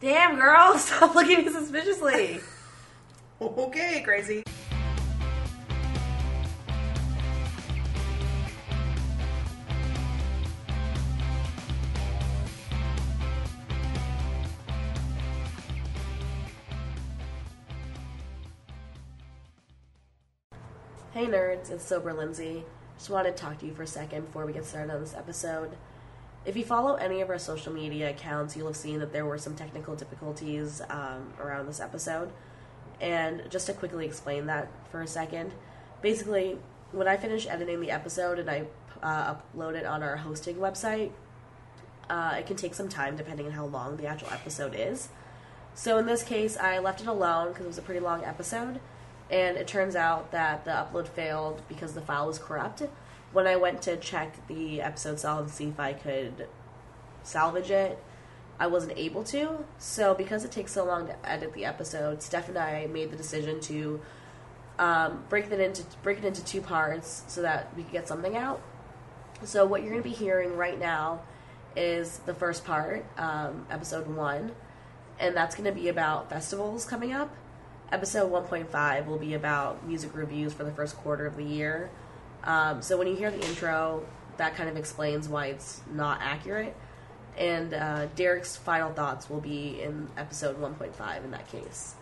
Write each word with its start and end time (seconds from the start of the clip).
Damn, 0.00 0.36
girl, 0.36 0.78
stop 0.78 1.14
looking 1.14 1.38
at 1.38 1.46
me 1.46 1.52
suspiciously. 1.52 2.40
Okay, 3.40 4.02
crazy. 4.04 4.42
Hey 21.12 21.26
nerds, 21.26 21.70
it's 21.70 21.84
Sober 21.84 22.12
Lindsay. 22.12 22.64
Just 22.96 23.08
wanted 23.08 23.36
to 23.36 23.40
talk 23.40 23.58
to 23.58 23.66
you 23.66 23.72
for 23.72 23.84
a 23.84 23.86
second 23.86 24.24
before 24.24 24.44
we 24.46 24.52
get 24.52 24.64
started 24.64 24.92
on 24.92 25.00
this 25.00 25.14
episode. 25.14 25.76
If 26.48 26.56
you 26.56 26.64
follow 26.64 26.94
any 26.94 27.20
of 27.20 27.28
our 27.28 27.38
social 27.38 27.74
media 27.74 28.08
accounts, 28.08 28.56
you'll 28.56 28.68
have 28.68 28.76
seen 28.76 29.00
that 29.00 29.12
there 29.12 29.26
were 29.26 29.36
some 29.36 29.54
technical 29.54 29.94
difficulties 29.94 30.80
um, 30.88 31.34
around 31.38 31.66
this 31.66 31.78
episode. 31.78 32.32
And 33.02 33.42
just 33.50 33.66
to 33.66 33.74
quickly 33.74 34.06
explain 34.06 34.46
that 34.46 34.68
for 34.90 35.02
a 35.02 35.06
second, 35.06 35.52
basically, 36.00 36.56
when 36.90 37.06
I 37.06 37.18
finish 37.18 37.46
editing 37.46 37.82
the 37.82 37.90
episode 37.90 38.38
and 38.38 38.48
I 38.48 38.64
uh, 39.02 39.34
upload 39.34 39.74
it 39.74 39.84
on 39.84 40.02
our 40.02 40.16
hosting 40.16 40.56
website, 40.56 41.10
uh, 42.08 42.36
it 42.38 42.46
can 42.46 42.56
take 42.56 42.72
some 42.72 42.88
time 42.88 43.14
depending 43.14 43.44
on 43.44 43.52
how 43.52 43.66
long 43.66 43.98
the 43.98 44.06
actual 44.06 44.30
episode 44.30 44.74
is. 44.74 45.10
So 45.74 45.98
in 45.98 46.06
this 46.06 46.22
case, 46.22 46.56
I 46.56 46.78
left 46.78 47.02
it 47.02 47.08
alone 47.08 47.48
because 47.48 47.66
it 47.66 47.68
was 47.68 47.78
a 47.78 47.82
pretty 47.82 48.00
long 48.00 48.24
episode, 48.24 48.80
and 49.30 49.58
it 49.58 49.66
turns 49.66 49.94
out 49.94 50.32
that 50.32 50.64
the 50.64 50.70
upload 50.70 51.08
failed 51.08 51.60
because 51.68 51.92
the 51.92 52.00
file 52.00 52.26
was 52.26 52.38
corrupt. 52.38 52.84
When 53.32 53.46
I 53.46 53.56
went 53.56 53.82
to 53.82 53.96
check 53.96 54.46
the 54.46 54.80
episode 54.80 55.20
cell 55.20 55.38
and 55.38 55.50
see 55.50 55.68
if 55.68 55.78
I 55.78 55.92
could 55.92 56.48
salvage 57.22 57.70
it, 57.70 58.02
I 58.58 58.66
wasn't 58.66 58.96
able 58.96 59.22
to. 59.24 59.64
So 59.78 60.14
because 60.14 60.44
it 60.44 60.50
takes 60.50 60.72
so 60.72 60.84
long 60.84 61.06
to 61.06 61.28
edit 61.28 61.52
the 61.52 61.64
episode, 61.64 62.22
Steph 62.22 62.48
and 62.48 62.58
I 62.58 62.86
made 62.86 63.10
the 63.10 63.16
decision 63.16 63.60
to 63.60 64.00
um, 64.78 65.24
break 65.28 65.50
it 65.50 65.60
into 65.60 65.84
break 66.02 66.18
it 66.18 66.24
into 66.24 66.44
two 66.44 66.60
parts 66.60 67.24
so 67.26 67.42
that 67.42 67.74
we 67.76 67.82
could 67.82 67.92
get 67.92 68.08
something 68.08 68.36
out. 68.36 68.60
So 69.44 69.64
what 69.64 69.82
you're 69.82 69.90
going 69.90 70.02
to 70.02 70.08
be 70.08 70.14
hearing 70.14 70.56
right 70.56 70.78
now 70.78 71.22
is 71.76 72.18
the 72.26 72.34
first 72.34 72.64
part, 72.64 73.04
um, 73.16 73.66
episode 73.70 74.08
one, 74.08 74.52
and 75.20 75.36
that's 75.36 75.54
going 75.54 75.72
to 75.72 75.80
be 75.80 75.88
about 75.88 76.28
festivals 76.28 76.84
coming 76.84 77.12
up. 77.12 77.32
Episode 77.90 78.30
1.5 78.30 79.06
will 79.06 79.18
be 79.18 79.32
about 79.34 79.86
music 79.86 80.14
reviews 80.14 80.52
for 80.52 80.64
the 80.64 80.72
first 80.72 80.96
quarter 80.96 81.24
of 81.24 81.36
the 81.36 81.44
year. 81.44 81.88
Um, 82.44 82.82
so 82.82 82.96
when 82.96 83.06
you 83.06 83.16
hear 83.16 83.30
the 83.30 83.44
intro, 83.46 84.06
that 84.36 84.54
kind 84.54 84.68
of 84.68 84.76
explains 84.76 85.28
why 85.28 85.46
it's 85.46 85.80
not 85.92 86.20
accurate. 86.22 86.74
And 87.36 87.74
uh, 87.74 88.06
Derek's 88.16 88.56
final 88.56 88.92
thoughts 88.92 89.30
will 89.30 89.40
be 89.40 89.80
in 89.80 90.08
episode 90.16 90.60
1.5 90.60 91.24
in 91.24 91.30
that 91.30 91.48
case. 91.48 91.94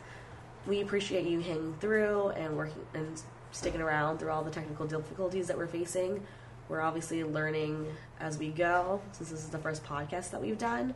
We 0.67 0.81
appreciate 0.81 1.27
you 1.27 1.41
hanging 1.41 1.75
through 1.81 2.31
and 2.31 2.57
working 2.57 2.84
and 2.95 3.20
sticking 3.53 3.81
around 3.81 4.19
through 4.19 4.31
all 4.31 4.42
the 4.42 4.51
technical 4.51 4.87
difficulties 4.87 5.47
that 5.48 5.57
we're 5.57 5.67
facing. 5.67 6.23
We're 6.69 6.81
obviously 6.81 7.23
learning 7.23 7.87
as 8.19 8.39
we 8.39 8.48
go, 8.48 9.01
since 9.12 9.31
this 9.31 9.41
is 9.41 9.51
the 9.51 9.59
first 9.59 9.84
podcast 9.84 10.31
that 10.31 10.41
we've 10.41 10.59
done, 10.59 10.95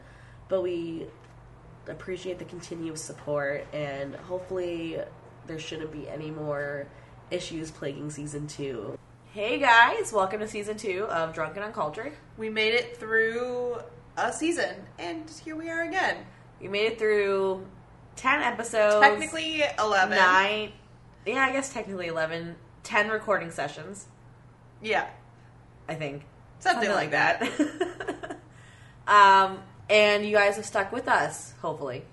but 0.48 0.62
we 0.62 1.06
appreciate 1.86 2.38
the 2.38 2.44
continuous 2.44 3.02
support 3.02 3.66
and 3.72 4.14
hopefully 4.14 4.98
there 5.46 5.58
shouldn't 5.58 5.92
be 5.92 6.08
any 6.08 6.30
more 6.30 6.86
issues 7.30 7.70
plaguing 7.70 8.10
season 8.10 8.46
two. 8.46 8.98
Hey 9.32 9.58
guys, 9.58 10.12
welcome 10.12 10.40
to 10.40 10.48
season 10.48 10.76
two 10.76 11.04
of 11.04 11.32
Drunken 11.34 11.62
on 11.62 11.68
Uncultured. 11.68 12.12
We 12.36 12.48
made 12.48 12.74
it 12.74 12.96
through 12.96 13.78
a 14.16 14.32
season, 14.32 14.74
and 14.98 15.30
here 15.44 15.54
we 15.54 15.70
are 15.70 15.82
again. 15.82 16.16
We 16.60 16.66
made 16.68 16.86
it 16.86 16.98
through 16.98 17.64
10 18.16 18.42
episodes. 18.42 19.00
Technically 19.00 19.62
11. 19.78 20.16
nine. 20.16 20.72
Yeah, 21.24 21.44
I 21.44 21.52
guess 21.52 21.72
technically 21.72 22.08
11. 22.08 22.56
10 22.82 23.08
recording 23.08 23.50
sessions, 23.50 24.06
Yeah, 24.82 25.06
I 25.88 25.94
think. 25.94 26.24
something, 26.58 26.90
like 26.90 27.10
that. 27.12 27.42
um, 29.06 29.60
and 29.88 30.24
you 30.24 30.34
guys 30.34 30.56
have 30.56 30.64
stuck 30.66 30.90
with 30.90 31.06
us, 31.06 31.52
hopefully. 31.60 32.04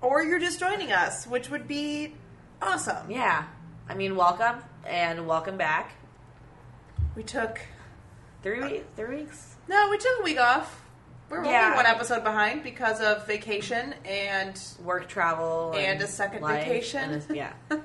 Or 0.00 0.22
you're 0.24 0.38
just 0.40 0.58
joining 0.58 0.90
us, 0.90 1.26
which 1.26 1.50
would 1.50 1.68
be 1.68 2.14
awesome. 2.60 3.10
Yeah. 3.10 3.44
I 3.88 3.94
mean, 3.94 4.16
welcome 4.16 4.56
and 4.86 5.26
welcome 5.26 5.56
back. 5.56 5.92
We 7.18 7.24
took 7.24 7.58
Three 8.44 8.60
weeks? 8.60 8.84
Three 8.94 9.16
weeks? 9.24 9.56
no, 9.66 9.88
we 9.90 9.98
took 9.98 10.20
a 10.20 10.22
week 10.22 10.38
off. 10.38 10.82
We're 11.28 11.44
Yeah. 11.44 11.64
only 11.64 11.76
one 11.78 11.86
episode 11.86 12.22
behind 12.22 12.62
because 12.62 13.00
of 13.00 13.26
vacation 13.26 13.92
and 14.04 14.56
Work, 14.84 15.08
travel, 15.08 15.74
And 15.76 16.00
a 16.00 16.06
second 16.06 16.46
vacation. 16.46 17.20
a- 17.28 17.34
yeah. 17.34 17.52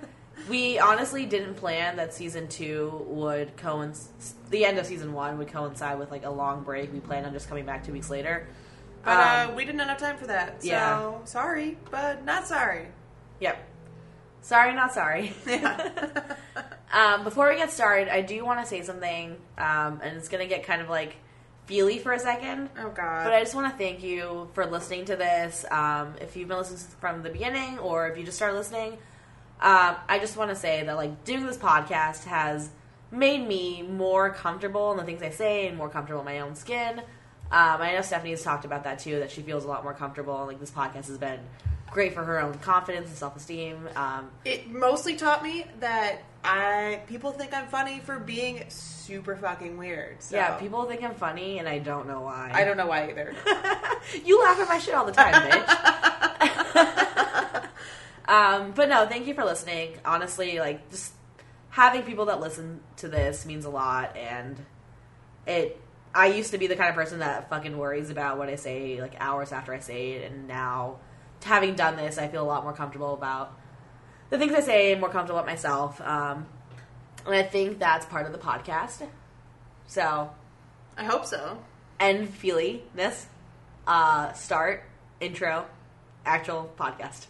we 0.50 0.78
honestly 0.78 1.26
didn't 1.26 1.56
plan 1.56 1.96
that 1.96 2.14
season 2.14 2.48
two 2.48 3.06
would 3.08 3.58
coincide. 3.58 4.14
The 4.52 4.66
end 4.66 4.78
of 4.78 4.86
season 4.86 5.14
one 5.14 5.40
would 5.40 5.48
coincide 5.48 5.98
with 5.98 6.12
like 6.12 6.26
a 6.26 6.30
long 6.30 6.62
break. 6.62 6.94
We 6.94 7.00
planned 7.00 7.26
on 7.26 7.34
just 7.34 7.50
coming 7.50 7.66
back 7.66 7.84
two 7.84 7.92
weeks 7.92 8.12
later. 8.12 8.48
but 9.04 9.18
Um, 9.18 9.50
uh, 9.50 9.56
we 9.56 9.66
didn't 9.66 9.80
have 9.80 9.88
enough 9.90 10.00
time 10.00 10.18
for 10.18 10.28
that. 10.28 10.62
So 10.62 10.68
yeah. 10.70 11.12
sorry, 11.26 11.80
but 11.90 12.24
not 12.24 12.46
sorry. 12.46 12.90
Yep. 13.40 13.58
Sorry, 14.42 14.76
not 14.76 14.94
sorry. 14.94 15.34
Yeah. 15.48 15.90
um, 16.94 17.24
before 17.24 17.50
we 17.50 17.56
get 17.56 17.72
started, 17.72 18.08
I 18.08 18.22
do 18.22 18.46
want 18.46 18.62
to 18.62 18.66
say 18.66 18.84
something, 18.84 19.36
um, 19.58 20.00
and 20.04 20.16
it's 20.18 20.30
going 20.30 20.48
to 20.48 20.50
get 20.54 20.64
kind 20.64 20.82
of 20.82 20.90
like 20.90 21.16
feely 21.66 21.98
for 21.98 22.14
a 22.14 22.20
second. 22.20 22.70
oh 22.78 22.90
god. 22.90 23.24
But 23.24 23.34
I 23.34 23.40
just 23.40 23.56
want 23.56 23.72
to 23.72 23.78
thank 23.78 24.04
you 24.04 24.50
for 24.54 24.66
listening 24.66 25.06
to 25.06 25.16
this. 25.16 25.66
Um, 25.72 26.16
if 26.22 26.36
you've 26.36 26.48
been 26.48 26.58
listening 26.58 26.80
from 27.00 27.24
the 27.24 27.30
beginning, 27.30 27.80
or 27.80 28.08
if 28.08 28.18
you 28.18 28.24
just 28.24 28.38
started 28.38 28.56
listening, 28.56 28.94
um, 29.60 29.96
I 30.08 30.20
just 30.20 30.38
want 30.38 30.52
to 30.52 30.56
say 30.56 30.84
that 30.84 30.96
like 30.96 31.24
doing 31.24 31.46
this 31.46 31.58
podcast 31.58 32.26
has 32.26 32.70
made 33.12 33.48
me 33.48 33.82
more 33.82 34.32
comfortable 34.32 34.92
in 34.92 34.98
the 34.98 35.04
things 35.04 35.22
I 35.22 35.30
say 35.30 35.68
and 35.68 35.78
more 35.78 35.90
comfortable 35.90 36.22
in 36.22 36.26
my 36.26 36.40
own 36.40 36.56
skin. 36.56 37.00
Um, 37.52 37.82
I 37.82 37.94
know 37.94 38.02
Stephanie's 38.02 38.44
talked 38.44 38.66
about 38.66 38.84
that 38.84 39.00
too, 39.00 39.20
that 39.20 39.32
she 39.32 39.42
feels 39.42 39.64
a 39.64 39.68
lot 39.68 39.84
more 39.84 39.94
comfortable. 39.94 40.46
Like 40.46 40.60
this 40.60 40.72
podcast 40.72 41.08
has 41.08 41.18
been 41.18 41.40
great 41.92 42.14
for 42.14 42.24
her 42.24 42.42
own 42.42 42.56
confidence 42.56 43.08
and 43.08 43.18
self 43.18 43.36
esteem. 43.36 43.88
Um, 43.96 44.30
it 44.44 44.70
mostly 44.70 45.16
taught 45.16 45.44
me 45.44 45.66
that 45.80 46.24
I 46.44 47.02
people 47.08 47.32
think 47.32 47.54
I'm 47.54 47.68
funny 47.68 48.00
for 48.00 48.20
being 48.20 48.66
super 48.68 49.36
fucking 49.36 49.78
weird. 49.78 50.22
So 50.22 50.36
Yeah, 50.36 50.56
people 50.58 50.84
think 50.86 51.02
I'm 51.04 51.16
funny, 51.16 51.60
and 51.60 51.68
I 51.68 51.80
don't 51.80 52.08
know 52.08 52.22
why. 52.22 52.52
I 52.54 52.64
don't 52.66 52.76
know 52.78 52.88
why 52.88 53.10
either. 53.10 53.34
you 54.26 54.44
laugh 54.44 54.60
at 54.60 54.68
my 54.68 54.78
shit 54.78 54.94
all 54.94 55.06
the 55.06 55.14
time, 55.14 55.34
bitch. 55.34 55.70
um, 58.28 58.72
but 58.72 58.90
no, 58.90 59.08
thank 59.08 59.26
you 59.26 59.34
for 59.34 59.46
listening. 59.46 59.98
Honestly, 60.04 60.60
like 60.60 60.90
just 60.92 61.14
having 61.70 62.04
people 62.04 62.26
that 62.26 62.42
listen 62.42 62.82
to 62.98 63.08
this 63.08 63.46
means 63.46 63.66
a 63.66 63.70
lot, 63.70 64.18
and 64.18 64.58
it. 65.48 65.80
I 66.16 66.28
used 66.28 66.52
to 66.52 66.60
be 66.60 66.68
the 66.68 66.76
kind 66.76 66.90
of 66.90 66.96
person 66.96 67.20
that 67.20 67.50
fucking 67.50 67.76
worries 67.76 68.12
about 68.12 68.38
what 68.38 68.48
I 68.48 68.56
say 68.56 69.02
like 69.02 69.16
hours 69.20 69.52
after 69.52 69.74
I 69.74 69.80
say 69.80 70.12
it, 70.12 70.32
and 70.32 70.48
now 70.48 70.98
having 71.44 71.76
done 71.76 71.96
this, 71.96 72.18
I 72.18 72.28
feel 72.28 72.44
a 72.44 72.46
lot 72.46 72.64
more 72.64 72.74
comfortable 72.74 73.14
about 73.14 73.58
the 74.34 74.40
things 74.40 74.54
I 74.54 74.62
say, 74.62 74.92
and 74.92 75.00
more 75.00 75.12
comfortable 75.12 75.40
about 75.40 75.48
myself. 75.48 76.02
Um, 76.02 76.48
and 77.28 77.36
I 77.36 77.44
think 77.44 77.78
that's 77.78 78.04
part 78.08 78.26
of 78.26 78.32
the 78.32 78.40
podcast. 78.40 79.08
So 79.86 80.32
I 80.98 81.04
hope 81.04 81.26
so. 81.26 81.60
end 82.00 82.30
feeliness, 82.30 83.28
uh, 83.86 84.34
start, 84.34 84.84
intro, 85.22 85.68
actual 86.26 86.74
podcast. 86.78 87.28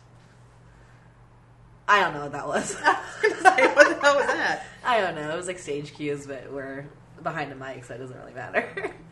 I 1.90 2.00
don't 2.00 2.14
know 2.14 2.22
what 2.22 2.32
that 2.32 2.48
was. 2.48 2.76
what 2.80 3.44
the 3.44 4.00
hell 4.02 4.16
was 4.16 4.28
that? 4.28 4.66
I 4.86 5.02
don't 5.02 5.16
know. 5.16 5.34
It 5.34 5.36
was 5.36 5.48
like 5.48 5.60
stage 5.60 5.94
cues, 5.94 6.26
but 6.26 6.54
we're 6.54 6.86
behind 7.22 7.52
a 7.52 7.56
mic, 7.56 7.84
so 7.84 7.96
it 7.96 7.98
doesn't 7.98 8.18
really 8.18 8.34
matter. 8.34 8.92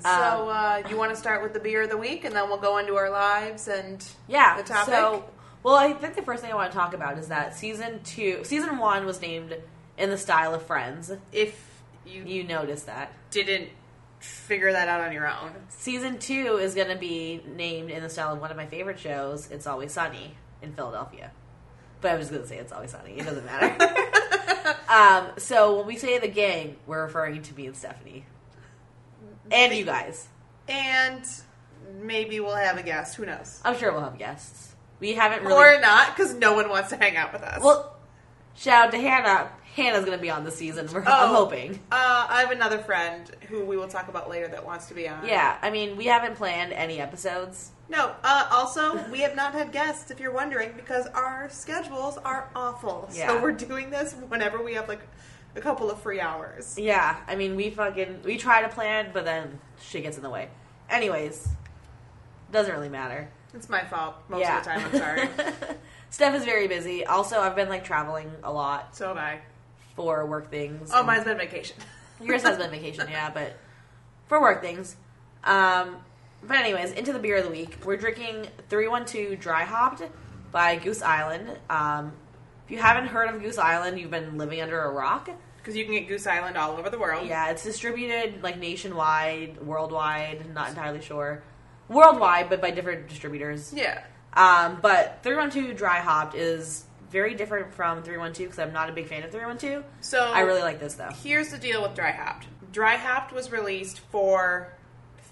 So 0.00 0.08
uh, 0.08 0.84
you 0.88 0.96
want 0.96 1.10
to 1.10 1.16
start 1.16 1.42
with 1.42 1.52
the 1.52 1.58
beer 1.58 1.82
of 1.82 1.90
the 1.90 1.96
week, 1.96 2.24
and 2.24 2.32
then 2.32 2.48
we'll 2.48 2.60
go 2.60 2.78
into 2.78 2.94
our 2.94 3.10
lives 3.10 3.66
and 3.66 4.06
yeah. 4.28 4.56
The 4.56 4.62
topic? 4.62 4.94
So, 4.94 5.24
well, 5.62 5.74
I 5.74 5.92
think 5.92 6.14
the 6.14 6.22
first 6.22 6.42
thing 6.42 6.52
I 6.52 6.54
want 6.54 6.70
to 6.72 6.76
talk 6.78 6.94
about 6.94 7.18
is 7.18 7.28
that 7.28 7.56
season 7.56 8.00
two, 8.04 8.40
season 8.44 8.78
one 8.78 9.06
was 9.06 9.20
named 9.20 9.56
in 9.96 10.10
the 10.10 10.18
style 10.18 10.54
of 10.54 10.62
Friends. 10.62 11.12
if 11.32 11.82
you, 12.06 12.22
You 12.24 12.44
noticed 12.44 12.86
that. 12.86 13.12
didn't 13.30 13.70
figure 14.20 14.72
that 14.72 14.88
out 14.88 15.00
on 15.00 15.12
your 15.12 15.28
own. 15.28 15.52
Season 15.68 16.18
two 16.18 16.58
is 16.60 16.74
going 16.74 16.88
to 16.88 16.96
be 16.96 17.42
named 17.46 17.90
in 17.90 18.02
the 18.02 18.08
style 18.08 18.32
of 18.32 18.40
one 18.40 18.50
of 18.50 18.56
my 18.56 18.66
favorite 18.66 18.98
shows, 18.98 19.50
It's 19.50 19.66
Always 19.66 19.92
Sunny 19.92 20.36
in 20.62 20.72
Philadelphia. 20.72 21.30
But 22.00 22.12
I 22.12 22.16
was 22.16 22.28
going 22.30 22.42
to 22.42 22.48
say 22.48 22.58
It's 22.58 22.72
Always 22.72 22.92
Sunny. 22.92 23.18
It 23.18 23.24
doesn't 23.24 23.44
matter. 23.44 24.76
um, 24.88 25.28
so 25.38 25.76
when 25.78 25.86
we 25.86 25.96
say 25.96 26.18
the 26.18 26.28
gang, 26.28 26.76
we're 26.86 27.02
referring 27.02 27.42
to 27.42 27.54
me 27.54 27.66
and 27.66 27.76
Stephanie. 27.76 28.24
And 29.50 29.74
you 29.74 29.84
guys. 29.84 30.28
And 30.68 31.24
maybe 32.00 32.40
we'll 32.40 32.54
have 32.56 32.76
a 32.76 32.82
guest. 32.82 33.16
Who 33.16 33.26
knows? 33.26 33.60
I'm 33.64 33.76
sure 33.76 33.92
we'll 33.92 34.02
have 34.02 34.18
guests. 34.18 34.67
We 35.00 35.14
haven't 35.14 35.44
really. 35.44 35.54
Or 35.54 35.80
not, 35.80 36.14
because 36.16 36.34
no 36.34 36.54
one 36.54 36.68
wants 36.68 36.90
to 36.90 36.96
hang 36.96 37.16
out 37.16 37.32
with 37.32 37.42
us. 37.42 37.62
well, 37.62 37.96
shout 38.56 38.86
out 38.86 38.90
to 38.92 38.98
Hannah. 38.98 39.50
Hannah's 39.76 40.04
going 40.04 40.18
to 40.18 40.22
be 40.22 40.30
on 40.30 40.44
this 40.44 40.56
season. 40.56 40.88
We're, 40.92 41.00
I'm 41.02 41.06
Oh. 41.30 41.34
hoping. 41.36 41.74
uh, 41.92 42.26
I 42.28 42.40
have 42.40 42.50
another 42.50 42.78
friend 42.78 43.30
who 43.48 43.64
we 43.64 43.76
will 43.76 43.86
talk 43.86 44.08
about 44.08 44.28
later 44.28 44.48
that 44.48 44.66
wants 44.66 44.86
to 44.86 44.94
be 44.94 45.08
on. 45.08 45.24
Yeah, 45.24 45.56
I 45.62 45.70
mean, 45.70 45.96
we 45.96 46.06
haven't 46.06 46.34
planned 46.34 46.72
any 46.72 46.98
episodes 47.00 47.70
No. 47.88 48.12
Uh, 48.24 48.48
also, 48.50 49.08
we 49.10 49.20
have 49.20 49.36
not 49.36 49.52
had 49.54 49.70
guests, 49.70 50.10
if 50.10 50.18
you're 50.18 50.32
wondering, 50.32 50.72
because 50.74 51.06
our 51.08 51.48
schedules 51.50 52.18
are 52.18 52.50
awful. 52.56 53.08
Yeah. 53.12 53.28
So 53.28 53.40
we're 53.42 53.52
doing 53.52 53.90
this 53.90 54.14
whenever 54.28 54.60
we 54.62 54.74
have 54.74 54.88
like 54.88 55.00
a 55.54 55.60
couple 55.60 55.90
of 55.90 56.00
free 56.02 56.20
hours. 56.20 56.76
Yeah, 56.76 57.16
I 57.28 57.36
mean, 57.36 57.54
we 57.54 57.70
fucking 57.70 58.22
we 58.24 58.36
try 58.36 58.62
to 58.62 58.68
plan, 58.68 59.10
but 59.14 59.24
then 59.24 59.60
shit 59.80 60.02
gets 60.02 60.16
in 60.16 60.22
the 60.24 60.30
way. 60.30 60.48
Anyways, 60.90 61.48
doesn't 62.50 62.72
really 62.74 62.88
matter. 62.88 63.30
It's 63.58 63.68
my 63.68 63.82
fault 63.84 64.14
most 64.28 64.40
yeah. 64.40 64.58
of 64.58 64.64
the 64.64 64.70
time. 64.70 64.84
I'm 64.84 64.98
sorry. 64.98 65.28
Steph 66.10 66.34
is 66.36 66.44
very 66.44 66.68
busy. 66.68 67.04
Also, 67.04 67.40
I've 67.40 67.56
been 67.56 67.68
like 67.68 67.82
traveling 67.82 68.30
a 68.44 68.52
lot 68.52 68.94
so 68.94 69.08
have 69.08 69.16
I. 69.16 69.40
for 69.96 70.24
work 70.26 70.48
things. 70.48 70.92
Oh, 70.94 71.02
mine's 71.02 71.24
been 71.24 71.38
vacation. 71.38 71.76
Yours 72.22 72.42
has 72.44 72.56
been 72.56 72.70
vacation, 72.70 73.08
yeah, 73.10 73.30
but 73.30 73.56
for 74.28 74.40
work 74.40 74.62
things. 74.62 74.94
Um, 75.42 75.96
but 76.44 76.56
anyways, 76.56 76.92
into 76.92 77.12
the 77.12 77.18
beer 77.18 77.38
of 77.38 77.44
the 77.44 77.50
week. 77.50 77.78
We're 77.84 77.96
drinking 77.96 78.46
312 78.68 79.40
Dry 79.40 79.64
Hopped 79.64 80.02
by 80.52 80.76
Goose 80.76 81.02
Island. 81.02 81.58
Um, 81.68 82.12
if 82.64 82.70
you 82.70 82.78
haven't 82.78 83.08
heard 83.08 83.28
of 83.28 83.42
Goose 83.42 83.58
Island, 83.58 83.98
you've 83.98 84.12
been 84.12 84.38
living 84.38 84.60
under 84.60 84.80
a 84.84 84.90
rock. 84.90 85.28
Because 85.56 85.76
you 85.76 85.84
can 85.84 85.94
get 85.94 86.06
Goose 86.06 86.28
Island 86.28 86.56
all 86.56 86.76
over 86.76 86.90
the 86.90 86.98
world. 86.98 87.26
Yeah, 87.26 87.50
it's 87.50 87.64
distributed 87.64 88.40
like 88.40 88.56
nationwide, 88.56 89.60
worldwide, 89.60 90.54
not 90.54 90.68
entirely 90.68 91.00
sure. 91.00 91.42
Worldwide, 91.88 92.48
but 92.48 92.60
by 92.60 92.70
different 92.70 93.08
distributors. 93.08 93.72
Yeah. 93.74 94.02
Um, 94.34 94.78
but 94.82 95.20
312 95.22 95.76
Dry 95.76 96.00
Hopped 96.00 96.34
is 96.34 96.84
very 97.10 97.34
different 97.34 97.72
from 97.72 98.02
312 98.02 98.50
because 98.50 98.58
I'm 98.58 98.72
not 98.72 98.90
a 98.90 98.92
big 98.92 99.06
fan 99.06 99.22
of 99.22 99.30
312. 99.30 99.84
So 100.00 100.18
I 100.20 100.40
really 100.40 100.60
like 100.60 100.80
this 100.80 100.94
though. 100.94 101.10
Here's 101.22 101.48
the 101.48 101.58
deal 101.58 101.82
with 101.82 101.94
Dry 101.94 102.12
Hopped. 102.12 102.46
Dry 102.72 102.96
Hopped 102.96 103.32
was 103.32 103.50
released 103.50 104.00
for 104.00 104.72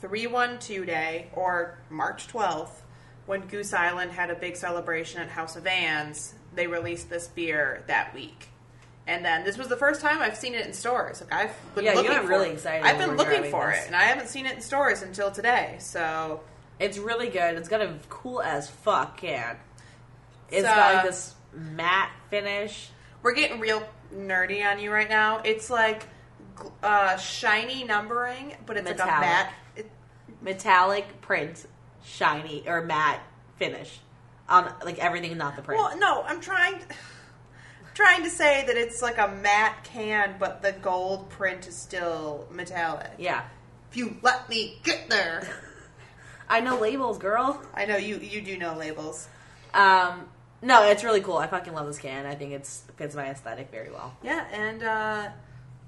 312 0.00 0.86
Day, 0.86 1.28
or 1.34 1.78
March 1.90 2.28
12th, 2.28 2.82
when 3.26 3.42
Goose 3.42 3.72
Island 3.72 4.12
had 4.12 4.30
a 4.30 4.34
big 4.34 4.56
celebration 4.56 5.20
at 5.20 5.28
House 5.28 5.56
of 5.56 5.66
Anne's. 5.66 6.34
They 6.54 6.66
released 6.66 7.10
this 7.10 7.28
beer 7.28 7.84
that 7.86 8.14
week. 8.14 8.48
And 9.08 9.24
then 9.24 9.44
this 9.44 9.56
was 9.56 9.68
the 9.68 9.76
first 9.76 10.00
time 10.00 10.20
I've 10.20 10.36
seen 10.36 10.54
it 10.54 10.66
in 10.66 10.72
stores. 10.72 11.20
Like 11.20 11.32
I've 11.32 11.74
been 11.74 11.84
Yeah, 11.84 11.90
you 11.92 11.96
looking 11.98 12.12
got 12.12 12.22
for 12.24 12.28
really 12.28 12.48
it. 12.50 12.54
excited 12.54 12.84
I've 12.84 12.98
been 12.98 13.16
looking 13.16 13.50
for 13.50 13.68
this. 13.70 13.82
it, 13.84 13.86
and 13.86 13.94
I 13.96 14.02
haven't 14.04 14.28
seen 14.28 14.46
it 14.46 14.54
in 14.56 14.60
stores 14.60 15.02
until 15.02 15.30
today. 15.30 15.76
So 15.78 16.40
It's 16.78 16.98
really 16.98 17.28
good. 17.28 17.54
It's 17.56 17.68
got 17.68 17.80
a 17.80 17.94
cool 18.10 18.42
as 18.42 18.68
fuck 18.68 19.16
can. 19.16 19.56
It's 20.50 20.66
So- 20.66 20.74
got 20.74 20.94
like 20.96 21.04
this 21.04 21.34
matte 21.52 22.10
finish. 22.30 22.90
we're 23.22 23.32
getting 23.32 23.60
real 23.60 23.82
nerdy 24.14 24.64
on 24.68 24.78
you 24.78 24.92
right 24.92 25.08
now. 25.08 25.40
It's 25.44 25.70
like 25.70 26.06
uh, 26.82 27.16
shiny 27.16 27.84
numbering, 27.84 28.56
but 28.66 28.76
it's 28.76 28.88
like 28.88 29.00
a 29.00 29.06
matte. 29.06 29.52
It, 29.76 29.90
metallic 30.42 31.20
print, 31.20 31.66
shiny 32.04 32.64
or 32.66 32.82
matte 32.82 33.20
finish 33.56 33.98
on 34.48 34.72
like 34.84 34.98
everything, 34.98 35.36
not 35.38 35.56
the 35.56 35.62
print. 35.62 35.80
Well, 35.82 35.98
no, 35.98 36.22
I'm 36.22 36.40
trying 36.40 36.80
trying 37.96 38.22
to 38.22 38.30
say 38.30 38.62
that 38.66 38.76
it's 38.76 39.00
like 39.02 39.16
a 39.18 39.28
matte 39.28 39.82
can, 39.84 40.36
but 40.38 40.60
the 40.62 40.72
gold 40.72 41.28
print 41.30 41.66
is 41.66 41.74
still 41.74 42.46
metallic. 42.52 43.10
yeah, 43.18 43.44
If 43.90 43.96
you 43.96 44.16
let 44.22 44.48
me 44.48 44.78
get 44.84 45.08
there, 45.08 45.48
I 46.48 46.60
know 46.60 46.78
labels, 46.78 47.18
girl. 47.18 47.60
I 47.74 47.86
know 47.86 47.96
you 47.96 48.18
you 48.18 48.40
do 48.42 48.56
know 48.58 48.74
labels. 48.76 49.26
Um, 49.74 50.28
no, 50.62 50.88
it's 50.88 51.02
really 51.04 51.20
cool. 51.20 51.36
I 51.38 51.46
fucking 51.48 51.72
love 51.74 51.86
this 51.86 51.98
can. 51.98 52.26
I 52.26 52.34
think 52.34 52.52
it's 52.52 52.84
fits 52.96 53.14
my 53.16 53.26
aesthetic 53.30 53.70
very 53.70 53.90
well. 53.90 54.14
Yeah, 54.22 54.44
and 54.52 54.82
uh, 54.82 55.28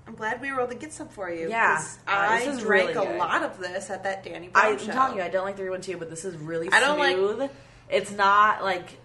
I'm 0.07 0.15
glad 0.15 0.41
we 0.41 0.51
were 0.53 0.61
able 0.63 0.73
to 0.73 0.79
get 0.79 0.93
some 0.93 1.09
for 1.09 1.31
you. 1.31 1.49
Yeah, 1.51 1.79
uh, 2.07 2.11
I 2.11 2.45
drank 2.45 2.65
really 2.69 2.93
a 2.93 2.95
good. 2.95 3.19
lot 3.19 3.43
of 3.45 3.59
this 3.59 3.91
at 3.91 4.03
that 4.05 4.25
Danny 4.25 4.49
I, 4.49 4.51
Brown 4.51 4.73
I'm 4.73 4.79
show. 4.79 4.93
telling 4.93 5.17
you, 5.19 5.23
I 5.23 5.29
don't 5.29 5.45
like 5.45 5.57
three 5.57 5.71
one 5.71 5.81
two, 5.83 5.97
but 5.99 6.09
this 6.11 6.25
is 6.25 6.35
really 6.37 6.69
I 6.73 6.81
don't 6.81 6.99
like- 6.99 7.17
smooth. 7.17 7.51
it's 7.91 8.11
not 8.11 8.63
like 8.65 8.99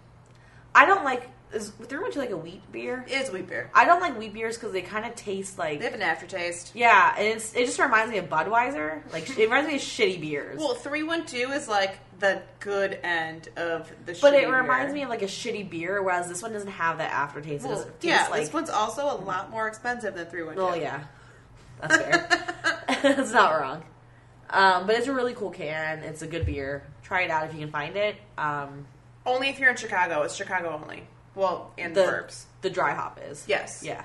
I 0.74 0.86
don't 0.86 1.04
like 1.04 1.30
is 1.54 1.72
two 1.88 2.20
like 2.20 2.30
a 2.32 2.38
wheat 2.38 2.62
beer. 2.72 3.06
it 3.08 3.14
is 3.14 3.32
wheat 3.32 3.48
beer. 3.48 3.70
I 3.74 3.86
don't 3.86 4.00
like 4.02 4.18
wheat 4.18 4.34
beers 4.34 4.58
because 4.58 4.72
they 4.74 4.82
kind 4.82 5.06
of 5.06 5.16
taste 5.16 5.58
like 5.58 5.80
They 5.80 5.86
have 5.86 5.94
an 5.94 6.02
aftertaste. 6.02 6.72
Yeah, 6.76 7.14
and 7.18 7.28
it's 7.28 7.54
it 7.56 7.66
just 7.66 7.80
reminds 7.80 8.12
me 8.12 8.18
of 8.20 8.30
Budweiser. 8.30 9.02
Like 9.12 9.30
it 9.30 9.38
reminds 9.44 9.68
me 9.70 9.76
of 9.76 9.82
shitty 9.82 10.22
beers. 10.22 10.58
Well, 10.60 10.74
three 10.76 11.04
one 11.04 11.26
two 11.26 11.52
is 11.52 11.68
like 11.68 11.98
the 12.20 12.42
good 12.60 13.00
end 13.04 13.50
of 13.58 13.92
the. 14.06 14.18
but 14.22 14.34
it 14.34 14.48
reminds 14.50 14.94
beer. 14.94 15.00
me 15.00 15.04
of 15.04 15.10
like 15.10 15.22
a 15.24 15.26
shitty 15.26 15.70
beer, 15.70 16.02
whereas 16.02 16.28
this 16.28 16.42
one 16.42 16.54
doesn't 16.54 16.70
have 16.72 17.00
that 17.00 17.12
aftertaste. 17.12 17.66
It 17.66 17.68
Well, 17.68 17.78
doesn't 17.78 18.00
taste 18.00 18.06
yeah, 18.06 18.28
like. 18.30 18.42
this 18.42 18.54
one's 18.54 18.70
also 18.70 19.06
a 19.06 19.18
lot 19.18 19.50
more 19.50 19.68
expensive 19.68 20.16
than 20.16 20.28
three 20.28 20.44
one 20.44 20.56
two. 20.56 20.62
well, 20.64 20.78
yeah, 20.78 21.04
that's 21.82 21.98
fair. 21.98 22.28
that's 23.16 23.32
not 23.32 23.60
wrong. 23.60 23.84
Um, 24.50 24.86
but 24.86 24.96
it's 24.96 25.08
a 25.08 25.14
really 25.14 25.34
cool 25.34 25.50
can. 25.50 26.00
It's 26.04 26.22
a 26.22 26.28
good 26.28 26.46
beer. 26.46 26.84
Try 27.02 27.24
it 27.24 27.32
out 27.32 27.46
if 27.48 27.54
you 27.54 27.60
can 27.60 27.72
find 27.72 27.96
it. 27.98 28.16
Um, 28.38 28.86
Only 29.26 29.50
if 29.50 29.58
you're 29.60 29.72
in 29.72 29.76
Chicago. 29.78 30.22
It's 30.22 30.36
Chicago 30.36 30.80
only. 30.82 31.08
Well, 31.36 31.72
and 31.78 31.96
the 31.96 32.04
verbs. 32.04 32.46
the 32.62 32.70
dry 32.70 32.94
hop 32.94 33.20
is 33.24 33.44
Yes. 33.48 33.82
yeah. 33.84 34.04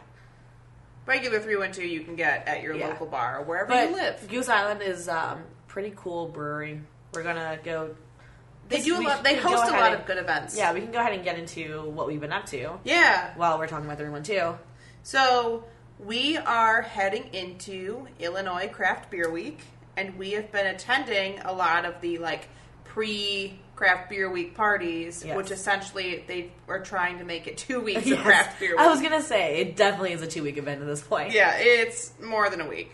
Regular 1.07 1.41
312 1.41 1.89
you 1.91 2.01
can 2.01 2.17
get 2.17 2.47
at 2.47 2.63
your 2.63 2.75
Yeah. 2.75 2.89
local 2.89 3.07
bar 3.07 3.39
or 3.39 3.43
wherever 3.45 3.69
But 3.69 3.91
you 3.91 3.97
live. 3.97 4.29
Goose 4.29 4.49
Island 4.49 4.83
is 4.83 5.09
um, 5.09 5.43
pretty 5.67 5.93
cool 5.97 6.29
brewery. 6.29 6.81
We're 7.15 7.23
gonna 7.23 7.59
go. 7.65 7.95
They 8.69 8.83
do 8.83 8.99
a 8.99 9.01
lot, 9.01 9.25
they 9.25 9.37
host 9.37 9.65
a 9.69 9.71
lot 9.73 9.93
and- 9.93 9.95
of 10.01 10.07
good 10.07 10.19
events. 10.19 10.55
Yeah, 10.57 10.75
we 10.75 10.81
can 10.83 10.91
go 10.93 10.99
ahead 11.01 11.15
and 11.15 11.25
get 11.25 11.39
into 11.39 11.89
what 11.91 12.07
we've 12.07 12.21
been 12.21 12.33
up 12.35 12.45
to 12.47 12.79
Yeah. 12.85 13.33
while 13.37 13.59
we're 13.59 13.67
talking 13.67 13.87
about 13.87 13.97
three 13.97 14.11
one 14.11 14.23
two. 14.23 14.59
So, 15.03 15.65
we 15.99 16.37
are 16.37 16.83
heading 16.83 17.33
into 17.35 18.07
Illinois 18.19 18.69
Craft 18.69 19.11
Beer 19.11 19.31
Week 19.31 19.59
and 19.97 20.19
we 20.19 20.33
have 20.33 20.53
been 20.53 20.67
attending 20.67 21.41
a 21.41 21.53
lot 21.53 21.87
of 21.87 22.03
the 22.03 22.19
like 22.19 22.49
pre 22.85 23.59
craft 23.79 24.11
beer 24.11 24.29
week 24.29 24.57
parties, 24.57 25.23
Yes. 25.25 25.37
which 25.37 25.53
essentially 25.53 26.25
they 26.27 26.51
are 26.67 26.81
trying 26.81 27.19
to 27.19 27.25
make 27.25 27.47
it 27.47 27.57
2 27.57 27.81
weeks 27.81 28.05
Yes. 28.07 28.19
of 28.19 28.25
craft 28.25 28.59
beer 28.59 28.71
week. 28.73 28.81
I 28.81 28.89
was 28.89 29.01
gonna 29.01 29.23
say 29.23 29.59
it 29.61 29.77
definitely 29.77 30.13
is 30.15 30.21
a 30.21 30.27
two 30.27 30.43
week 30.43 30.57
event 30.59 30.81
at 30.81 30.87
this 30.89 31.01
point. 31.01 31.33
Yeah, 31.33 31.57
it's 31.59 32.13
more 32.21 32.51
than 32.51 32.61
a 32.61 32.67
week. 32.69 32.91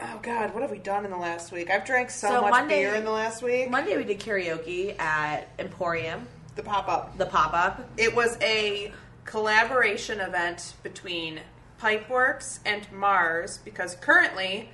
Oh 0.00 0.18
God, 0.22 0.52
what 0.52 0.60
have 0.60 0.70
we 0.70 0.78
done 0.78 1.06
in 1.06 1.10
the 1.10 1.16
last 1.16 1.50
week? 1.52 1.70
I've 1.70 1.86
drank 1.86 2.10
so, 2.10 2.28
So 2.28 2.40
much 2.42 2.50
Monday- 2.50 2.82
beer 2.82 2.94
in 2.96 3.04
the 3.04 3.10
last 3.10 3.42
week. 3.42 3.70
Monday 3.70 3.96
we 3.96 4.04
did 4.04 4.20
karaoke 4.20 4.98
at 5.00 5.48
Emporium, 5.58 6.28
the 6.54 6.62
pop 6.62 6.86
up. 6.88 7.16
the 7.16 7.24
pop 7.26 7.54
up. 7.54 7.88
It 7.96 8.14
was 8.14 8.36
a 8.42 8.92
collaboration 9.24 10.20
event 10.20 10.74
between 10.82 11.40
Pipeworks 11.80 12.58
and 12.66 12.86
Marz 12.92 13.58
because 13.64 13.94
currently, 13.96 14.68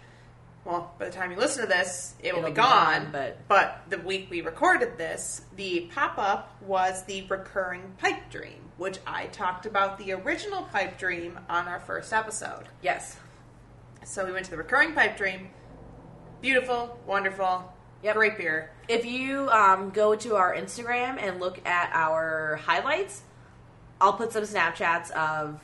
well, 0.65 0.95
by 0.99 1.05
the 1.07 1.11
time 1.11 1.31
you 1.31 1.37
listen 1.37 1.63
to 1.63 1.69
this, 1.69 2.15
it 2.23 2.35
will 2.35 2.43
be 2.43 2.49
be 2.51 2.55
gone. 2.55 3.03
gone, 3.05 3.13
but- 3.13 3.49
but 3.49 3.83
the 3.91 3.99
week 3.99 4.29
we 4.31 4.41
recorded 4.41 4.97
this, 4.97 5.43
the 5.57 5.91
pop 5.95 6.17
up 6.19 6.57
was 6.63 7.05
the 7.05 7.27
recurring 7.29 7.95
pipe 7.99 8.31
dream, 8.31 8.71
which 8.79 8.99
I 9.07 9.27
talked 9.27 9.67
about 9.67 9.99
the 9.99 10.13
original 10.13 10.63
pipe 10.65 10.99
dream 10.99 11.39
on 11.49 11.69
our 11.69 11.81
first 11.81 12.13
episode. 12.13 12.69
Yes. 12.83 13.17
So 14.05 14.25
we 14.25 14.33
went 14.33 14.45
to 14.47 14.51
the 14.51 14.57
recurring 14.57 14.93
pipe 14.95 15.17
dream. 15.17 15.51
Beautiful, 16.41 16.99
wonderful, 17.07 17.73
Yep. 18.03 18.15
great 18.17 18.37
beer. 18.37 18.71
If 18.89 19.07
you 19.07 19.49
um, 19.51 19.91
go 19.91 20.15
to 20.15 20.37
our 20.37 20.55
Instagram 20.55 21.19
and 21.19 21.41
look 21.41 21.67
at 21.67 21.91
our 21.95 22.57
highlights, 22.65 23.23
I'll 24.01 24.13
put 24.13 24.33
some 24.33 24.43
Snapchats 24.45 25.11
of 25.13 25.61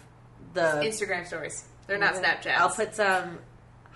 the 0.54 0.60
Instagram 0.82 1.26
stories. 1.26 1.66
They're 1.86 1.98
not 1.98 2.14
Snapchats. 2.14 2.56
I'll 2.56 2.70
put 2.70 2.94
some 2.94 3.40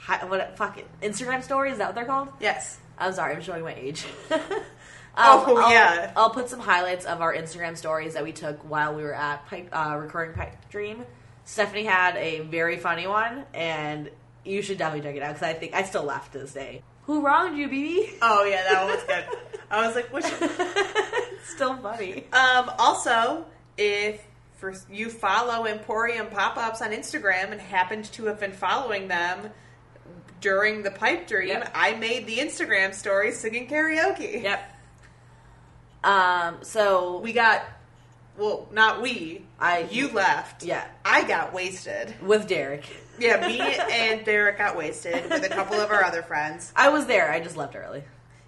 hi, 0.04 0.24
what 0.26 0.56
fuck 0.56 0.78
it, 0.78 0.86
Instagram 1.02 1.42
stories. 1.42 1.72
Is 1.74 1.78
that 1.78 1.86
what 1.88 1.94
they're 1.94 2.04
called? 2.04 2.28
yes. 2.40 2.78
I'm 2.96 3.12
sorry, 3.12 3.34
I'm 3.34 3.42
showing 3.42 3.64
my 3.64 3.74
age. 3.74 4.04
um, 4.30 4.38
Oh, 5.16 5.56
I'll- 5.58 5.70
yeah. 5.72 6.12
I'll 6.16 6.30
put 6.30 6.48
some 6.48 6.60
highlights 6.60 7.04
of 7.06 7.20
our 7.20 7.34
Instagram 7.34 7.76
stories 7.76 8.14
that 8.14 8.22
we 8.22 8.30
took 8.32 8.58
while 8.70 8.94
we 8.94 9.02
were 9.02 9.14
at 9.14 9.46
Pipe, 9.46 9.68
uh, 9.72 9.96
Recurring 9.96 10.32
Pipe 10.32 10.54
Dream. 10.70 11.04
Stephanie 11.44 11.82
had 11.84 12.16
a 12.16 12.40
very 12.40 12.76
funny 12.76 13.06
one, 13.08 13.44
and 13.52 14.10
you 14.44 14.62
should 14.62 14.78
definitely 14.78 15.08
check 15.08 15.16
it 15.16 15.22
out 15.24 15.34
because 15.34 15.42
I 15.48 15.54
think 15.54 15.74
I 15.74 15.82
still 15.82 16.04
laugh 16.04 16.30
to 16.32 16.38
this 16.38 16.52
day. 16.52 16.82
Who 17.06 17.20
wronged 17.20 17.58
you, 17.58 17.68
BB? 17.68 18.18
Oh 18.22 18.44
yeah, 18.44 18.62
that 18.62 18.84
one 18.84 18.94
was 18.94 19.04
good. 19.04 19.24
I 19.70 19.86
was 19.86 19.94
like, 19.96 20.12
which? 20.12 20.24
still 21.44 21.76
funny. 21.78 22.26
Um, 22.32 22.70
also, 22.78 23.44
if 23.76 24.22
for 24.56 24.72
you 24.90 25.10
follow 25.10 25.66
Emporium 25.66 26.28
pop 26.28 26.56
ups 26.56 26.80
on 26.80 26.92
Instagram 26.92 27.50
and 27.52 27.60
happened 27.60 28.04
to 28.12 28.26
have 28.26 28.38
been 28.40 28.52
following 28.52 29.08
them 29.08 29.50
during 30.44 30.82
the 30.82 30.90
pipe 30.90 31.26
dream, 31.26 31.48
Yep. 31.48 31.70
I 31.74 31.94
made 31.94 32.26
the 32.26 32.36
Instagram 32.36 32.92
story 32.94 33.32
singing 33.32 33.66
karaoke. 33.66 34.42
Yep. 34.42 34.60
Um. 36.04 36.58
So 36.62 37.18
We 37.20 37.32
got, 37.32 37.62
well, 38.36 38.68
not 38.70 39.00
we. 39.00 39.46
I- 39.58 39.88
you 39.90 40.08
left. 40.12 40.62
yeah, 40.62 40.86
I 41.04 41.24
got 41.26 41.54
wasted. 41.54 42.14
with 42.20 42.46
Derek, 42.46 42.84
Yeah, 43.18 43.46
me 43.46 43.58
and 43.90 44.22
Derek 44.24 44.58
got 44.58 44.76
wasted 44.76 45.30
with 45.30 45.44
a 45.44 45.48
couple 45.48 45.80
of 45.80 45.90
our 45.90 46.04
other 46.04 46.22
friends. 46.22 46.72
I 46.76 46.90
was 46.90 47.06
there. 47.06 47.30
I 47.30 47.40
just 47.40 47.56
left 47.56 47.74
early. 47.74 48.04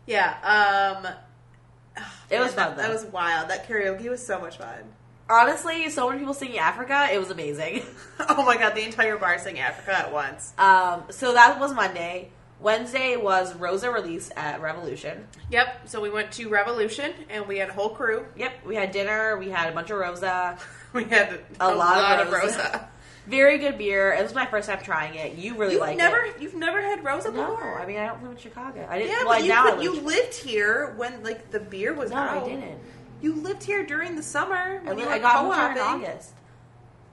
Yeah. 0.07 0.35
Um. 0.45 2.05
It 2.29 2.39
was 2.39 2.55
that, 2.57 2.69
fun, 2.69 2.77
That 2.77 2.91
was 2.93 3.05
wild. 3.07 3.49
That 3.49 3.67
karaoke 3.67 4.11
was 4.11 4.25
so 4.25 4.39
much 4.39 4.59
fun. 4.59 4.83
Honestly, 5.29 5.91
so 5.91 6.07
many 6.09 6.21
people 6.21 6.35
singing 6.35 6.59
Africa. 6.59 7.09
It 7.13 7.19
was 7.19 7.31
amazing. 7.31 7.83
Oh 8.29 8.45
my 8.45 8.57
god, 8.57 8.75
the 8.75 8.83
entire 8.85 9.19
bar 9.19 9.39
sang 9.39 9.59
Africa 9.61 9.97
at 9.97 10.13
once. 10.13 10.53
Um, 10.59 11.03
so 11.11 11.35
that 11.35 11.61
was 11.61 11.73
Monday. 11.75 12.31
Wednesday 12.61 13.17
was 13.17 13.55
Rosa 13.55 13.91
release 13.91 14.31
at 14.37 14.63
Revolution. 14.63 15.29
Yep. 15.51 15.89
So 15.89 16.01
we 16.01 16.09
went 16.11 16.33
to 16.33 16.49
Revolution 16.49 17.13
and 17.29 17.47
we 17.47 17.59
had 17.59 17.69
a 17.69 17.73
whole 17.75 17.91
crew. 17.91 18.25
Yep, 18.37 18.65
we 18.65 18.75
had 18.75 18.91
dinner. 18.91 19.37
We 19.37 19.51
had 19.51 19.71
a 19.71 19.75
bunch 19.75 19.91
of 19.91 19.99
Rosa. 19.99 20.59
We 20.95 21.05
had 21.05 21.41
A 21.61 21.67
a, 21.67 21.75
lot 21.75 21.99
lot, 21.99 22.21
of 22.27 22.33
Rosa. 22.33 22.57
Rosa. 22.57 22.89
Very 23.27 23.59
good 23.59 23.77
beer. 23.77 24.13
It 24.15 24.23
was 24.23 24.35
my 24.35 24.47
first 24.47 24.67
time 24.69 24.79
trying 24.83 25.15
it. 25.17 25.35
You 25.37 25.57
really 25.59 25.77
like 25.77 25.99
never, 25.99 26.19
it. 26.19 26.41
you've 26.41 26.55
never 26.55 26.81
had 26.81 27.05
Rosa 27.05 27.31
No, 27.33 27.51
before. 27.51 27.79
I 27.79 27.85
mean 27.87 27.99
I 27.99 28.07
don't 28.07 28.23
live 28.23 28.33
in 28.33 28.39
Chicago. 28.39 28.87
I 28.89 28.99
didn't. 28.99 29.11
yeah, 29.11 29.25
well, 29.25 29.35
but 29.39 29.43
you, 29.43 29.49
now 29.51 29.75
could, 29.75 29.83
you 29.85 30.01
lived 30.01 30.33
here 30.35 30.95
when 30.97 31.23
like 31.23 31.51
the 31.51 31.61
beer 31.61 31.93
was 31.93 32.11
No, 32.13 32.17
out. 32.17 32.45
I 32.45 32.49
didn't. 32.49 32.79
You 33.21 33.35
lived 33.35 33.63
here 33.63 33.85
during 33.85 34.17
the 34.17 34.23
summer 34.23 34.81
I, 34.85 34.89
when 34.89 34.97
li- 34.97 35.03
you 35.05 35.09
I 35.09 35.19
got 35.19 35.55
here 35.55 35.73
in. 35.73 35.79
August. 35.79 36.33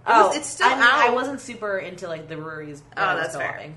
was- 0.05 0.33
oh, 0.33 0.33
it's 0.35 0.47
still 0.47 0.67
I, 0.67 0.75
mean, 0.75 0.83
I 0.83 1.09
wasn't 1.11 1.39
super 1.41 1.77
into 1.77 2.07
like 2.07 2.27
the 2.27 2.35
breweries. 2.35 2.83
Oh, 2.97 3.01
I 3.03 3.15
that's 3.15 3.35
fair. 3.35 3.73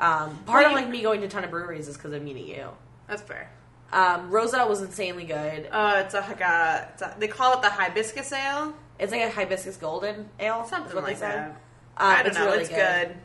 Um, 0.00 0.36
part 0.46 0.64
of 0.66 0.72
like 0.72 0.88
me 0.88 1.02
going 1.02 1.20
to 1.20 1.26
a 1.26 1.28
ton 1.30 1.44
of 1.44 1.50
breweries 1.50 1.88
is 1.88 1.96
because 1.96 2.12
of 2.12 2.22
meeting 2.22 2.46
you. 2.46 2.68
That's 3.08 3.22
fair. 3.22 3.50
Um, 3.92 4.30
Rosa 4.30 4.66
was 4.66 4.82
insanely 4.82 5.24
good. 5.24 5.68
Uh, 5.70 6.02
it's 6.04 6.14
a, 6.14 6.20
like 6.20 6.40
a, 6.40 6.88
it's 6.92 7.02
a, 7.02 7.14
they 7.18 7.26
call 7.28 7.54
it 7.54 7.62
the 7.62 7.70
hibiscus 7.70 8.30
ale, 8.32 8.74
It's 8.98 9.10
like 9.12 9.22
a 9.22 9.30
hibiscus 9.30 9.76
golden 9.78 10.28
ale. 10.38 10.64
something 10.66 10.94
what 10.94 11.04
they 11.04 11.12
like 11.12 11.16
said. 11.18 11.36
that. 11.36 11.50
Um, 11.50 11.56
I 11.96 12.16
don't 12.18 12.26
it's 12.26 12.38
know. 12.38 12.44
really 12.46 12.60
it's 12.60 12.68
good. 12.68 13.16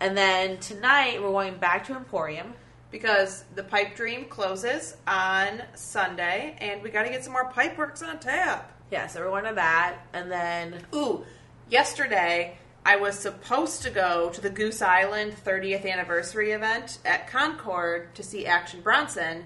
And 0.00 0.16
then 0.16 0.58
tonight 0.58 1.20
we're 1.22 1.30
going 1.30 1.56
back 1.56 1.86
to 1.86 1.96
Emporium. 1.96 2.52
Because 2.90 3.44
the 3.54 3.62
pipe 3.62 3.96
dream 3.96 4.24
closes 4.26 4.96
on 5.06 5.62
Sunday, 5.74 6.56
and 6.60 6.82
we 6.82 6.90
got 6.90 7.02
to 7.02 7.10
get 7.10 7.24
some 7.24 7.32
more 7.32 7.50
pipe 7.50 7.76
works 7.76 8.02
on 8.02 8.18
tap. 8.18 8.72
We're 8.90 9.24
going 9.24 9.44
to 9.44 9.54
that, 9.54 9.98
and 10.14 10.30
then 10.30 10.86
Ooh, 10.94 11.24
yesterday 11.68 12.56
I 12.86 12.96
was 12.96 13.18
supposed 13.18 13.82
to 13.82 13.90
go 13.90 14.30
to 14.30 14.40
the 14.40 14.48
Goose 14.48 14.80
Island 14.80 15.34
30th 15.44 15.90
anniversary 15.90 16.52
event 16.52 16.98
at 17.04 17.28
Concord 17.28 18.14
to 18.14 18.22
see 18.22 18.46
Action 18.46 18.80
Bronson, 18.80 19.44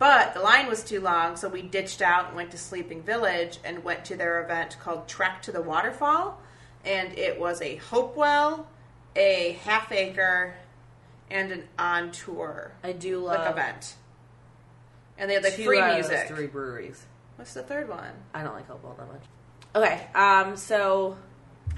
but 0.00 0.34
the 0.34 0.40
line 0.40 0.66
was 0.66 0.82
too 0.82 1.00
long, 1.00 1.36
so 1.36 1.48
we 1.48 1.62
ditched 1.62 2.02
out 2.02 2.26
and 2.26 2.36
went 2.36 2.50
to 2.50 2.58
Sleeping 2.58 3.02
Village 3.02 3.58
and 3.64 3.84
went 3.84 4.04
to 4.06 4.16
their 4.16 4.42
event 4.42 4.76
called 4.80 5.06
Trek 5.06 5.40
to 5.42 5.52
the 5.52 5.62
Waterfall, 5.62 6.40
and 6.84 7.16
it 7.16 7.38
was 7.38 7.62
a 7.62 7.76
Hopewell, 7.76 8.66
a 9.14 9.52
half 9.62 9.92
acre, 9.92 10.56
and 11.34 11.52
an 11.52 11.64
on 11.78 12.12
tour 12.12 12.72
I 12.82 12.92
do 12.92 13.18
like 13.18 13.40
love 13.40 13.52
event. 13.58 13.94
And 15.18 15.28
they 15.28 15.34
had 15.34 15.44
like 15.44 15.54
two 15.56 15.64
free 15.64 15.78
out 15.80 15.90
of 15.98 16.02
those 16.04 16.10
music. 16.10 16.28
three 16.28 16.46
breweries. 16.46 17.04
What's 17.36 17.52
the 17.54 17.62
third 17.62 17.88
one? 17.88 18.12
I 18.32 18.42
don't 18.42 18.54
like 18.54 18.66
Hopewell 18.68 18.94
that 18.98 19.08
much. 19.12 19.22
Okay, 19.76 20.06
um, 20.14 20.56
so 20.56 21.16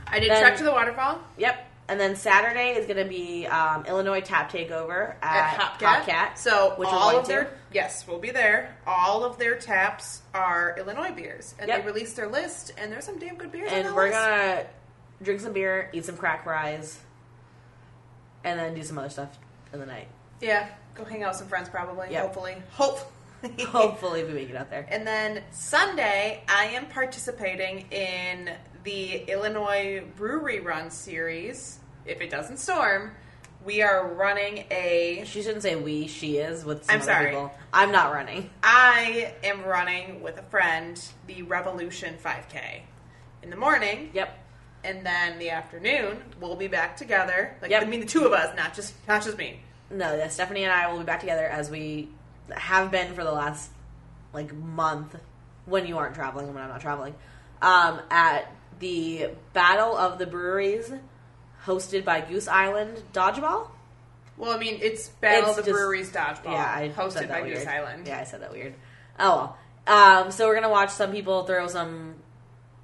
I 0.07 0.21
did 0.21 0.31
Then- 0.31 0.41
Trek 0.43 0.57
to 0.59 0.65
the 0.65 0.71
Waterfall. 0.73 1.19
yep, 1.39 1.67
and 1.89 1.99
then 1.99 2.15
Saturday 2.17 2.71
is 2.73 2.85
going 2.87 2.99
to 2.99 3.09
be 3.09 3.47
um, 3.47 3.87
Illinois 3.87 4.21
Tap 4.21 4.51
Takeover 4.53 5.15
at, 5.23 5.55
at 5.55 5.61
Hopcat. 5.61 6.03
Hopcat, 6.03 6.39
So 6.39 6.75
which 6.77 6.89
all 6.91 7.19
of 7.19 7.27
their 7.27 7.45
to. 7.45 7.51
yes, 7.73 8.07
we'll 8.07 8.19
be 8.19 8.31
there. 8.31 8.77
All 8.87 9.25
of 9.25 9.39
their 9.39 9.57
taps 9.57 10.21
are 10.35 10.75
Illinois 10.79 11.13
beers, 11.13 11.55
and 11.59 11.69
Yep. 11.69 11.81
they 11.81 11.87
released 11.87 12.17
their 12.17 12.29
list, 12.29 12.73
and 12.77 12.93
there's 12.93 13.05
some 13.05 13.19
damn 13.19 13.37
good 13.37 13.51
beers. 13.53 13.71
and 13.73 13.95
we're 13.95 14.09
list. 14.11 14.19
gonna 14.19 14.67
drink 15.23 15.41
some 15.41 15.53
beer, 15.55 15.89
eat 15.95 16.05
some 16.05 16.17
crack 16.19 16.45
fries, 16.45 16.99
and 18.45 18.59
then 18.59 18.75
do 18.75 18.83
some 18.83 18.99
other 18.99 19.09
stuff 19.09 19.39
in 19.81 19.87
the 19.87 19.93
night. 19.93 20.09
yeah 20.41 20.69
go 20.95 21.05
hang 21.05 21.23
out 21.23 21.29
with 21.31 21.37
some 21.39 21.49
friends 21.49 21.69
probably. 21.69 22.09
Yep. 22.11 22.23
Hopefully, 22.25 22.57
hopefully. 22.71 23.13
Hopefully, 23.69 24.25
we 24.25 24.33
make 24.33 24.49
it 24.49 24.57
out 24.57 24.71
there. 24.71 24.87
And 24.91 25.07
then 25.07 25.43
Sunday, 25.53 26.43
I 26.49 26.65
am 26.69 26.87
participating 26.87 27.81
in 27.93 28.51
the 28.83 29.17
Illinois 29.31 30.03
Brewery 30.17 30.61
Run 30.61 30.91
series. 30.91 31.79
If 32.07 32.23
it 32.23 32.31
doesn't 32.31 32.57
storm, 32.57 33.13
we 33.63 33.83
are 33.83 34.09
running 34.15 34.65
a 34.71 35.23
She 35.27 35.43
shouldn't 35.43 35.63
say 35.63 35.77
we. 35.77 36.07
She 36.09 36.39
is 36.39 36.65
with 36.65 36.87
some 36.87 36.95
I'm 36.97 37.03
sorry. 37.03 37.27
people. 37.27 37.53
I'm 37.75 37.93
not 37.93 38.13
running. 38.13 38.49
I 38.63 39.35
am 39.45 39.63
running 39.65 40.23
with 40.23 40.39
a 40.39 40.43
friend 40.43 41.01
the 41.27 41.43
Revolution 41.43 42.15
5K 42.25 42.81
in 43.43 43.51
the 43.51 43.57
morning, 43.57 44.11
Yep. 44.15 44.46
And 44.85 45.05
then 45.05 45.39
the 45.39 45.51
afternoon 45.51 46.23
we'll 46.41 46.57
be 46.57 46.69
back 46.69 46.97
together. 46.97 47.57
Like 47.63 47.71
Yep. 47.71 47.83
I 47.83 47.87
mean, 47.87 48.01
the 48.01 48.07
two 48.07 48.25
of 48.25 48.33
us, 48.33 48.55
not 48.57 48.75
just 48.75 48.95
not 49.09 49.23
just 49.25 49.37
me. 49.39 49.61
No, 49.91 50.15
yeah, 50.17 50.29
Stephanie 50.29 50.65
and 50.65 50.73
I 50.73 50.91
will 50.91 50.99
be 50.99 51.05
back 51.05 51.21
together 51.21 51.45
as 51.47 51.71
we 51.71 52.09
have 52.51 52.91
been 52.91 53.15
for 53.15 53.25
the 53.25 53.33
last 53.33 53.71
like 54.33 54.53
month 54.55 55.17
when 55.65 55.87
you 55.87 55.99
aren't 55.99 56.15
traveling 56.15 56.47
and 56.47 56.55
when 56.55 56.65
I'm 56.65 56.71
not 56.71 56.81
traveling. 56.81 57.15
Um, 57.63 58.01
at 58.11 58.51
the 58.79 59.31
Battle 59.53 59.97
of 59.97 60.19
the 60.19 60.27
Breweries 60.27 60.93
hosted 61.65 62.05
by 62.05 62.21
Goose 62.21 62.47
Island 62.49 63.03
Dodgeball. 63.13 63.69
Well, 64.37 64.53
I 64.53 64.59
mean, 64.59 64.79
it's 64.83 65.09
Battle 65.09 65.51
It's 65.51 65.59
of 65.59 65.65
the 65.65 65.71
just- 65.71 65.77
Breweries 65.81 66.13
Dodgeball, 66.13 66.53
Yeah, 66.53 66.73
I 66.75 66.89
hosted 66.95 67.29
by 67.29 67.43
weird. 67.43 67.57
Goose 67.59 67.67
Island. 67.67 68.07
Yeah, 68.07 68.19
I 68.21 68.25
said 68.25 68.43
that 68.43 68.53
weird. 68.53 68.75
Oh 69.19 69.37
well. 69.37 69.59
Um, 69.89 70.31
so 70.31 70.47
we're 70.47 70.55
gonna 70.57 70.69
watch 70.69 70.91
some 70.91 71.13
people 71.13 71.45
throw 71.45 71.67
some 71.69 72.17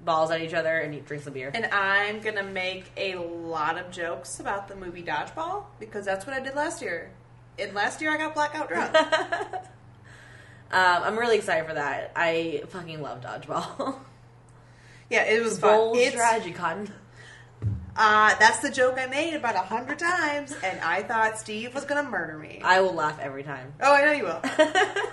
balls 0.03 0.31
at 0.31 0.41
each 0.41 0.53
other 0.53 0.77
and 0.79 0.93
eat, 0.93 1.05
drink 1.05 1.23
some 1.23 1.33
beer. 1.33 1.51
And 1.53 1.65
I'm 1.67 2.19
gonna 2.21 2.43
make 2.43 2.85
a 2.97 3.15
lot 3.15 3.77
of 3.77 3.91
jokes 3.91 4.39
about 4.39 4.67
the 4.67 4.75
movie 4.75 5.03
Dodgeball 5.03 5.63
because 5.79 6.05
that's 6.05 6.25
what 6.27 6.35
I 6.35 6.39
did 6.39 6.55
last 6.55 6.81
year. 6.81 7.11
And 7.59 7.73
last 7.73 8.01
year 8.01 8.11
I 8.11 8.17
got 8.17 8.33
blackout 8.33 8.67
drunk. 8.69 8.95
Um, 10.71 11.03
I'm 11.03 11.19
really 11.19 11.37
excited 11.37 11.67
for 11.67 11.75
that. 11.75 12.11
I 12.15 12.63
fucking 12.69 12.99
love 12.99 13.21
dodgeball. 13.21 13.95
yeah, 15.11 15.21
it 15.23 15.43
was 15.43 15.59
fun. 15.59 15.69
Bold 15.77 15.97
It's, 15.97 16.13
strategy, 16.15 16.51
Cotton. 16.51 16.91
uh, 17.95 18.33
that's 18.39 18.57
the 18.61 18.71
joke 18.71 18.95
I 18.97 19.05
made 19.05 19.35
about 19.35 19.53
a 19.53 19.59
hundred 19.59 19.99
times, 19.99 20.55
and 20.63 20.79
I 20.79 21.03
thought 21.03 21.37
Steve 21.37 21.75
was 21.75 21.85
gonna 21.85 22.09
murder 22.09 22.39
me. 22.39 22.59
I 22.63 22.81
will 22.81 22.93
laugh 22.95 23.19
every 23.19 23.43
time. 23.43 23.71
oh, 23.81 23.93
I 23.93 24.03
know 24.05 24.11
you 24.13 24.23
will. 24.23 24.41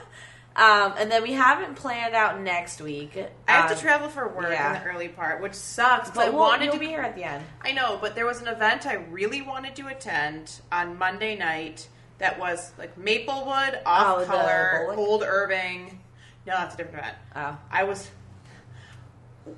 Um, 0.56 0.94
and 0.98 1.10
then 1.10 1.22
we 1.22 1.32
haven't 1.32 1.76
planned 1.76 2.14
out 2.14 2.40
next 2.40 2.80
week. 2.80 3.16
I 3.48 3.52
have 3.52 3.70
Um, 3.70 3.76
to 3.76 3.80
travel 3.82 4.08
for 4.08 4.26
work 4.28 4.50
yeah. 4.50 4.76
in 4.76 4.82
the 4.82 4.88
early 4.90 5.08
part, 5.08 5.40
which 5.40 5.54
sucks. 5.54 6.08
'cause 6.10 6.18
I 6.18 6.24
But 6.26 6.34
we'll, 6.34 6.42
wanted 6.42 6.72
to 6.72 6.78
be 6.78 6.88
here 6.88 7.02
at 7.02 7.14
the 7.14 7.22
end. 7.24 7.44
I 7.62 7.72
know, 7.72 7.98
but 8.00 8.14
there 8.16 8.26
was 8.26 8.40
an 8.42 8.48
event 8.48 8.84
I 8.84 8.94
really 8.94 9.42
wanted 9.42 9.76
to 9.76 9.86
attend 9.86 10.60
on 10.72 10.98
Monday 10.98 11.36
night 11.36 11.88
that 12.18 12.38
was 12.38 12.72
like 12.78 12.98
Maplewood, 12.98 13.80
Off 13.86 14.18
Oh, 14.22 14.24
Color? 14.26 14.94
Old 14.96 15.22
Irving. 15.22 16.00
No, 16.46 16.54
that's 16.54 16.74
a 16.74 16.76
different 16.78 16.98
event. 17.04 17.16
Oh. 17.36 17.56
I 17.70 17.84
was. 17.84 18.10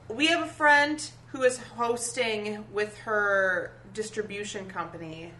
We 0.08 0.26
have 0.26 0.42
a 0.42 0.48
friend 0.50 1.02
who 1.28 1.42
is 1.42 1.58
hosting 1.76 2.66
with 2.70 2.98
her 2.98 3.72
distribution 3.94 4.68
company 4.68 5.32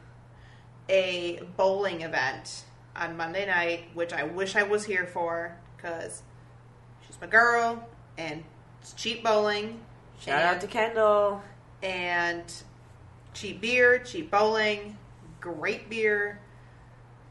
a 0.88 1.40
bowling 1.56 2.00
event 2.02 2.64
on 2.96 3.16
Monday 3.16 3.46
night, 3.46 3.84
which 3.94 4.12
I 4.12 4.24
wish 4.24 4.56
I 4.56 4.62
was 4.62 4.84
here 4.84 5.06
for 5.06 5.56
because 5.76 6.22
she's 7.06 7.20
my 7.20 7.26
girl 7.26 7.86
and 8.18 8.44
it's 8.80 8.92
cheap 8.92 9.22
bowling. 9.24 9.80
Shout 10.20 10.40
and, 10.40 10.56
out 10.56 10.60
to 10.60 10.66
Kendall. 10.66 11.42
and 11.82 12.44
cheap 13.34 13.60
beer, 13.60 13.98
cheap 13.98 14.30
bowling, 14.30 14.96
great 15.40 15.88
beer, 15.88 16.40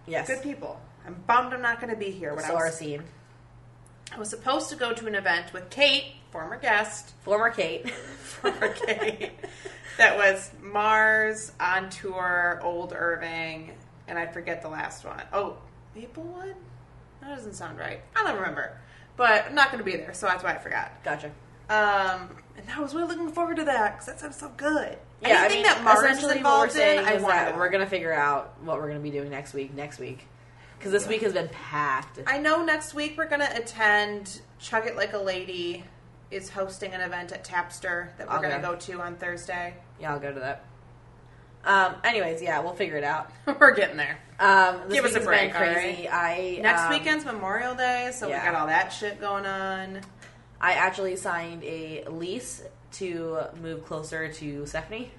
Yes. 0.08 0.28
good 0.28 0.42
people. 0.42 0.80
I'm 1.06 1.16
bummed 1.28 1.54
I'm 1.54 1.62
not 1.62 1.80
going 1.80 1.92
to 1.94 2.00
be 2.00 2.12
here. 2.12 2.34
When 2.34 2.44
I 2.44 2.54
was, 2.54 2.78
scene. 2.78 3.04
I 4.14 4.20
was 4.20 4.30
supposed 4.30 4.70
to 4.70 4.76
go 4.76 4.94
to 4.94 5.08
an 5.08 5.16
event 5.16 5.54
with 5.54 5.70
Kate, 5.70 6.06
former 6.32 6.58
guest, 6.58 7.14
Former 7.22 7.50
Kate. 7.50 7.90
former 8.24 8.74
Kate, 8.74 9.32
that 9.98 10.18
was 10.18 10.52
Marz 10.62 11.52
on 11.60 11.90
tour, 11.90 12.60
Old 12.64 12.94
Irving, 12.96 13.74
and 14.12 14.20
I 14.20 14.28
forget 14.28 14.62
the 14.62 14.68
last 14.68 15.06
one. 15.06 15.24
Oh, 15.32 15.56
Maplewood? 15.96 16.56
That 17.22 17.34
doesn't 17.34 17.54
sound 17.54 17.80
right. 17.80 18.02
I 18.14 18.24
don't 18.24 18.36
remember. 18.36 18.78
But 19.16 19.46
I'm 19.46 19.56
not 19.56 19.72
going 19.72 19.80
to 19.80 19.90
be 19.90 19.96
there, 19.96 20.14
so 20.14 20.26
that's 20.26 20.44
why 20.44 20.54
I 20.54 20.58
forgot. 20.58 20.92
gotcha. 21.02 21.28
Um, 21.70 22.36
and 22.58 22.70
I 22.76 22.82
was 22.82 22.94
really 22.94 23.08
looking 23.08 23.32
forward 23.32 23.56
to 23.56 23.64
that 23.64 23.94
because 23.94 24.08
that 24.08 24.20
sounds 24.20 24.36
so 24.36 24.52
good. 24.58 24.98
Yeah, 25.22 25.30
I 25.30 25.46
Anything 25.46 25.58
mean, 25.58 25.64
that 25.64 25.78
Marz 25.78 25.94
is 25.94 26.04
essentially 26.04 26.44
what 26.44 26.60
we're 26.60 26.68
involved 26.68 26.76
in, 26.76 27.06
I 27.06 27.14
want 27.22 27.36
that 27.36 27.58
we're 27.58 27.70
gonna 27.70 27.86
figure 27.86 28.12
out 28.12 28.54
what 28.64 28.78
we're 28.78 28.90
gonna 28.90 29.00
be 29.00 29.12
doing 29.12 29.30
next 29.30 29.54
week. 29.54 29.74
Next 29.74 29.98
week, 29.98 30.28
because 30.78 30.92
this 30.92 31.08
week 31.08 31.22
has 31.22 31.32
been 31.32 31.48
packed. 31.48 32.20
I 32.28 32.40
know 32.40 32.66
next 32.66 32.94
week 32.94 33.18
we're 33.18 33.30
going 33.30 33.42
to 33.42 33.56
attend 33.56 34.42
Chug 34.60 34.88
It 34.88 34.98
Like 34.98 35.14
a 35.14 35.20
Lady 35.20 35.86
is 36.32 36.50
hosting 36.50 36.92
an 36.92 37.02
event 37.02 37.32
at 37.32 37.46
Tapster 37.46 38.18
that 38.18 38.28
we're 38.28 38.34
I'll 38.34 38.42
going 38.42 38.56
to 38.56 38.68
go 38.68 38.76
to 38.76 39.02
on 39.02 39.16
Thursday. 39.16 39.76
Yeah, 40.00 40.14
I'll 40.14 40.20
go 40.20 40.34
to 40.34 40.40
that. 40.40 40.66
Um. 41.66 41.96
Anyways, 42.04 42.42
yeah, 42.42 42.60
we'll 42.60 42.74
figure 42.74 42.98
it 42.98 43.04
out. 43.04 43.32
we're 43.60 43.76
getting 43.76 43.98
there. 43.98 44.18
Um. 44.40 44.90
Give 44.90 45.06
us 45.06 45.16
a 45.16 45.20
break, 45.20 45.54
been 45.54 45.62
crazy. 45.62 46.10
I 46.10 46.60
Next 46.62 46.84
um, 46.84 46.90
weekend's 46.92 47.26
Memorial 47.26 47.76
Day, 47.76 48.12
so 48.14 48.28
yeah. 48.28 48.40
we 48.40 48.52
got 48.52 48.60
all 48.60 48.68
that 48.68 48.90
shit 48.90 49.20
going 49.20 49.46
on. 49.46 50.02
I 50.60 50.74
actually 50.74 51.16
signed 51.16 51.64
a 51.64 52.06
lease 52.10 52.64
to 52.94 53.40
move 53.62 53.86
closer 53.86 54.32
to 54.32 54.66
Stephanie. 54.66 55.12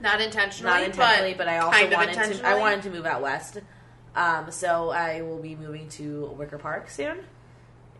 Not 0.00 0.20
intentionally, 0.20 0.72
Not 0.72 0.82
intentionally, 0.82 1.34
but, 1.34 1.46
I 1.46 1.58
also 1.58 1.90
wanted 1.90 2.14
to. 2.14 2.46
I 2.46 2.58
wanted 2.58 2.82
to 2.82 2.90
move 2.90 3.06
out 3.06 3.20
west. 3.20 3.58
Um, 4.16 4.50
so 4.50 4.90
I 4.90 5.22
will 5.22 5.38
be 5.38 5.54
moving 5.54 5.88
to 5.90 6.34
Wicker 6.36 6.58
Park 6.58 6.90
soon 6.90 7.18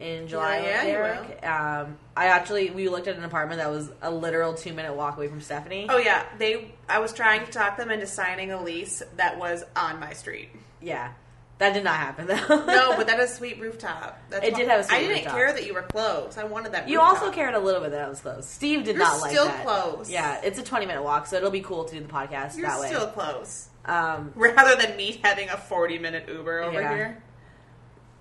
in 0.00 0.26
July. 0.28 0.58
Yeah, 0.60 0.84
yeah, 0.86 1.20
with. 1.20 1.44
Um, 1.44 1.98
I 2.16 2.26
actually 2.26 2.70
we 2.70 2.88
looked 2.88 3.06
at 3.06 3.16
an 3.16 3.24
apartment 3.24 3.60
that 3.60 3.70
was 3.70 3.90
a 4.02 4.10
literal 4.10 4.54
two 4.54 4.72
minute 4.72 4.94
walk 4.94 5.16
away 5.16 5.28
from 5.28 5.40
Stephanie. 5.40 5.86
Oh 5.88 5.98
yeah, 5.98 6.24
they. 6.38 6.72
I 6.88 6.98
was 6.98 7.12
trying 7.12 7.44
to 7.46 7.52
talk 7.52 7.76
them 7.76 7.90
into 7.90 8.06
signing 8.06 8.50
a 8.52 8.62
lease 8.62 9.02
that 9.16 9.38
was 9.38 9.62
on 9.76 10.00
my 10.00 10.12
street. 10.14 10.48
Yeah, 10.82 11.12
that 11.58 11.74
did 11.74 11.84
not 11.84 11.96
happen 11.96 12.26
though. 12.26 12.64
No, 12.66 12.94
but 12.96 13.06
that 13.08 13.20
is 13.20 13.34
sweet 13.34 13.60
rooftop. 13.60 14.18
That's 14.30 14.46
It 14.46 14.54
did 14.56 14.68
have 14.68 14.80
a 14.80 14.84
sweet 14.84 14.96
I 14.96 15.00
didn't 15.00 15.14
rooftop. 15.16 15.34
care 15.34 15.52
that 15.52 15.66
you 15.66 15.74
were 15.74 15.82
close. 15.82 16.38
I 16.38 16.44
wanted 16.44 16.72
that. 16.72 16.88
you 16.88 16.98
rooftop. 16.98 17.22
also 17.22 17.32
cared 17.32 17.54
a 17.54 17.58
little 17.60 17.82
bit 17.82 17.90
that 17.90 18.00
I 18.00 18.08
was 18.08 18.20
close. 18.20 18.48
Steve 18.48 18.84
did 18.84 18.96
You're 18.96 19.04
not 19.04 19.20
like 19.20 19.30
still 19.32 19.46
that. 19.46 19.64
close. 19.66 20.10
Yeah, 20.10 20.40
it's 20.42 20.58
a 20.58 20.62
twenty 20.62 20.86
minute 20.86 21.02
walk, 21.02 21.26
so 21.26 21.36
it'll 21.36 21.50
be 21.50 21.60
cool 21.60 21.84
to 21.84 21.94
do 21.94 22.00
the 22.00 22.08
podcast 22.12 22.56
You're 22.56 22.66
that 22.68 22.80
way. 22.80 22.88
still 22.88 23.06
close. 23.08 23.68
Um, 23.84 24.32
Rather 24.34 24.76
than 24.80 24.96
me 24.96 25.20
having 25.24 25.48
a 25.48 25.56
40 25.56 25.98
minute 25.98 26.28
Uber 26.28 26.60
over 26.62 26.80
Yeah. 26.80 26.94
here. 26.94 27.22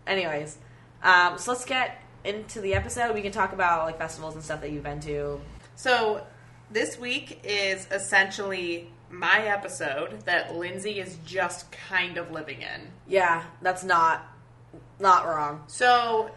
anyways, 0.07 0.57
um, 1.03 1.37
so 1.37 1.51
let's 1.51 1.65
get 1.65 2.01
into 2.23 2.61
the 2.61 2.73
episode. 2.73 3.13
We 3.13 3.21
can 3.21 3.31
talk 3.31 3.53
about 3.53 3.85
like 3.85 3.97
festivals 3.97 4.35
and 4.35 4.43
stuff 4.43 4.61
that 4.61 4.71
you've 4.71 4.83
been 4.83 4.99
to. 5.01 5.39
So 5.75 6.25
this 6.71 6.99
week 6.99 7.39
is 7.43 7.87
essentially 7.91 8.89
my 9.09 9.41
episode 9.41 10.21
that 10.21 10.55
Lindsay 10.55 10.99
is 10.99 11.17
just 11.25 11.71
kind 11.71 12.17
of 12.17 12.31
living 12.31 12.61
in. 12.61 12.91
Yeah, 13.07 13.43
that's 13.61 13.83
not 13.83 14.25
not 14.99 15.25
wrong. 15.25 15.63
So, 15.67 16.31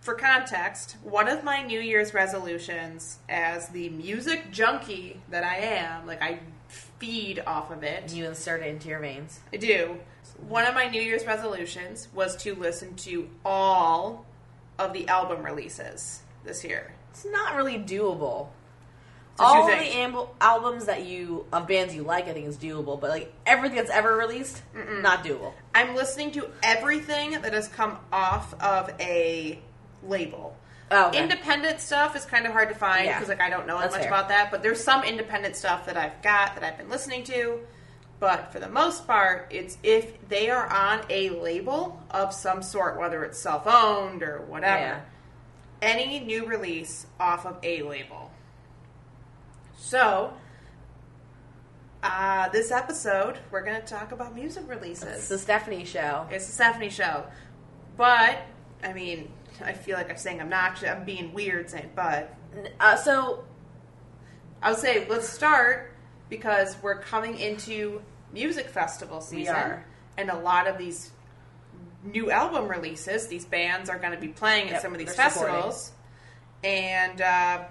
for 0.00 0.14
context, 0.14 0.96
one 1.02 1.28
of 1.28 1.44
my 1.44 1.62
New 1.62 1.80
Year's 1.80 2.12
resolutions 2.12 3.18
as 3.28 3.68
the 3.68 3.88
music 3.90 4.50
junkie 4.50 5.20
that 5.30 5.44
I 5.44 5.56
am, 5.56 6.06
like 6.06 6.22
I 6.22 6.40
feed 6.68 7.42
off 7.46 7.70
of 7.70 7.82
it. 7.82 8.12
You 8.12 8.26
insert 8.26 8.62
it 8.62 8.68
into 8.68 8.88
your 8.88 9.00
veins. 9.00 9.40
I 9.52 9.56
do. 9.56 9.98
One 10.48 10.66
of 10.66 10.74
my 10.74 10.88
New 10.88 11.00
Year's 11.02 11.24
resolutions 11.26 12.08
was 12.14 12.36
to 12.38 12.54
listen 12.54 12.94
to 12.96 13.28
all 13.44 14.26
of 14.78 14.92
the 14.92 15.06
album 15.08 15.42
releases 15.44 16.22
this 16.44 16.64
year. 16.64 16.92
It's 17.10 17.24
not 17.24 17.54
really 17.56 17.78
doable. 17.78 18.48
So 19.38 19.44
All 19.46 19.66
the 19.66 19.72
amb- 19.72 20.28
albums 20.40 20.84
that 20.86 21.04
you 21.06 21.46
of 21.52 21.66
bands 21.66 21.94
you 21.94 22.02
like, 22.02 22.28
I 22.28 22.32
think 22.32 22.46
is 22.46 22.58
doable. 22.58 23.00
But 23.00 23.10
like 23.10 23.32
everything 23.46 23.76
that's 23.78 23.90
ever 23.90 24.14
released, 24.16 24.60
not 24.74 25.24
doable. 25.24 25.52
I'm 25.74 25.94
listening 25.94 26.30
to 26.32 26.48
everything 26.62 27.32
that 27.40 27.52
has 27.54 27.68
come 27.68 27.96
off 28.12 28.52
of 28.60 28.90
a 29.00 29.58
label. 30.06 30.56
Oh, 30.90 31.08
okay. 31.08 31.22
Independent 31.22 31.80
stuff 31.80 32.16
is 32.16 32.24
kind 32.24 32.46
of 32.46 32.52
hard 32.52 32.68
to 32.68 32.74
find 32.74 33.06
Yeah. 33.06 33.14
because 33.18 33.28
like 33.28 33.40
I 33.40 33.48
don't 33.48 33.66
know 33.66 33.76
as 33.76 33.84
That's 33.84 33.94
much 33.94 34.02
fair. 34.02 34.10
about 34.10 34.28
that, 34.28 34.50
but 34.50 34.62
there's 34.62 34.82
some 34.82 35.04
independent 35.04 35.56
stuff 35.56 35.86
that 35.86 35.96
I've 35.96 36.20
got 36.22 36.54
that 36.56 36.64
I've 36.64 36.76
been 36.76 36.90
listening 36.90 37.22
to. 37.24 37.60
But 38.20 38.52
for 38.52 38.60
the 38.60 38.68
most 38.68 39.06
part, 39.06 39.48
it's 39.50 39.78
if 39.82 40.28
they 40.28 40.50
are 40.50 40.66
on 40.70 41.00
a 41.08 41.30
label 41.30 42.02
of 42.10 42.34
some 42.34 42.62
sort, 42.62 42.98
whether 42.98 43.24
it's 43.24 43.38
self-owned 43.40 44.22
or 44.22 44.42
whatever. 44.42 44.80
Yeah. 44.80 45.00
Any 45.80 46.20
new 46.20 46.44
release 46.44 47.06
off 47.18 47.46
of 47.46 47.56
a 47.62 47.82
label. 47.82 48.30
So, 49.78 50.34
uh, 52.02 52.50
this 52.50 52.70
episode, 52.70 53.38
we're 53.50 53.64
going 53.64 53.80
to 53.80 53.86
talk 53.86 54.12
about 54.12 54.34
music 54.34 54.64
releases. 54.68 55.16
It's 55.16 55.28
the 55.28 55.38
Stephanie 55.38 55.86
show. 55.86 56.26
It's 56.30 56.46
the 56.46 56.52
Stephanie 56.52 56.90
show. 56.90 57.24
But, 57.96 58.42
I 58.84 58.92
mean, 58.92 59.32
I 59.64 59.72
feel 59.72 59.96
like 59.96 60.10
I'm 60.10 60.18
saying 60.18 60.42
obnoxious. 60.42 60.90
I'm 60.90 61.04
being 61.04 61.32
weird 61.32 61.70
saying 61.70 61.90
but. 61.94 62.34
Uh, 62.78 62.96
so 62.96 63.44
I 64.62 64.72
would 64.72 64.80
say 64.80 65.06
let's 65.08 65.28
start 65.28 65.94
because 66.30 66.76
we're 66.82 67.00
coming 67.00 67.38
into 67.38 68.00
music 68.32 68.68
festival 68.68 69.20
season. 69.20 69.80
And 70.16 70.30
a 70.30 70.36
lot 70.38 70.66
of 70.66 70.78
these 70.78 71.10
new 72.04 72.30
album 72.30 72.68
releases, 72.68 73.26
these 73.28 73.44
bands 73.44 73.90
are 73.90 73.98
going 73.98 74.12
to 74.12 74.18
be 74.20 74.28
playing 74.28 74.66
at 74.68 74.72
Yep, 74.74 74.82
some 74.82 74.92
of 74.92 74.98
these 74.98 75.14
they're 75.14 75.30
supporting. 75.30 75.54
festivals. 75.56 75.92
And 76.64 77.20
uh, 77.20 77.64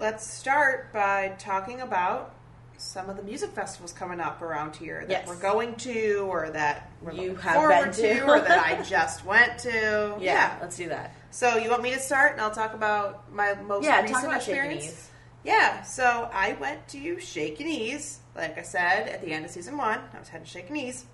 let's 0.00 0.28
start 0.28 0.92
by 0.92 1.34
talking 1.38 1.80
about 1.80 2.34
some 2.76 3.10
of 3.10 3.16
the 3.16 3.22
music 3.24 3.50
festivals 3.50 3.92
coming 3.92 4.20
up 4.20 4.40
around 4.40 4.76
here 4.76 5.00
that 5.00 5.10
Yes. 5.10 5.26
we're 5.28 5.34
going 5.40 5.74
to 5.76 6.18
or 6.28 6.48
that 6.50 6.88
we're 7.02 7.10
You 7.12 7.20
looking 7.30 7.36
have 7.38 7.54
forward 7.56 7.84
been 7.96 8.18
to. 8.18 8.20
or 8.26 8.40
that 8.40 8.64
I 8.64 8.82
just 8.88 9.24
went 9.24 9.58
to. 9.60 10.16
yeah, 10.20 10.56
let's 10.60 10.76
do 10.76 10.88
that. 10.90 11.14
So 11.32 11.56
you 11.56 11.68
want 11.70 11.82
me 11.82 11.90
to 11.94 11.98
start 12.00 12.32
and 12.32 12.40
I'll 12.40 12.52
talk 12.52 12.74
about 12.74 13.32
my 13.34 13.54
most 13.54 13.84
Yeah, 13.84 14.02
recent 14.02 14.32
experience? 14.32 15.10
Yeah, 15.44 15.82
so 15.82 16.28
I 16.32 16.54
went 16.54 16.88
to 16.88 17.20
Shaky 17.20 17.64
Knees, 17.64 18.18
like 18.36 18.58
I 18.58 18.62
said, 18.62 19.08
at 19.08 19.20
the 19.22 19.32
end 19.32 19.44
of 19.44 19.50
season 19.50 19.76
one. 19.76 20.00
I 20.12 20.18
was 20.18 20.28
heading 20.28 20.44
to 20.46 20.50
Shaky 20.50 20.72
Knees. 20.72 21.04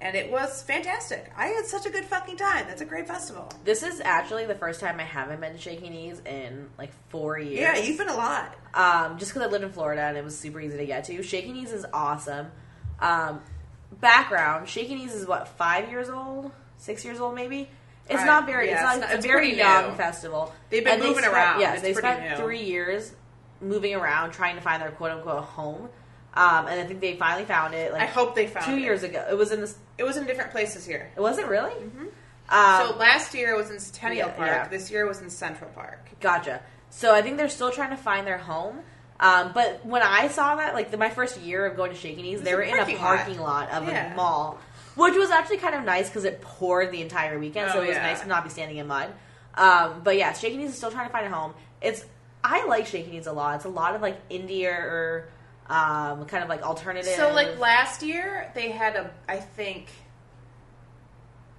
And 0.00 0.16
it 0.16 0.30
was 0.30 0.62
fantastic. 0.62 1.32
I 1.36 1.46
had 1.46 1.66
such 1.66 1.84
a 1.84 1.90
good 1.90 2.04
fucking 2.04 2.36
time. 2.36 2.66
That's 2.68 2.80
a 2.82 2.84
great 2.84 3.08
festival. 3.08 3.50
This 3.64 3.82
is 3.82 4.00
actually 4.00 4.46
the 4.46 4.54
first 4.54 4.78
time 4.80 5.00
I 5.00 5.04
haven't 5.04 5.40
been 5.40 5.52
to 5.52 5.58
Shaky 5.58 5.90
Knees 5.90 6.22
in 6.24 6.70
like 6.78 6.92
four 7.08 7.36
years. 7.38 7.58
Yeah, 7.60 7.76
you've 7.76 7.98
been 7.98 8.08
a 8.08 8.16
lot. 8.16 8.54
um, 8.74 9.18
just 9.18 9.32
because 9.32 9.48
I 9.48 9.50
lived 9.50 9.64
in 9.64 9.72
Florida 9.72 10.02
and 10.02 10.16
it 10.16 10.22
was 10.22 10.38
super 10.38 10.60
easy 10.60 10.76
to 10.78 10.86
get 10.86 11.04
to. 11.04 11.20
Shaky 11.22 11.52
Knees 11.52 11.72
is 11.72 11.84
awesome. 11.92 12.46
Um, 13.00 13.40
background: 14.00 14.68
Shaky 14.68 14.94
Knees 14.94 15.14
is 15.14 15.26
what 15.26 15.48
five 15.48 15.90
years 15.90 16.08
old, 16.08 16.52
six 16.76 17.04
years 17.04 17.18
old, 17.18 17.34
maybe. 17.34 17.68
It's 18.08 18.24
not 18.24 18.46
very. 18.46 18.68
yeah, 18.68 18.74
it's 18.74 18.82
not. 18.82 18.94
it's 18.96 19.00
not- 19.06 19.14
It's, 19.16 19.26
very 19.26 19.54
young 19.56 19.90
new. 19.90 19.96
festival. 19.96 20.54
They've 20.70 20.82
been 20.84 20.94
And 20.94 21.02
they 21.02 21.06
moving 21.08 21.22
spent- 21.24 21.34
around. 21.34 21.60
Yes, 21.60 21.82
they 21.82 21.94
spent 21.94 22.22
new. 22.30 22.36
three 22.44 22.62
years 22.62 23.12
moving 23.60 23.94
around 23.94 24.30
trying 24.32 24.56
to 24.56 24.62
find 24.62 24.80
their 24.82 24.90
quote 24.92 25.10
unquote 25.12 25.44
home. 25.44 25.88
Um, 26.34 26.66
and 26.68 26.80
I 26.80 26.84
think 26.84 27.00
they 27.00 27.16
finally 27.16 27.44
found 27.44 27.74
it. 27.74 27.92
Like 27.92 28.02
I 28.02 28.06
hope 28.06 28.34
they 28.34 28.46
found 28.46 28.66
two 28.66 28.74
it. 28.76 28.80
years 28.80 29.02
ago. 29.02 29.26
It 29.30 29.36
was 29.36 29.50
in 29.52 29.60
this. 29.60 29.76
It 29.98 30.04
was 30.04 30.16
in 30.16 30.26
different 30.26 30.50
places 30.52 30.86
here. 30.86 31.10
It 31.16 31.20
wasn't 31.20 31.48
really. 31.48 31.72
Mm-hmm. 31.72 32.06
Um, 32.50 32.88
so 32.92 32.96
last 32.96 33.34
year 33.34 33.52
it 33.54 33.56
was 33.58 33.70
in 33.70 33.78
Centennial 33.78 34.28
yeah, 34.28 34.34
Park. 34.34 34.48
yeah. 34.48 34.68
This 34.68 34.90
year 34.90 35.04
it 35.04 35.08
was 35.08 35.20
in 35.20 35.28
Central 35.30 35.70
Park. 35.70 36.08
Gotcha. 36.20 36.62
So 36.90 37.14
I 37.14 37.20
think 37.20 37.36
they're 37.36 37.48
still 37.50 37.70
trying 37.70 37.90
to 37.90 37.96
find 37.96 38.26
their 38.26 38.38
home. 38.38 38.80
Um, 39.20 39.50
but 39.52 39.84
when 39.84 40.00
I 40.00 40.28
saw 40.28 40.54
that, 40.56 40.74
like 40.74 40.90
the, 40.92 40.96
my 40.96 41.10
first 41.10 41.38
year 41.40 41.66
of 41.66 41.76
going 41.76 41.90
to 41.90 41.96
Shaky 41.96 42.22
Knees, 42.22 42.40
they 42.40 42.54
were 42.54 42.62
in 42.62 42.78
a 42.78 42.96
parking 42.96 43.38
lot. 43.38 43.68
lot, 43.70 43.82
of 43.82 43.88
Yeah. 43.88 44.12
a 44.12 44.16
mall, 44.16 44.58
which 44.98 45.14
was 45.16 45.30
actually 45.30 45.58
kind 45.58 45.74
of 45.74 45.84
nice 45.84 46.08
because 46.08 46.24
it 46.24 46.40
poured 46.40 46.90
the 46.92 47.00
entire 47.00 47.38
weekend, 47.38 47.70
so 47.72 47.78
Oh, 47.78 47.82
it 47.82 47.88
was 47.88 47.96
yeah. 47.96 48.02
nice 48.02 48.20
to 48.20 48.26
not 48.26 48.44
be 48.44 48.50
standing 48.50 48.76
in 48.78 48.86
mud. 48.86 49.12
Um, 49.54 50.00
but 50.04 50.16
yeah, 50.16 50.32
Shaky 50.32 50.56
Knees 50.56 50.70
is 50.70 50.76
still 50.76 50.90
trying 50.90 51.06
to 51.06 51.12
find 51.12 51.26
a 51.26 51.30
home. 51.30 51.54
It's 51.80 52.04
I 52.44 52.66
like 52.66 52.86
Shaky 52.86 53.10
Knees 53.10 53.26
a 53.26 53.32
lot. 53.32 53.56
It's 53.56 53.64
a 53.64 53.68
lot 53.68 53.94
of 53.94 54.02
like 54.02 54.28
indie 54.28 54.64
or 54.66 55.28
um, 55.68 56.24
kind 56.26 56.42
of 56.42 56.48
like 56.48 56.62
alternative. 56.62 57.12
So 57.12 57.32
like 57.32 57.58
last 57.58 58.02
year 58.02 58.50
they 58.54 58.70
had 58.70 58.96
a 58.96 59.10
I 59.28 59.36
think 59.36 59.86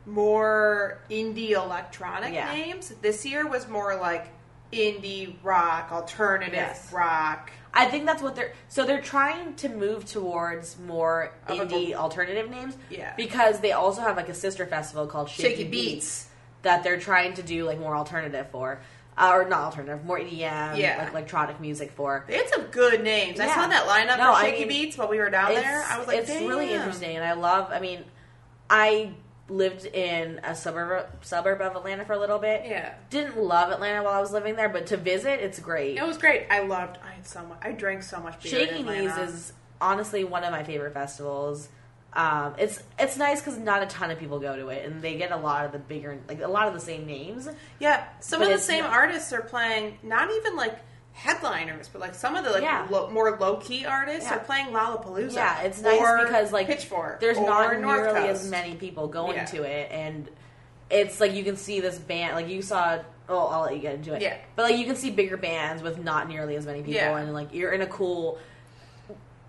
more 0.06 0.99
indie 1.10 1.52
electronic 1.52 2.34
Yeah. 2.34 2.52
names. 2.54 2.89
This 3.02 3.25
year 3.25 3.47
was 3.47 3.67
more 3.67 3.95
like 3.97 4.28
indie 4.71 5.36
rock, 5.43 5.91
alternative 5.91 6.53
Yes. 6.53 6.91
rock. 6.93 7.51
I 7.73 7.86
think 7.86 8.05
that's 8.05 8.21
what 8.21 8.36
they're 8.36 8.53
so 8.67 8.84
they're 8.84 9.01
trying 9.01 9.53
to 9.55 9.69
move 9.69 10.05
towards 10.05 10.77
more 10.79 11.32
Of 11.47 11.60
a- 11.60 11.65
indie 11.65 11.93
alternative 11.93 12.49
names. 12.49 12.75
Yeah. 12.89 13.13
Because 13.15 13.60
they 13.60 13.71
also 13.73 14.01
have 14.01 14.17
like 14.17 14.29
a 14.29 14.34
sister 14.34 14.65
festival 14.65 15.05
called 15.08 15.29
Shaky, 15.29 15.49
Shaky 15.49 15.63
Beats. 15.65 15.93
Beats. 15.95 16.25
that 16.63 16.84
they're 16.84 16.99
trying 16.99 17.34
to 17.36 17.41
do 17.43 17.63
like 17.65 17.79
more 17.79 17.95
alternative 17.95 18.47
for. 18.51 18.82
Uh, 19.17 19.32
or 19.34 19.49
not 19.49 19.62
alternative, 19.65 20.03
more 20.05 20.17
EDM, 20.17 20.77
Yeah. 20.77 20.99
like 21.03 21.12
electronic 21.12 21.60
music 21.60 21.91
for. 21.91 22.23
They 22.27 22.38
had 22.38 22.47
some 22.49 22.63
good 22.67 23.03
names. 23.03 23.38
I 23.39 23.47
saw 23.47 23.67
that 23.67 23.86
lineup 23.86 24.17
No, 24.17 24.32
for 24.34 24.39
I 24.39 24.41
Shaky 24.51 24.60
mean, 24.60 24.67
Beats 24.69 24.97
while 24.97 25.10
we 25.10 25.19
were 25.19 25.29
down 25.29 25.53
there. 25.53 25.84
I 25.89 25.97
was 25.99 26.08
like, 26.08 26.19
it's 26.19 26.29
really 26.29 26.71
interesting, 26.73 27.17
and 27.17 27.25
I 27.25 27.34
love. 27.34 27.69
I 27.69 27.79
mean, 27.82 28.03
I 28.69 29.12
lived 29.49 29.85
in 29.85 30.39
a 30.43 30.55
suburb 30.55 31.07
suburb 31.21 31.62
of 31.62 31.75
Atlanta 31.75 32.05
for 32.05 32.13
a 32.13 32.19
little 32.19 32.39
bit. 32.39 32.63
Yeah. 32.65 32.93
Didn't 33.09 33.38
love 33.38 33.71
Atlanta 33.71 34.03
while 34.03 34.13
I 34.13 34.19
was 34.19 34.31
living 34.31 34.55
there, 34.55 34.69
but 34.69 34.88
to 34.88 34.97
visit, 34.97 35.39
it's 35.41 35.59
great. 35.59 35.97
It 35.97 36.05
was 36.05 36.17
great. 36.17 36.47
I 36.49 36.62
loved. 36.62 36.97
I 37.03 37.13
had 37.13 37.27
so 37.27 37.43
much. 37.45 37.57
I 37.62 37.71
drank 37.71 38.03
so 38.03 38.19
much 38.19 38.41
beer. 38.43 38.51
Shaky 38.51 38.83
Knees 38.83 39.15
is 39.17 39.53
honestly 39.81 40.23
one 40.23 40.43
of 40.43 40.51
my 40.51 40.63
favorite 40.63 40.93
festivals. 40.93 41.69
Um, 42.13 42.55
it's 42.57 42.81
it's 42.97 43.17
nice 43.17 43.39
because 43.39 43.57
not 43.59 43.83
a 43.83 43.85
ton 43.85 44.09
of 44.09 44.17
people 44.19 44.39
go 44.39 44.55
to 44.55 44.69
it, 44.69 44.85
and 44.85 45.01
they 45.01 45.15
get 45.17 45.31
a 45.31 45.38
lot 45.38 45.65
of 45.65 45.71
the 45.71 45.79
bigger, 45.79 46.17
like 46.27 46.41
a 46.41 46.47
lot 46.47 46.67
of 46.67 46.73
the 46.73 46.79
same 46.79 47.05
names. 47.05 47.47
Yeah, 47.79 48.03
some 48.19 48.39
But 48.39 48.47
of 48.51 48.53
the 48.57 48.59
same 48.63 48.83
not- 48.83 48.93
artists 48.93 49.31
are 49.31 49.41
playing. 49.41 49.99
Not 50.01 50.31
even 50.31 50.55
like 50.55 50.75
headliners, 51.13 51.89
but 51.89 52.00
like 52.00 52.15
some 52.15 52.36
of 52.36 52.43
the 52.45 52.52
like 52.52 52.63
Yeah. 52.63 52.88
lo- 52.89 53.10
more 53.10 53.38
low 53.38 53.58
key 53.58 53.86
artists 53.86 54.30
Yeah. 54.30 54.38
are 54.38 54.39
playing 54.39 54.67
Lollapalooza. 54.67 55.34
Yeah, 55.34 55.62
it's 55.62 55.82
nice 55.82 56.00
because 56.24 56.52
like 56.52 56.67
Pitchfork. 56.67 57.19
there's 57.19 57.38
not 57.39 57.78
North 57.80 58.04
nearly 58.04 58.19
Coast. 58.30 58.43
as 58.45 58.50
many 58.50 58.76
people 58.76 59.08
going 59.08 59.36
Yeah. 59.36 59.45
to 59.45 59.63
it, 59.63 59.91
and 59.91 60.30
it's 60.89 61.19
like 61.19 61.34
you 61.34 61.43
can 61.43 61.58
see 61.58 61.80
this 61.82 61.98
band, 61.98 62.36
like 62.36 62.48
you 62.48 62.62
saw. 62.62 63.00
Oh, 63.32 63.45
I'll 63.48 63.62
let 63.62 63.76
you 63.76 63.80
get 63.82 63.93
into 63.95 64.13
it. 64.15 64.22
Yeah. 64.24 64.38
but 64.56 64.63
like 64.63 64.78
you 64.78 64.86
can 64.86 64.95
see 64.95 65.12
bigger 65.12 65.38
bands 65.38 65.84
with 65.84 66.00
not 66.04 66.28
nearly 66.28 66.56
as 66.56 66.65
many 66.65 66.82
people, 66.82 67.15
and 67.15 67.34
like 67.34 67.54
you're 67.54 67.72
in 67.74 67.82
a 67.82 67.88
cool. 67.88 68.38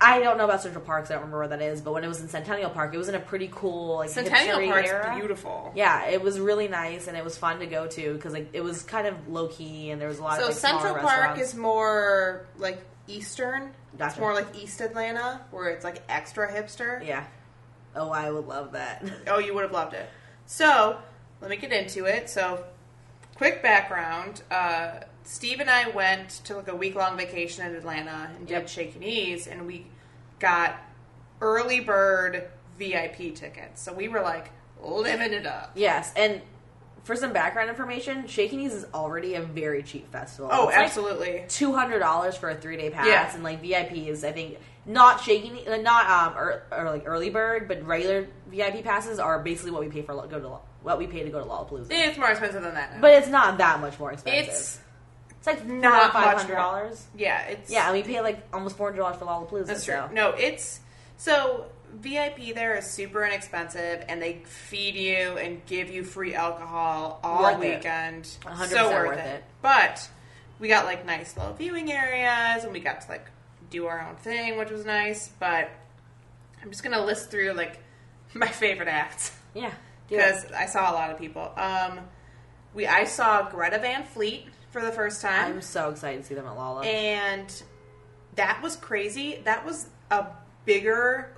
I 0.03 0.19
don't 0.19 0.37
know 0.39 0.45
about 0.45 0.61
Central 0.63 0.83
Park, 0.83 1.05
so 1.05 1.13
I 1.13 1.17
don't 1.17 1.25
remember 1.25 1.37
where 1.37 1.47
that 1.49 1.61
is. 1.61 1.79
But 1.81 1.93
when 1.93 2.03
it 2.03 2.07
was 2.07 2.21
in 2.21 2.27
Centennial 2.27 2.71
Park, 2.71 2.93
it 2.93 2.97
was 2.97 3.07
in 3.07 3.13
a 3.15 3.19
pretty 3.19 3.49
cool 3.51 3.97
like 3.97 4.09
Centennial 4.09 4.59
Park's 4.67 4.89
era. 4.89 5.13
beautiful. 5.15 5.71
Yeah, 5.75 6.07
it 6.07 6.21
was 6.21 6.39
really 6.39 6.67
nice 6.67 7.07
and 7.07 7.15
it 7.15 7.23
was 7.23 7.37
fun 7.37 7.59
to 7.59 7.67
go 7.67 7.85
to 7.87 8.13
because 8.13 8.33
like 8.33 8.49
it 8.53 8.61
was 8.61 8.81
kind 8.81 9.05
of 9.05 9.27
low 9.27 9.47
key 9.47 9.91
and 9.91 10.01
there 10.01 10.07
was 10.07 10.17
a 10.17 10.23
lot 10.23 10.37
So 10.37 10.43
of 10.43 10.49
like, 10.49 10.57
Central 10.57 10.95
Park 10.95 11.37
is 11.37 11.53
more 11.55 12.47
like 12.57 12.81
Eastern. 13.07 13.71
It's 13.99 14.17
more 14.17 14.33
like 14.33 14.47
East 14.59 14.81
Atlanta, 14.81 15.41
where 15.51 15.69
it's 15.69 15.83
like 15.83 16.01
extra 16.09 16.51
hipster. 16.51 17.05
yeah. 17.05 17.25
Oh, 17.95 18.09
I 18.09 18.31
would 18.31 18.47
love 18.47 18.71
that. 18.71 19.03
Oh, 19.27 19.37
you 19.37 19.53
would 19.53 19.63
have 19.63 19.71
loved 19.73 19.93
it. 19.93 20.09
So, 20.45 20.97
let 21.41 21.49
me 21.51 21.57
get 21.57 21.71
into 21.73 22.05
it. 22.05 22.29
So, 22.29 22.63
quick 23.35 23.61
background. 23.61 24.41
Uh, 24.49 25.01
Steve 25.23 25.59
and 25.59 25.69
I 25.69 25.89
went 25.89 26.29
to 26.45 26.55
like 26.57 26.67
a 26.67 26.75
week 26.75 26.95
long 26.95 27.17
vacation 27.17 27.65
in 27.65 27.75
Atlanta 27.75 28.29
and 28.35 28.47
did 28.47 28.53
Yep. 28.53 28.69
Shaky 28.69 28.99
Knees, 28.99 29.47
and 29.47 29.65
we 29.67 29.87
got 30.39 30.75
early 31.41 31.79
bird 31.79 32.49
VIP 32.77 33.35
tickets. 33.35 33.81
So 33.81 33.93
we 33.93 34.07
were 34.07 34.21
like 34.21 34.51
living 34.81 35.33
it 35.33 35.45
up. 35.45 35.71
Yes, 35.75 36.11
and 36.15 36.41
for 37.03 37.15
some 37.15 37.33
background 37.33 37.69
information, 37.69 38.27
Shaky 38.27 38.57
Knees 38.57 38.73
is 38.73 38.85
already 38.93 39.35
a 39.35 39.41
very 39.41 39.81
cheap 39.83 40.11
festival. 40.11 40.49
Oh, 40.51 40.67
It's 40.67 40.75
like 40.77 40.85
absolutely. 40.85 41.45
two 41.47 41.73
hundred 41.73 41.99
dollars 41.99 42.35
for 42.37 42.49
a 42.49 42.55
three 42.55 42.77
day 42.77 42.89
pass, 42.89 43.07
Yeah. 43.07 43.33
and 43.33 43.43
like 43.43 43.61
VIP 43.61 44.07
is 44.07 44.23
I 44.23 44.31
think 44.31 44.57
not 44.85 45.21
Shaky, 45.21 45.49
Knee- 45.51 45.67
uh, 45.67 45.77
not 45.77 46.07
um 46.09 46.37
or, 46.37 46.63
or 46.71 46.85
like 46.89 47.03
early 47.05 47.29
bird, 47.29 47.67
but 47.67 47.85
regular 47.85 48.27
VIP 48.47 48.83
passes 48.83 49.19
are 49.19 49.39
basically 49.39 49.71
what 49.71 49.81
we 49.81 49.89
pay 49.89 50.01
for 50.01 50.13
go 50.15 50.39
to 50.39 50.57
what 50.83 50.97
we 50.97 51.05
pay 51.05 51.23
to 51.23 51.29
go 51.29 51.39
to 51.39 51.45
Lollapalooza. 51.45 51.87
It's 51.91 52.17
more 52.17 52.29
expensive 52.31 52.63
than 52.63 52.73
that. 52.73 52.95
Now. 52.95 53.01
But 53.01 53.11
it's 53.13 53.27
not 53.27 53.59
that 53.59 53.79
much 53.79 53.99
more 53.99 54.11
expensive. 54.11 54.49
it's 54.49 54.79
it's 55.41 55.47
like 55.47 55.65
not 55.65 56.13
five 56.13 56.37
hundred 56.37 56.55
dollars. 56.55 57.05
yeah, 57.17 57.41
it's 57.47 57.71
Yeah, 57.71 57.91
we 57.91 58.03
pay 58.03 58.21
like 58.21 58.47
almost 58.53 58.77
four 58.77 58.89
hundred 58.89 59.01
dollars 59.01 59.17
for 59.17 59.25
Lollapalooza. 59.25 59.65
That's 59.67 59.85
true. 59.85 59.95
so. 59.95 60.09
No, 60.13 60.29
it's 60.31 60.79
so 61.17 61.65
VIP 61.93 62.53
there 62.55 62.77
is 62.77 62.85
super 62.85 63.25
inexpensive, 63.25 64.05
and 64.07 64.21
they 64.21 64.41
feed 64.45 64.95
you 64.95 65.37
and 65.37 65.65
give 65.65 65.89
you 65.89 66.03
free 66.03 66.35
alcohol 66.35 67.19
all 67.23 67.41
Worth 67.43 67.63
it. 67.63 67.75
weekend. 67.77 68.23
100% 68.43 68.67
so 68.67 68.89
worth, 68.89 69.07
worth 69.07 69.19
it. 69.19 69.25
it. 69.25 69.43
But 69.61 70.07
we 70.59 70.67
got 70.67 70.85
like 70.85 71.05
nice 71.05 71.35
little 71.35 71.53
viewing 71.53 71.91
areas, 71.91 72.63
and 72.63 72.71
we 72.71 72.79
got 72.79 73.01
to 73.01 73.09
like 73.09 73.25
do 73.71 73.87
our 73.87 73.99
own 74.07 74.15
thing, 74.17 74.57
which 74.57 74.69
was 74.69 74.85
nice. 74.85 75.29
But 75.39 75.69
I'm 76.61 76.69
just 76.69 76.83
gonna 76.83 77.03
list 77.03 77.31
through 77.31 77.53
like 77.53 77.79
my 78.35 78.47
favorite 78.47 78.87
acts 78.89 79.31
Yeah, 79.55 79.71
because 80.07 80.45
I 80.51 80.67
saw 80.67 80.91
a 80.91 80.93
lot 80.93 81.09
of 81.09 81.17
people. 81.17 81.51
Um, 81.57 81.99
we 82.73 82.85
I 82.87 83.03
saw 83.05 83.49
Greta 83.49 83.79
Van 83.79 84.03
Fleet 84.05 84.45
for 84.71 84.81
the 84.81 84.91
first 84.91 85.21
time 85.21 85.53
I'm 85.55 85.61
so 85.61 85.89
excited 85.89 86.21
to 86.21 86.27
see 86.27 86.33
them 86.35 86.45
at 86.47 86.55
Lolla. 86.55 86.83
and 86.85 87.63
that 88.35 88.61
was 88.63 88.75
crazy. 88.75 89.41
That 89.43 89.65
was 89.65 89.87
a 90.09 90.25
bigger 90.65 91.33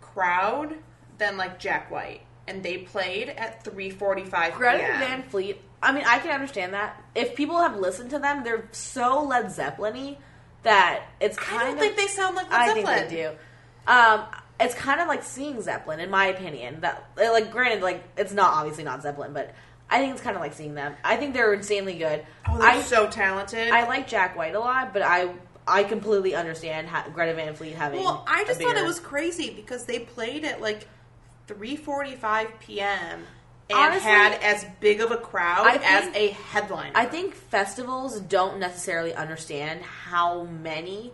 crowd 0.00 0.74
than 1.18 1.36
like 1.36 1.58
Jack 1.58 1.90
White, 1.90 2.22
and 2.46 2.62
they 2.62 2.78
played 2.78 3.28
at 3.30 3.64
three 3.64 3.90
forty-five 3.90 4.54
Greta 4.54 4.78
p.m. 4.78 5.00
Van 5.00 5.22
Fleet. 5.22 5.60
I 5.82 5.92
mean, 5.92 6.04
I 6.06 6.18
can 6.18 6.30
understand 6.30 6.74
that. 6.74 7.02
If 7.14 7.34
people 7.34 7.58
have 7.60 7.76
listened 7.78 8.10
to 8.10 8.18
them, 8.18 8.44
they're 8.44 8.68
so 8.72 9.22
Led 9.22 9.50
Zeppelin-y 9.52 10.18
that 10.62 11.04
it's 11.20 11.36
kind 11.38 11.62
I 11.62 11.64
don't 11.66 11.74
of. 11.74 11.80
think 11.80 11.96
they 11.96 12.06
sound 12.06 12.34
like 12.34 12.50
Led 12.50 12.60
I 12.60 12.66
Zeppelin. 12.68 12.86
think 12.98 13.08
they 13.10 13.16
do. 13.16 13.30
Um, 13.86 14.24
it's 14.58 14.74
kind 14.74 15.00
of 15.00 15.06
like 15.06 15.22
seeing 15.22 15.60
Zeppelin, 15.60 16.00
in 16.00 16.10
my 16.10 16.26
opinion. 16.26 16.80
That 16.80 17.08
like, 17.16 17.50
granted, 17.50 17.82
like 17.82 18.04
it's 18.16 18.32
not 18.32 18.54
obviously 18.54 18.84
not 18.84 19.02
Zeppelin, 19.02 19.32
but 19.32 19.54
I 19.88 19.98
think 19.98 20.12
it's 20.14 20.22
kind 20.22 20.36
of 20.36 20.42
like 20.42 20.52
seeing 20.52 20.74
them. 20.74 20.94
I 21.04 21.16
think 21.16 21.32
they're 21.34 21.54
insanely 21.54 21.94
good. 21.96 22.24
Oh, 22.48 22.58
they're 22.58 22.68
I 22.68 22.80
so 22.82 23.08
talented. 23.08 23.70
I 23.70 23.86
like 23.86 24.08
Jack 24.08 24.36
White 24.36 24.54
a 24.54 24.60
lot, 24.60 24.92
but 24.92 25.02
I 25.02 25.30
I 25.66 25.84
completely 25.84 26.34
understand 26.34 26.88
ha- 26.88 27.06
Greta 27.12 27.34
Van 27.34 27.54
Fleet 27.54 27.74
having. 27.74 28.00
well, 28.00 28.24
I 28.28 28.44
just 28.44 28.60
thought 28.60 28.76
it 28.76 28.84
was 28.84 29.00
crazy 29.00 29.50
because 29.50 29.84
they 29.84 30.00
played 30.00 30.44
at 30.44 30.60
like 30.60 30.88
three 31.46 31.76
forty-five 31.76 32.48
p.m. 32.60 33.24
and 33.70 33.78
Honestly, 33.78 34.10
had 34.10 34.40
as 34.42 34.64
big 34.80 35.00
of 35.00 35.10
a 35.12 35.16
crowd 35.16 35.66
I 35.66 35.76
as 35.82 36.14
a 36.16 36.28
headline. 36.28 36.92
I 36.94 37.04
think 37.06 37.34
festivals 37.34 38.20
don't 38.20 38.58
necessarily 38.58 39.14
understand 39.14 39.82
how 39.82 40.44
many 40.44 41.12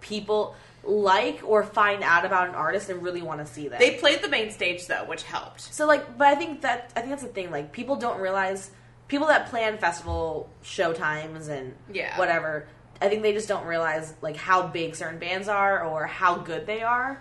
people 0.00 0.54
like 0.86 1.40
or 1.44 1.62
find 1.62 2.02
out 2.02 2.24
about 2.24 2.48
an 2.48 2.54
artist 2.54 2.90
and 2.90 3.02
really 3.02 3.22
want 3.22 3.40
to 3.40 3.46
see 3.46 3.68
them. 3.68 3.78
they 3.78 3.92
played 3.96 4.22
the 4.22 4.28
main 4.28 4.50
stage 4.50 4.86
though, 4.86 5.04
which 5.04 5.22
helped. 5.22 5.60
so 5.60 5.86
like, 5.86 6.16
but 6.18 6.26
I 6.28 6.34
think 6.34 6.62
that 6.62 6.92
I 6.96 7.00
think 7.00 7.10
that's 7.10 7.22
the 7.22 7.28
thing. 7.28 7.50
Like, 7.50 7.72
people 7.72 7.96
don't 7.96 8.20
realize 8.20 8.70
people 9.08 9.26
that 9.28 9.48
plan 9.50 9.78
festival 9.78 10.48
show 10.62 10.92
times 10.92 11.48
and 11.48 11.74
Yeah. 11.92 12.16
whatever. 12.18 12.66
I 13.02 13.08
think 13.08 13.22
they 13.22 13.32
just 13.32 13.48
don't 13.48 13.66
realize 13.66 14.14
like 14.22 14.36
how 14.36 14.66
big 14.68 14.94
certain 14.94 15.18
bands 15.18 15.48
are 15.48 15.82
or 15.84 16.06
how 16.06 16.36
good 16.36 16.66
they 16.66 16.82
are, 16.82 17.20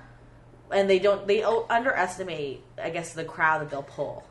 and 0.72 0.90
they 0.90 1.00
don't 1.00 1.28
they 1.28 1.44
o- 1.44 1.66
underestimate 1.70 2.64
I 2.82 2.90
guess 2.90 3.14
the 3.14 3.24
crowd 3.26 3.62
that 3.62 3.70
they'll 3.70 3.84
pull. 3.84 4.24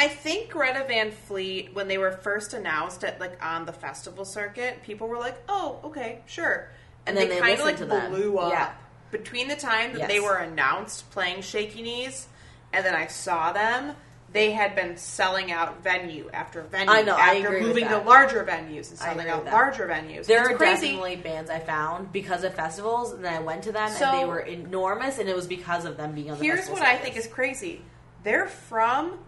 I 0.00 0.06
think 0.06 0.50
Greta 0.50 0.84
Van 0.86 1.10
Fleet, 1.10 1.74
when 1.74 1.88
they 1.88 1.98
were 1.98 2.12
first 2.12 2.54
announced 2.54 3.02
at 3.02 3.18
like 3.18 3.44
on 3.44 3.66
the 3.66 3.72
festival 3.72 4.24
circuit, 4.24 4.82
people 4.84 5.08
were 5.08 5.18
like, 5.18 5.36
"Oh, 5.48 5.80
okay, 5.84 6.20
sure," 6.26 6.70
and, 7.08 7.16
then 7.16 7.28
they, 7.28 7.34
they 7.36 7.40
kind 7.40 7.52
of 7.54 7.58
like 7.60 7.74
listened 7.74 7.90
to 7.90 7.96
them. 7.96 8.10
blew 8.12 8.38
up. 8.38 8.52
Yeah. 8.52 8.72
Between 9.10 9.48
the 9.48 9.56
time 9.56 9.92
that 9.92 10.00
Yes. 10.00 10.08
they 10.08 10.20
were 10.20 10.36
announced 10.36 11.10
playing 11.10 11.42
Shaky 11.42 11.82
Knees, 11.82 12.26
and 12.72 12.84
then 12.84 12.94
I 12.94 13.06
saw 13.06 13.52
them, 13.52 13.94
they 14.30 14.52
had 14.52 14.74
been 14.74 14.98
selling 14.98 15.50
out 15.50 15.82
venue 15.82 16.28
after 16.34 16.60
venue. 16.60 16.92
I 16.92 17.00
know, 17.00 17.14
I 17.16 17.36
after 17.36 17.50
with 17.50 17.62
moving 17.62 17.88
to 17.88 17.98
larger 18.00 18.44
venues 18.44 18.90
and 18.90 18.98
selling 18.98 19.26
out 19.26 19.46
larger 19.46 19.86
venues. 19.88 20.26
There 20.26 20.42
it's 20.42 20.50
are 20.52 20.56
crazy. 20.58 20.88
definitely 20.88 21.16
bands 21.16 21.48
I 21.50 21.60
found 21.60 22.12
because 22.12 22.44
of 22.44 22.52
festivals, 22.54 23.12
and 23.14 23.24
then 23.24 23.32
I 23.32 23.40
went 23.40 23.62
to 23.62 23.72
them, 23.72 23.88
So- 23.90 24.04
and 24.04 24.18
they 24.20 24.24
were 24.26 24.40
enormous, 24.40 25.18
and 25.18 25.28
it 25.30 25.34
was 25.34 25.46
because 25.46 25.86
of 25.86 25.96
them 25.96 26.12
being 26.12 26.30
on 26.30 26.38
the 26.38 26.44
Here's 26.44 26.68
what 26.68 26.82
I 26.82 26.98
think 26.98 27.16
is 27.16 27.26
crazy: 27.26 27.80
they're 28.22 28.46
from 28.48 29.18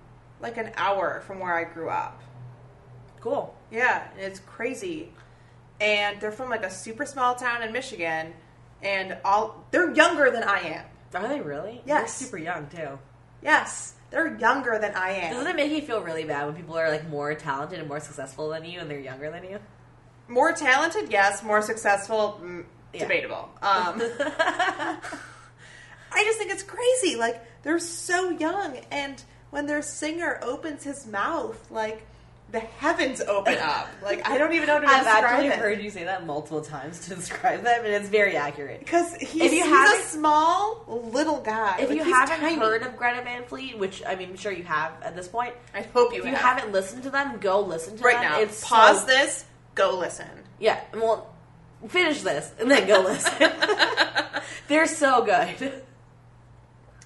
like 0.43 0.59
an 0.59 0.71
hour 0.77 1.23
from 1.27 1.39
where 1.41 1.55
I 1.55 1.65
grew 1.65 1.89
up. 1.89 2.21
cool. 3.21 3.55
Yeah, 3.71 4.03
and 4.13 4.21
it's 4.21 4.41
crazy. 4.41 5.13
And 5.81 6.21
they're 6.21 6.33
from 6.33 6.51
like 6.51 6.65
a 6.65 6.71
super 6.71 7.07
small 7.07 7.35
town 7.35 7.63
in 7.63 7.73
Michigan, 7.73 8.35
and 8.83 9.17
all 9.25 9.65
they're 9.71 9.93
younger 9.95 10.31
than 10.31 10.43
I 10.45 10.59
am. 10.61 10.85
Are 11.15 11.27
they 11.29 11.41
really? 11.41 11.81
Yes. 11.87 12.19
They're 12.19 12.27
super 12.27 12.39
young 12.39 12.67
too. 12.69 12.99
Yes, 13.43 13.95
they're 14.11 14.37
younger 14.37 14.79
than 14.79 14.95
I 14.95 15.11
am. 15.13 15.33
Doesn't 15.33 15.51
it 15.51 15.57
make 15.57 15.73
you 15.73 15.81
feel 15.81 16.03
really 16.03 16.25
bad 16.25 16.45
when 16.47 16.55
people 16.55 16.77
are 16.77 16.91
like 16.91 17.09
more 17.09 17.35
talented 17.35 17.79
and 17.79 17.89
more 17.89 18.01
successful 18.01 18.51
than 18.51 18.65
you, 18.67 18.79
and 18.81 18.91
they're 18.91 19.01
younger 19.01 19.31
than 19.31 19.45
you? 19.45 19.59
More 20.29 20.53
talented, 20.53 21.11
yes. 21.11 21.43
More 21.43 21.63
successful, 21.63 22.39
mm, 22.43 22.65
Yeah. 22.93 23.01
debatable. 23.01 23.49
Um, 23.63 24.01
I 26.13 26.25
just 26.25 26.39
think 26.39 26.51
it's 26.51 26.63
crazy. 26.63 27.17
Like 27.17 27.41
they're 27.63 27.79
so 27.79 28.31
young, 28.31 28.77
and 28.91 29.23
when 29.51 29.67
their 29.67 29.83
singer 29.83 30.39
opens 30.43 30.85
his 30.85 31.07
mouth, 31.07 31.71
like 31.71 32.07
the 32.53 32.61
heavens 32.61 33.21
open 33.21 33.57
up. 33.59 33.89
Like 34.03 34.29
I 34.29 34.39
don't 34.39 34.53
even 34.55 34.67
know 34.67 34.75
how 34.75 34.81
to 34.81 34.87
I've 34.89 35.05
describe 35.05 35.25
actually 35.25 35.49
it. 35.49 35.55
heard 35.59 35.81
you 35.83 35.91
say 35.91 36.05
that 36.05 36.27
multiple 36.27 36.63
times 36.63 37.01
to 37.07 37.15
describe 37.15 37.63
them, 37.63 37.85
and 37.85 37.95
it's 37.95 38.09
very 38.09 38.37
accurate. 38.37 38.81
Because 38.81 39.15
he's, 39.15 39.53
he's 39.53 39.65
a 39.67 39.97
small 40.03 40.85
little 40.89 41.41
guy. 41.41 41.79
If 41.81 41.89
Like, 41.91 41.99
you 41.99 42.05
haven't 42.05 42.41
tiny. 42.41 42.57
heard 42.57 42.83
of 42.83 42.97
Greta 42.97 43.23
Van 43.23 43.45
Fleet, 43.45 43.79
which 43.79 44.03
I 44.07 44.17
mean, 44.17 44.31
I'm 44.31 44.37
sure 44.37 44.51
you 44.53 44.65
have 44.65 44.93
at 45.03 45.15
this 45.15 45.29
point, 45.29 45.55
I 45.75 45.83
hope 45.83 46.13
you, 46.13 46.21
if 46.21 46.25
you 46.25 46.35
have. 46.35 46.57
haven't 46.59 46.73
listened 46.73 47.03
to 47.05 47.11
them, 47.11 47.39
go 47.39 47.61
listen 47.61 47.97
to 47.99 48.03
right 48.03 48.15
them. 48.21 48.33
now. 48.33 48.41
It's 48.41 48.67
Pause 48.67 49.01
so- 49.03 49.07
this. 49.07 49.45
Go 49.77 49.97
listen. 49.99 50.27
Yeah, 50.59 50.81
well, 50.95 51.33
finish 51.89 52.23
this 52.23 52.53
and 52.59 52.71
then 52.71 52.87
go 52.89 53.01
listen. 53.03 53.33
They're 54.69 54.87
so 54.87 55.25
good. 55.25 55.83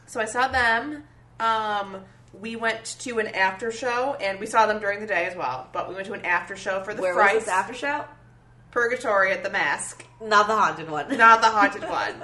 So 0.07 0.21
I 0.21 0.25
saw 0.25 0.49
them. 0.49 1.05
Um, 1.41 2.05
we 2.41 2.57
went 2.57 2.97
to 3.01 3.19
an 3.19 3.29
after 3.29 3.71
show, 3.71 4.15
and 4.21 4.39
we 4.41 4.47
saw 4.47 4.67
them 4.67 4.81
during 4.81 5.01
the 5.01 5.07
day 5.07 5.27
as 5.27 5.37
well. 5.37 5.69
But 5.73 5.89
we 5.89 5.95
went 5.95 6.07
to 6.07 6.13
an 6.15 6.25
after 6.25 6.57
show 6.57 6.83
for 6.83 6.95
the 6.95 7.03
Where 7.03 7.15
Frights 7.15 7.35
was 7.35 7.45
this 7.45 7.53
after 7.53 7.75
show? 7.75 8.05
Purgatory 8.71 9.31
at 9.33 9.45
the 9.45 9.51
Mask, 9.51 10.05
Not 10.21 10.47
the 10.49 10.55
haunted 10.57 10.91
one. 10.91 11.09
not 11.17 11.41
the 11.43 11.49
haunted 11.49 11.83
one. 11.89 12.15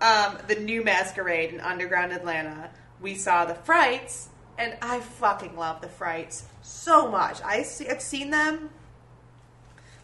Um, 0.00 0.38
the 0.46 0.54
new 0.56 0.82
masquerade 0.82 1.52
in 1.52 1.60
underground 1.60 2.12
Atlanta. 2.12 2.70
We 3.00 3.14
saw 3.14 3.44
the 3.44 3.54
Frights, 3.54 4.28
and 4.56 4.76
I 4.80 5.00
fucking 5.00 5.56
love 5.56 5.80
the 5.80 5.88
Frights 5.88 6.44
so 6.62 7.10
much. 7.10 7.40
I 7.44 7.62
see, 7.62 7.88
I've 7.88 8.00
seen 8.02 8.30
them 8.30 8.70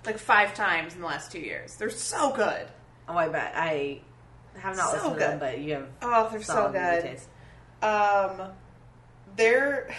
like 0.05 0.19
five 0.19 0.55
times 0.55 0.95
in 0.95 1.01
the 1.01 1.07
last 1.07 1.33
two 1.33 1.41
years. 1.41 1.77
They're 1.77 1.91
so 1.91 2.33
good. 2.33 2.67
Oh, 3.09 3.17
I 3.17 3.29
bet 3.29 3.53
I 3.57 4.01
have 4.59 4.77
not 4.77 4.91
So 4.91 4.97
listened 4.97 5.15
to 5.15 5.19
them, 5.21 5.39
but 5.39 5.59
you 5.59 5.75
have 5.75 5.89
Oh, 6.03 6.29
they're 6.31 6.43
so 6.43 6.71
good. 6.71 7.19
Um, 7.83 8.53
they're. 9.37 9.95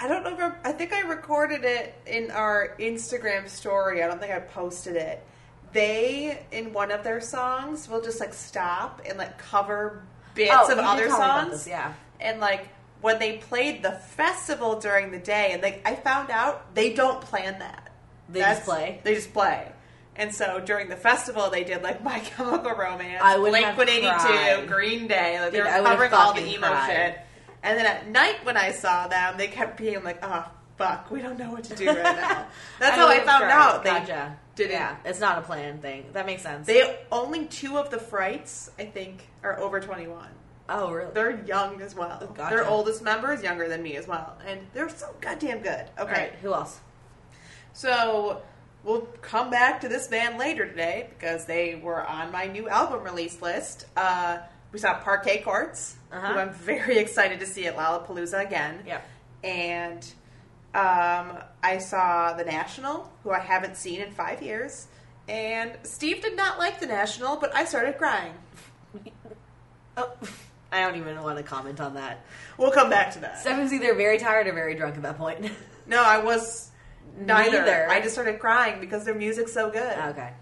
I 0.00 0.08
don't 0.08 0.24
know 0.24 0.34
if 0.34 0.40
I, 0.64 0.70
I 0.70 0.72
think 0.72 0.92
I 0.92 1.02
recorded 1.02 1.64
it 1.64 1.94
in 2.06 2.30
our 2.32 2.74
Instagram 2.80 3.48
story. 3.48 4.02
I 4.02 4.08
don't 4.08 4.20
think 4.20 4.32
I 4.32 4.40
posted 4.40 4.96
it. 4.96 5.24
They 5.72 6.44
in 6.50 6.72
one 6.72 6.90
of 6.90 7.04
their 7.04 7.20
songs 7.20 7.88
will 7.88 8.00
just 8.02 8.18
like 8.20 8.34
stop 8.34 9.00
and 9.08 9.16
like 9.16 9.38
cover 9.38 10.02
bits 10.34 10.50
Oh, 10.54 10.72
of 10.72 10.78
other 10.78 11.06
tell 11.06 11.18
me 11.18 11.24
about 11.24 11.40
songs. 11.44 11.50
this, 11.52 11.66
yeah. 11.68 11.94
And 12.20 12.40
like 12.40 12.68
when 13.00 13.18
they 13.20 13.38
played 13.38 13.82
the 13.82 13.92
festival 13.92 14.80
during 14.80 15.12
the 15.12 15.18
day, 15.18 15.50
and 15.52 15.62
like 15.62 15.82
I 15.86 15.94
found 15.94 16.30
out 16.30 16.74
they 16.74 16.92
don't 16.92 17.20
plan 17.20 17.60
that. 17.60 17.90
They 18.28 18.40
just 18.40 18.64
play? 18.64 19.00
They 19.04 19.14
just 19.14 19.32
play. 19.32 19.70
And 20.16 20.34
so 20.34 20.60
during 20.60 20.88
the 20.88 20.96
festival, 20.96 21.48
they 21.48 21.64
did 21.64 21.82
like 21.82 22.02
My 22.04 22.18
Chemical 22.18 22.72
Romance, 22.72 23.22
I 23.24 23.38
would 23.38 23.50
Blink 23.50 23.78
One 23.78 23.88
Eighty 23.88 24.10
Two. 24.60 24.66
Green 24.66 25.06
Day. 25.06 25.40
Like 25.40 25.52
they 25.52 25.60
were 25.60 25.68
I 25.68 25.80
would 25.80 25.86
have 25.88 25.98
covering 26.00 26.12
all 26.12 26.34
the 26.34 26.44
emo 26.46 26.66
cried. 26.66 26.86
shit. 27.14 27.18
And 27.62 27.78
then 27.78 27.86
at 27.86 28.08
night 28.08 28.44
when 28.44 28.56
I 28.56 28.72
saw 28.72 29.06
them, 29.08 29.36
they 29.36 29.48
kept 29.48 29.76
being 29.78 30.02
like, 30.02 30.18
"Oh 30.22 30.46
fuck, 30.76 31.10
we 31.10 31.20
don't 31.22 31.38
know 31.38 31.50
what 31.52 31.64
to 31.64 31.74
do 31.76 31.86
right 31.86 32.02
now." 32.02 32.46
That's 32.80 32.96
how 32.96 33.08
would 33.08 33.16
I 33.18 33.24
found 33.24 33.44
out. 33.44 33.84
They 33.84 33.90
Gotcha. 33.90 34.36
didn't. 34.56 34.72
Yeah, 34.72 34.96
it's 35.04 35.20
not 35.20 35.38
a 35.38 35.42
planned 35.42 35.80
thing. 35.82 36.06
That 36.12 36.26
makes 36.26 36.42
sense. 36.42 36.66
They 36.66 36.98
only 37.12 37.46
two 37.46 37.78
of 37.78 37.90
the 37.90 37.98
frights, 37.98 38.70
I 38.78 38.84
think, 38.86 39.28
are 39.42 39.58
over 39.60 39.78
twenty 39.80 40.08
one. 40.08 40.30
oh, 40.68 40.90
really? 40.90 41.12
They're 41.12 41.44
young 41.44 41.80
as 41.82 41.94
well. 41.94 42.18
Gotcha. 42.34 42.54
Their 42.54 42.66
oldest 42.66 43.02
member 43.02 43.32
is 43.32 43.42
younger 43.42 43.68
than 43.68 43.82
me 43.82 43.96
as 43.96 44.08
well, 44.08 44.36
and 44.46 44.60
they're 44.74 44.88
so 44.88 45.14
goddamn 45.20 45.60
good. 45.60 45.84
Okay, 45.98 46.12
right, 46.12 46.34
who 46.42 46.52
else? 46.54 46.80
so 47.72 48.42
we'll 48.84 49.02
come 49.22 49.50
back 49.50 49.80
to 49.82 49.88
this 49.88 50.08
band 50.08 50.38
later 50.38 50.66
today 50.66 51.08
because 51.16 51.44
they 51.46 51.74
were 51.76 52.04
on 52.06 52.32
my 52.32 52.46
new 52.46 52.68
album 52.68 53.02
release 53.04 53.40
list. 53.40 53.86
Uh, 53.96 54.38
we 54.72 54.78
saw 54.78 54.94
Parquet 55.00 55.42
Courts, 55.42 55.96
Uh-huh. 56.10 56.32
who 56.32 56.38
I'm 56.38 56.52
very 56.52 56.98
excited 57.04 57.40
to 57.40 57.46
see 57.46 57.66
at 57.66 57.76
Lollapalooza 57.76 58.44
again. 58.44 58.80
Yep. 58.86 59.08
And 59.44 60.12
um, 60.74 61.38
I 61.62 61.78
saw 61.78 62.32
The 62.34 62.44
National, 62.44 63.12
who 63.22 63.30
I 63.30 63.38
haven't 63.40 63.76
seen 63.76 64.00
in 64.00 64.10
five 64.12 64.42
years. 64.42 64.86
And 65.28 65.72
Steve 65.84 66.22
did 66.22 66.36
not 66.36 66.58
like 66.58 66.80
The 66.80 66.86
National, 66.86 67.36
but 67.36 67.54
I 67.54 67.64
started 67.64 67.98
crying. 67.98 68.34
Oh, 69.96 70.10
I 70.72 70.80
don't 70.80 70.96
even 70.96 71.22
want 71.22 71.36
to 71.36 71.42
comment 71.42 71.78
on 71.78 71.94
that. 71.94 72.24
We'll 72.56 72.70
come 72.70 72.88
back 72.88 73.12
to 73.12 73.18
that. 73.20 73.38
Stefan's 73.40 73.74
either 73.74 73.94
very 73.94 74.16
tired 74.18 74.46
or 74.46 74.54
very 74.54 74.74
drunk 74.74 74.96
at 74.96 75.02
that 75.02 75.18
point. 75.18 75.50
No, 75.86 76.02
I 76.02 76.16
was 76.18 76.70
neither. 77.18 77.58
Neither. 77.58 77.88
I 77.90 78.00
just 78.00 78.14
started 78.14 78.38
crying 78.38 78.80
because 78.80 79.04
their 79.04 79.14
music's 79.14 79.52
so 79.52 79.68
good. 79.68 79.92
okay. 79.98 80.32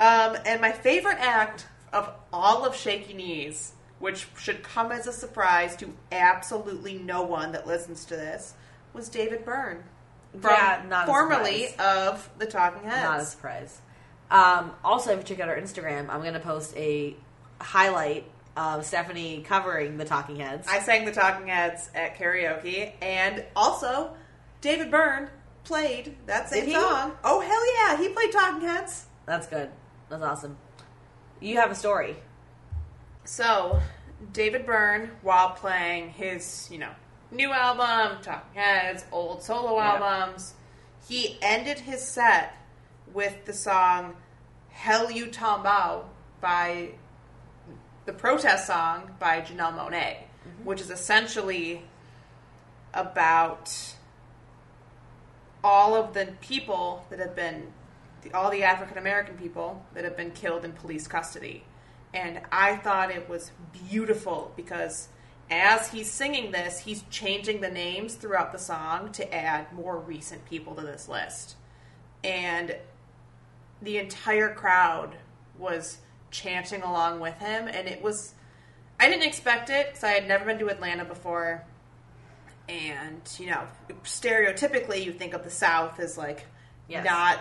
Um, 0.00 0.36
and 0.46 0.60
my 0.60 0.72
favorite 0.72 1.18
act 1.20 1.66
of 1.92 2.10
all 2.32 2.64
of 2.64 2.74
Shaky 2.74 3.14
Knees, 3.14 3.72
which 3.98 4.26
should 4.38 4.62
come 4.62 4.92
as 4.92 5.06
a 5.06 5.12
surprise 5.12 5.76
to 5.76 5.92
absolutely 6.10 6.98
no 6.98 7.22
one 7.22 7.52
that 7.52 7.66
listens 7.66 8.04
to 8.06 8.16
this, 8.16 8.54
was 8.92 9.08
David 9.08 9.44
Byrne. 9.44 9.82
From 10.32 10.50
Yeah, 10.50 10.82
not 10.88 11.04
a 11.04 11.06
formerly 11.06 11.68
of 11.78 12.28
the 12.38 12.46
Talking 12.46 12.88
Heads. 12.88 13.02
Not 13.04 13.20
a 13.20 13.24
surprise. 13.24 13.80
Um, 14.30 14.72
also, 14.82 15.12
if 15.12 15.18
you 15.18 15.24
check 15.36 15.40
out 15.40 15.50
our 15.50 15.60
Instagram, 15.60 16.08
I'm 16.08 16.22
going 16.22 16.32
to 16.32 16.40
post 16.40 16.74
a 16.76 17.14
highlight 17.60 18.24
of 18.56 18.84
Stephanie 18.84 19.42
covering 19.46 19.98
the 19.98 20.04
Talking 20.06 20.36
Heads. 20.36 20.66
I 20.68 20.80
sang 20.80 21.04
the 21.04 21.12
Talking 21.12 21.48
Heads 21.48 21.90
at 21.94 22.16
karaoke, 22.16 22.92
and 23.02 23.44
also 23.54 24.14
David 24.62 24.90
Byrne 24.90 25.28
played 25.64 26.16
that 26.26 26.48
same 26.48 26.64
Did 26.64 26.68
he? 26.70 26.80
song. 26.80 27.12
Oh 27.24 27.40
hell 27.40 27.74
yeah, 27.76 27.98
he 28.02 28.08
played 28.08 28.32
Talking 28.32 28.66
Heads. 28.66 29.06
That's 29.26 29.46
good. 29.46 29.70
That's 30.08 30.22
awesome. 30.22 30.56
You 31.42 31.56
have 31.56 31.72
a 31.72 31.74
story. 31.74 32.14
So, 33.24 33.80
David 34.32 34.64
Byrne, 34.64 35.10
while 35.22 35.50
playing 35.50 36.10
his, 36.10 36.68
you 36.70 36.78
know, 36.78 36.92
new 37.32 37.50
album, 37.50 38.22
Talking 38.22 38.54
Heads, 38.54 39.04
old 39.10 39.42
solo 39.42 39.76
Yeah. 39.76 39.94
albums, 39.94 40.54
he 41.08 41.38
ended 41.42 41.80
his 41.80 42.06
set 42.06 42.54
with 43.12 43.44
the 43.44 43.52
song 43.52 44.16
Hell 44.70 45.10
You 45.10 45.26
Talmbout 45.26 46.08
by 46.40 46.92
the 48.04 48.12
protest 48.12 48.68
song 48.68 49.16
by 49.18 49.40
Janelle 49.40 49.76
Monáe, 49.76 50.18
mm-hmm. 50.18 50.64
which 50.64 50.80
is 50.80 50.90
essentially 50.90 51.82
about 52.94 53.96
all 55.64 55.96
of 55.96 56.14
the 56.14 56.34
people 56.40 57.04
that 57.10 57.18
have 57.18 57.34
been 57.34 57.72
all 58.34 58.50
the 58.50 58.62
African 58.62 58.98
American 58.98 59.36
people 59.36 59.84
that 59.94 60.04
have 60.04 60.16
been 60.16 60.30
killed 60.30 60.64
in 60.64 60.72
police 60.72 61.06
custody. 61.06 61.64
And 62.14 62.40
I 62.50 62.76
thought 62.76 63.10
it 63.10 63.28
was 63.28 63.52
beautiful 63.88 64.52
because 64.56 65.08
as 65.50 65.90
he's 65.90 66.10
singing 66.10 66.52
this, 66.52 66.80
he's 66.80 67.02
changing 67.10 67.60
the 67.60 67.70
names 67.70 68.14
throughout 68.14 68.52
the 68.52 68.58
song 68.58 69.12
to 69.12 69.34
add 69.34 69.72
more 69.72 69.98
recent 69.98 70.44
people 70.44 70.74
to 70.74 70.82
this 70.82 71.08
list. 71.08 71.56
And 72.22 72.76
the 73.80 73.98
entire 73.98 74.54
crowd 74.54 75.16
was 75.58 75.98
chanting 76.30 76.82
along 76.82 77.20
with 77.20 77.34
him 77.38 77.68
and 77.68 77.86
it 77.86 78.00
was 78.02 78.34
I 78.98 79.08
didn't 79.08 79.24
expect 79.24 79.68
it 79.68 79.88
because 79.88 80.04
I 80.04 80.12
had 80.12 80.26
never 80.26 80.46
been 80.46 80.58
to 80.60 80.68
Atlanta 80.68 81.04
before 81.04 81.62
and 82.68 83.20
you 83.38 83.46
know 83.50 83.64
stereotypically 84.04 85.04
you 85.04 85.12
think 85.12 85.34
of 85.34 85.44
the 85.44 85.50
south 85.50 86.00
as 86.00 86.16
like 86.16 86.46
Yes. 86.88 87.04
not 87.04 87.38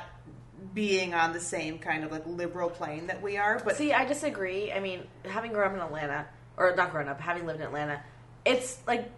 being 0.74 1.14
on 1.14 1.34
the 1.34 1.40
same 1.40 1.80
kind 1.80 2.04
of 2.04 2.12
like 2.12 2.24
liberal 2.28 2.70
plane 2.70 3.08
that 3.08 3.22
we 3.22 3.38
are 3.38 3.60
but 3.64 3.76
See, 3.78 3.94
I 3.94 4.06
disagree. 4.06 4.72
I 4.72 4.80
mean, 4.80 5.02
having 5.26 5.52
grown 5.54 5.70
up 5.72 5.76
in 5.76 5.82
Atlanta, 5.82 6.28
or 6.58 6.76
not 6.76 6.92
grown 6.92 7.08
up, 7.08 7.20
having 7.20 7.46
lived 7.48 7.60
in 7.60 7.66
Atlanta, 7.66 8.02
it's 8.46 8.78
like 8.86 9.10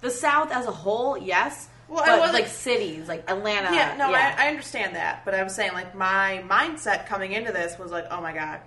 the 0.00 0.10
South 0.10 0.50
as 0.52 0.66
a 0.66 0.72
whole, 0.72 1.16
yes. 1.16 1.68
Well, 1.88 2.02
I 2.02 2.06
but 2.06 2.18
wasn't- 2.20 2.34
like 2.40 2.48
cities, 2.48 3.06
like 3.08 3.30
Atlanta. 3.30 3.74
yeah 3.74 3.94
no 3.98 4.10
yeah. 4.10 4.34
I, 4.38 4.46
I 4.46 4.48
understand 4.48 4.96
that 4.96 5.22
but 5.26 5.34
i 5.34 5.42
was 5.42 5.54
saying 5.54 5.72
like 5.74 5.94
my 5.94 6.42
mindset 6.48 7.06
coming 7.06 7.32
into 7.32 7.52
this 7.52 7.78
was 7.78 7.90
like 7.90 8.06
oh 8.10 8.22
my 8.22 8.32
god 8.32 8.60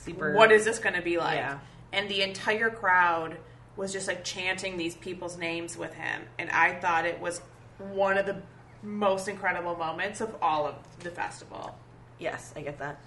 super. 0.00 0.34
what 0.34 0.50
is 0.50 0.64
this 0.64 0.78
going 0.78 0.94
to 0.94 1.02
be 1.02 1.18
like 1.18 1.36
Yeah. 1.36 1.58
and 1.92 2.08
the 2.08 2.22
entire 2.22 2.70
crowd 2.70 3.36
was 3.76 3.92
just 3.92 4.08
like 4.08 4.24
chanting 4.24 4.76
these 4.78 4.94
people's 4.94 5.36
names 5.36 5.76
with 5.76 5.92
him 5.94 6.22
and 6.38 6.48
i 6.50 6.72
thought 6.80 7.04
it 7.04 7.20
was 7.20 7.40
one 7.78 8.16
of 8.18 8.24
the 8.26 8.40
most 8.82 9.28
incredible 9.28 9.76
moments 9.76 10.20
of 10.20 10.34
all 10.42 10.66
of 10.66 10.74
the 11.00 11.10
festival 11.10 11.76
Yes, 12.18 12.52
I 12.56 12.62
get 12.62 12.78
that. 12.78 12.98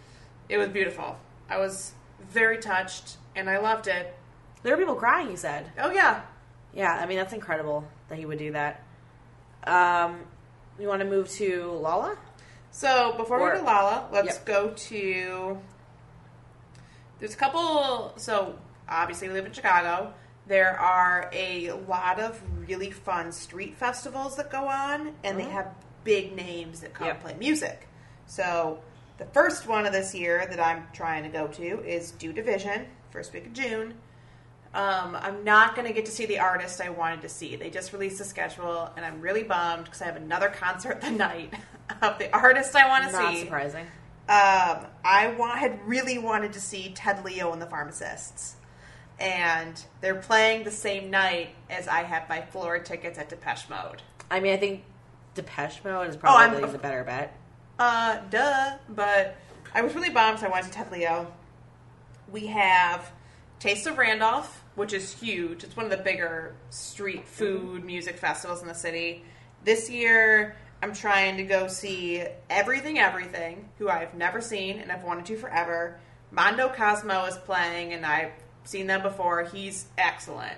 it 0.49 0.57
was 0.57 0.69
beautiful 0.69 1.17
i 1.49 1.57
was 1.57 1.93
very 2.29 2.57
touched 2.57 3.17
and 3.35 3.49
i 3.49 3.57
loved 3.57 3.87
it 3.87 4.15
There 4.63 4.73
were 4.73 4.79
people 4.79 4.95
crying. 4.95 5.29
You 5.29 5.37
said. 5.37 5.71
oh 5.79 5.91
yeah 5.91 6.21
Yeah, 6.73 6.93
I 7.01 7.05
mean 7.05 7.17
that's 7.17 7.33
incredible 7.33 7.87
that 8.09 8.17
he 8.17 8.25
would 8.25 8.37
do 8.39 8.51
that. 8.53 8.83
Um, 9.65 10.19
you 10.79 10.87
want 10.87 11.01
to 11.01 11.07
move 11.07 11.29
to 11.31 11.71
Lolla? 11.71 12.17
So 12.71 13.13
before 13.17 13.37
we 13.43 13.49
go 13.51 13.57
to 13.59 13.63
Lolla, 13.63 14.07
let's 14.11 14.27
Yep. 14.37 14.45
go 14.45 14.69
to. 14.69 15.57
There's 17.19 17.33
a 17.33 17.37
couple. 17.37 18.13
So 18.17 18.55
obviously, 18.87 19.27
we 19.29 19.33
live 19.33 19.45
in 19.45 19.53
Chicago. 19.53 20.13
There 20.47 20.79
are 20.79 21.29
a 21.33 21.71
lot 21.87 22.19
of 22.19 22.41
really 22.67 22.91
fun 22.91 23.31
street 23.31 23.75
festivals 23.77 24.35
that 24.37 24.51
go 24.51 24.67
on, 24.67 25.15
and 25.23 25.39
they 25.39 25.45
Mhm. 25.45 25.51
have 25.51 25.67
big 26.03 26.35
names 26.35 26.81
that 26.81 26.93
come 26.93 27.07
Yep. 27.07 27.21
play 27.21 27.33
music. 27.33 27.87
So 28.27 28.79
the 29.17 29.25
first 29.25 29.65
one 29.67 29.85
of 29.87 29.93
this 29.93 30.13
year 30.13 30.45
that 30.45 30.59
I'm 30.59 30.87
trying 30.93 31.23
to 31.23 31.29
go 31.29 31.47
to 31.47 31.63
is 31.83 32.11
Do 32.11 32.31
Division, 32.31 32.87
first 33.11 33.33
week 33.33 33.47
of 33.47 33.53
June. 33.53 33.95
Um, 34.73 35.15
I'm 35.19 35.43
not 35.45 35.73
going 35.75 35.87
to 35.87 35.93
get 35.93 36.05
to 36.05 36.11
see 36.11 36.25
the 36.25 36.39
artist 36.39 36.81
I 36.81 36.89
wanted 36.89 37.21
to 37.21 37.29
see. 37.29 37.55
They 37.55 37.69
just 37.69 37.93
released 37.93 38.17
the 38.17 38.25
schedule, 38.25 38.91
and 38.97 39.05
I'm 39.05 39.21
really 39.21 39.43
bummed 39.43 39.85
because 39.85 40.01
I 40.01 40.05
have 40.05 40.17
another 40.17 40.49
concert 40.49 40.99
the 41.01 41.11
night 41.11 41.53
of 42.01 42.19
the 42.19 42.31
artist 42.35 42.75
I 42.75 42.87
want 42.87 43.05
to 43.05 43.11
Not 43.11 43.33
see. 43.33 43.39
surprising. 43.45 43.85
Um, 44.27 44.85
I 45.05 45.33
wa- 45.37 45.55
had 45.55 45.87
really 45.87 46.17
wanted 46.17 46.51
to 46.53 46.59
see 46.61 46.91
Ted 46.93 47.23
Leo 47.23 47.53
and 47.53 47.61
the 47.61 47.67
Pharmacists, 47.67 48.55
and 49.19 49.83
they're 50.01 50.15
playing 50.15 50.63
the 50.63 50.71
same 50.71 51.09
night 51.09 51.49
as 51.69 51.87
I 51.87 52.03
have 52.03 52.27
my 52.29 52.41
floor 52.41 52.79
tickets 52.79 53.17
at 53.17 53.29
Depeche 53.29 53.69
Mode. 53.69 54.01
I 54.29 54.39
mean, 54.39 54.53
I 54.53 54.57
think 54.57 54.83
Depeche 55.35 55.83
Mode 55.83 56.09
is 56.09 56.15
Oh, 56.15 56.19
probably 56.19 56.65
the 56.69 56.77
better 56.77 57.03
bet. 57.03 57.35
Uh, 57.79 58.19
duh. 58.29 58.77
But 58.89 59.35
I 59.73 59.81
was 59.81 59.93
really 59.93 60.09
bummed 60.09 60.37
'cause 60.37 60.45
I 60.45 60.49
wanted 60.49 60.71
to 60.71 60.77
Ted 60.77 60.91
Leo. 60.91 61.31
We 62.31 62.47
have 62.47 63.11
Taste 63.59 63.87
of 63.87 63.97
Randolph, 63.97 64.63
which 64.75 64.93
is 64.93 65.13
huge. 65.19 65.63
It's 65.63 65.75
one 65.77 65.85
of 65.85 65.91
the 65.91 66.03
bigger 66.03 66.55
street 66.69 67.27
food 67.27 67.83
music 67.85 68.17
festivals 68.17 68.61
in 68.61 68.67
the 68.67 68.75
city. 68.75 69.23
This 69.63 69.89
year, 69.89 70.55
I'm 70.81 70.93
trying 70.93 71.37
to 71.37 71.43
go 71.43 71.67
see 71.67 72.23
Everything 72.49 72.99
Everything, 72.99 73.69
who 73.77 73.89
I've 73.89 74.13
never 74.13 74.41
seen 74.41 74.79
and 74.79 74.91
I've 74.91 75.03
wanted 75.03 75.25
to 75.27 75.37
forever. 75.37 75.99
Mondo 76.31 76.69
Cosmo 76.69 77.25
is 77.25 77.37
playing, 77.37 77.93
and 77.93 78.05
I've 78.05 78.31
seen 78.65 78.87
them 78.87 79.01
before. 79.01 79.43
He's 79.43 79.85
excellent. 79.97 80.57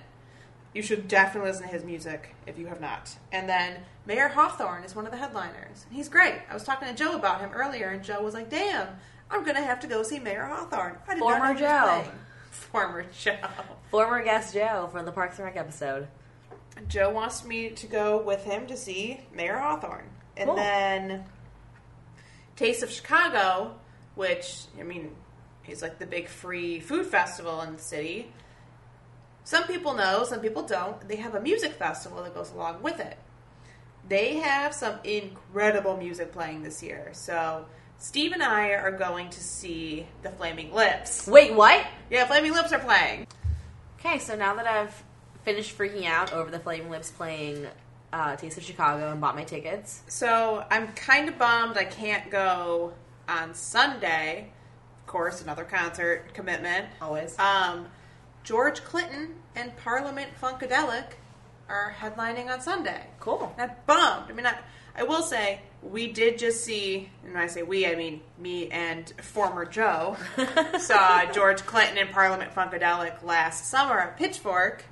You 0.74 0.82
should 0.82 1.08
definitely 1.08 1.50
listen 1.52 1.67
to 1.67 1.74
his 1.74 1.84
music 1.84 2.36
if 2.46 2.58
you 2.60 2.67
have 2.67 2.82
not. 2.82 3.15
And 3.32 3.48
then 3.50 3.78
Mayer 4.06 4.28
Hawthorne 4.28 4.84
is 4.84 4.96
one 4.96 5.06
of 5.06 5.12
the 5.12 5.17
headliners. 5.17 5.86
He's 5.91 6.10
great. 6.10 6.36
I 6.50 6.54
was 6.54 6.63
talking 6.63 6.88
to 6.88 6.93
Joe 6.93 7.15
about 7.15 7.39
him 7.41 7.52
earlier, 7.54 7.89
and 7.89 8.04
Joe 8.04 8.22
was 8.22 8.34
like, 8.34 8.50
"Damn, 8.50 8.88
I'm 9.32 9.43
gonna 9.43 9.62
have 9.63 9.80
to 9.82 9.88
go 9.88 10.04
see 10.04 10.20
Mayer 10.20 10.46
Hawthorne." 10.46 10.98
I 11.08 11.13
did 11.15 11.20
not 11.22 11.38
Former 11.39 11.54
know 11.54 11.60
Joe. 11.60 11.84
playing. 12.02 12.12
Former 12.52 13.06
Joe. 13.20 13.38
Former 13.91 14.24
guest 14.24 14.54
Joe 14.54 14.89
from 14.91 15.06
the 15.06 15.12
Parks 15.12 15.38
and 15.38 15.46
Rec 15.46 15.56
episode. 15.58 16.08
Joe 16.88 17.10
wants 17.10 17.43
me 17.43 17.70
to 17.72 17.88
go 17.88 18.22
with 18.22 18.43
him 18.43 18.67
to 18.67 18.78
see 18.78 19.22
Mayer 19.34 19.58
Hawthorne. 19.58 20.10
And 20.36 20.48
Cool. 20.48 20.56
then 20.58 21.26
Taste 22.56 22.84
of 22.84 22.91
Chicago, 22.91 23.76
which, 24.15 24.62
I 24.80 24.84
mean, 24.84 25.15
is 25.67 25.82
like 25.82 25.99
the 25.99 26.06
big 26.06 26.27
free 26.27 26.80
food 26.80 27.06
festival 27.06 27.62
in 27.62 27.75
the 27.75 27.82
city. 27.82 28.32
Some 29.43 29.63
people 29.63 29.93
know, 29.93 30.23
some 30.23 30.39
people 30.39 30.63
don't. 30.63 31.08
They 31.08 31.17
have 31.17 31.36
a 31.36 31.39
music 31.39 31.73
festival 31.73 32.23
that 32.23 32.34
goes 32.34 32.51
along 32.51 32.82
with 32.82 32.99
it. 32.99 33.17
They 34.08 34.38
have 34.38 34.73
some 34.73 34.99
incredible 35.03 35.97
music 35.97 36.32
playing 36.32 36.63
this 36.63 36.82
year. 36.82 37.10
So, 37.13 37.65
Steve 37.97 38.32
and 38.32 38.43
I 38.43 38.69
are 38.69 38.91
going 38.91 39.30
to 39.30 39.39
see 39.41 40.06
the 40.21 40.30
Flaming 40.30 40.73
Lips. 40.73 41.27
Wait, 41.27 41.53
what? 41.53 41.86
Yeah, 42.10 42.25
Flaming 42.25 42.53
Lips 42.53 42.71
are 42.71 42.80
playing. 42.80 43.27
Okay, 43.99 44.19
so 44.19 44.36
now 44.36 44.56
that 44.56 44.67
I've 44.67 45.03
finished 45.43 45.77
freaking 45.77 46.06
out 46.06 46.34
over 46.34 46.51
the 46.51 46.60
Flaming 46.60 46.89
Lips 46.89 47.10
playing 47.12 47.67
uh, 48.13 48.36
Taste 48.36 48.58
of 48.58 48.63
Chicago 48.63 49.12
and 49.12 49.19
bought 49.19 49.36
my 49.36 49.43
tickets, 49.43 50.01
So 50.08 50.65
I'm 50.69 50.88
kind 50.93 51.30
of 51.30 51.38
bummed 51.38 51.77
I 51.77 51.86
can't 51.86 52.30
go 52.30 52.93
on 53.27 53.53
Sunday. 53.53 54.51
Course, 55.08 55.41
another 55.41 55.63
concert 55.63 56.34
commitment. 56.34 56.86
always. 57.02 57.38
Um, 57.39 57.88
George 58.43 58.84
Clinton 58.84 59.36
and 59.56 59.76
Parliament 59.78 60.30
Funkadelic 60.41 61.13
are 61.70 61.96
headlining 62.00 62.48
on 62.50 62.62
Sunday. 62.62 63.08
cool. 63.20 63.54
I'm 63.58 63.72
bummed. 63.86 64.30
I 64.30 64.34
mean, 64.34 64.46
I, 64.46 64.58
I 64.96 65.04
will 65.04 65.22
say 65.22 65.62
we 65.82 66.12
did 66.12 66.38
just 66.38 66.63
see, 66.63 67.10
and 67.24 67.34
when 67.34 67.41
I 67.43 67.48
say 67.48 67.63
we, 67.63 67.86
I 67.86 67.96
mean 67.96 68.22
me 68.38 68.70
and 68.70 69.10
former 69.22 69.65
Joe 69.65 70.17
saw 70.80 71.26
George 71.32 71.65
Clinton 71.65 71.98
and 71.98 72.10
Parliament 72.10 72.54
Funkadelic 72.54 73.24
last 73.24 73.65
summer 73.65 74.00
at 74.00 74.17
Pitchfork. 74.17 74.86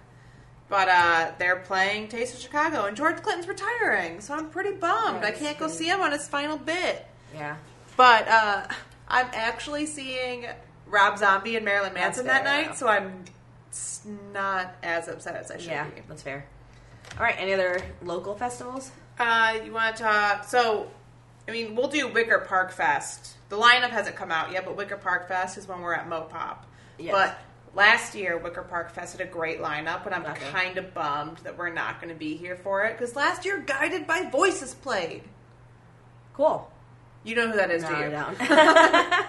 But 0.67 0.89
uh, 0.89 1.32
they're 1.38 1.58
playing 1.58 2.08
Taste 2.08 2.34
of 2.34 2.39
Chicago, 2.39 2.86
and 2.86 2.97
George 2.97 3.21
Clinton's 3.21 3.47
retiring, 3.47 4.19
so 4.19 4.34
I'm 4.34 4.49
pretty 4.49 4.71
bummed. 4.71 5.23
I 5.23 5.32
can't 5.32 5.60
go 5.60 5.67
see 5.67 5.88
him 5.88 6.01
on 6.01 6.12
his 6.12 6.28
final 6.28 6.58
bit. 6.58 7.06
Yeah. 7.36 7.58
But 7.95 8.28
uh, 8.28 8.67
I'm 9.08 9.28
actually 9.34 9.86
seeing 9.86 10.46
Rob 10.88 11.18
Zombie 11.18 11.56
and 11.56 11.65
Marilyn 11.65 11.94
Manson 11.94 12.26
that 12.28 12.44
night, 12.44 12.76
so 12.78 12.88
I'm 12.88 13.26
s- 13.72 14.02
not 14.34 14.76
as 14.84 15.08
upset 15.08 15.36
as 15.36 15.52
I 15.52 15.58
should 15.58 15.68
Yeah, 15.72 15.86
be. 15.86 16.02
that's 16.08 16.22
fair. 16.24 16.46
All 17.18 17.24
right, 17.24 17.36
any 17.38 17.54
other 17.54 17.80
local 18.02 18.36
festivals? 18.36 18.91
Uh, 19.20 19.60
you 19.63 19.72
want 19.72 19.96
to 19.96 20.04
talk? 20.04 20.44
So, 20.46 20.89
I 21.48 21.52
mean, 21.52 21.76
we'll 21.76 21.88
do 21.88 22.08
Wicker 22.08 22.39
Park 22.39 22.72
Fest. 22.72 23.36
The 23.50 23.58
lineup 23.58 23.89
hasn't 23.91 24.15
come 24.15 24.32
out 24.32 24.52
yet, 24.52 24.65
but 24.65 24.76
Wicker 24.76 24.98
Park 24.98 25.28
Fest 25.28 25.58
is 25.58 25.68
when 25.68 25.82
we're 25.82 25.94
at 25.94 26.10
Mopop. 26.10 26.58
Yes. 26.98 27.12
But 27.13 27.38
last 27.76 28.15
year, 28.15 28.38
Wicker 28.38 28.63
Park 28.63 28.91
Fest 28.91 29.18
had 29.18 29.26
a 29.26 29.30
great 29.30 29.62
lineup, 29.62 30.06
and 30.06 30.15
I'm 30.15 30.26
Okay. 30.26 30.50
kind 30.52 30.78
of 30.78 30.94
bummed 30.94 31.38
that 31.39 31.58
we're 31.58 31.70
not 31.70 32.02
going 32.02 32.12
to 32.13 32.18
be 32.20 32.36
here 32.36 32.56
for 32.56 32.84
it 32.86 32.98
because 32.98 33.15
last 33.15 33.46
year, 33.46 33.60
Guided 33.60 34.08
by 34.08 34.24
Voices 34.24 34.74
played. 34.74 35.24
Cool. 36.34 36.70
You 37.25 37.35
know 37.35 37.49
who 37.49 37.57
that 37.57 37.71
is, 37.71 37.83
No, 37.83 37.89
do 37.89 37.95
you? 37.95 38.05
I 38.05 39.25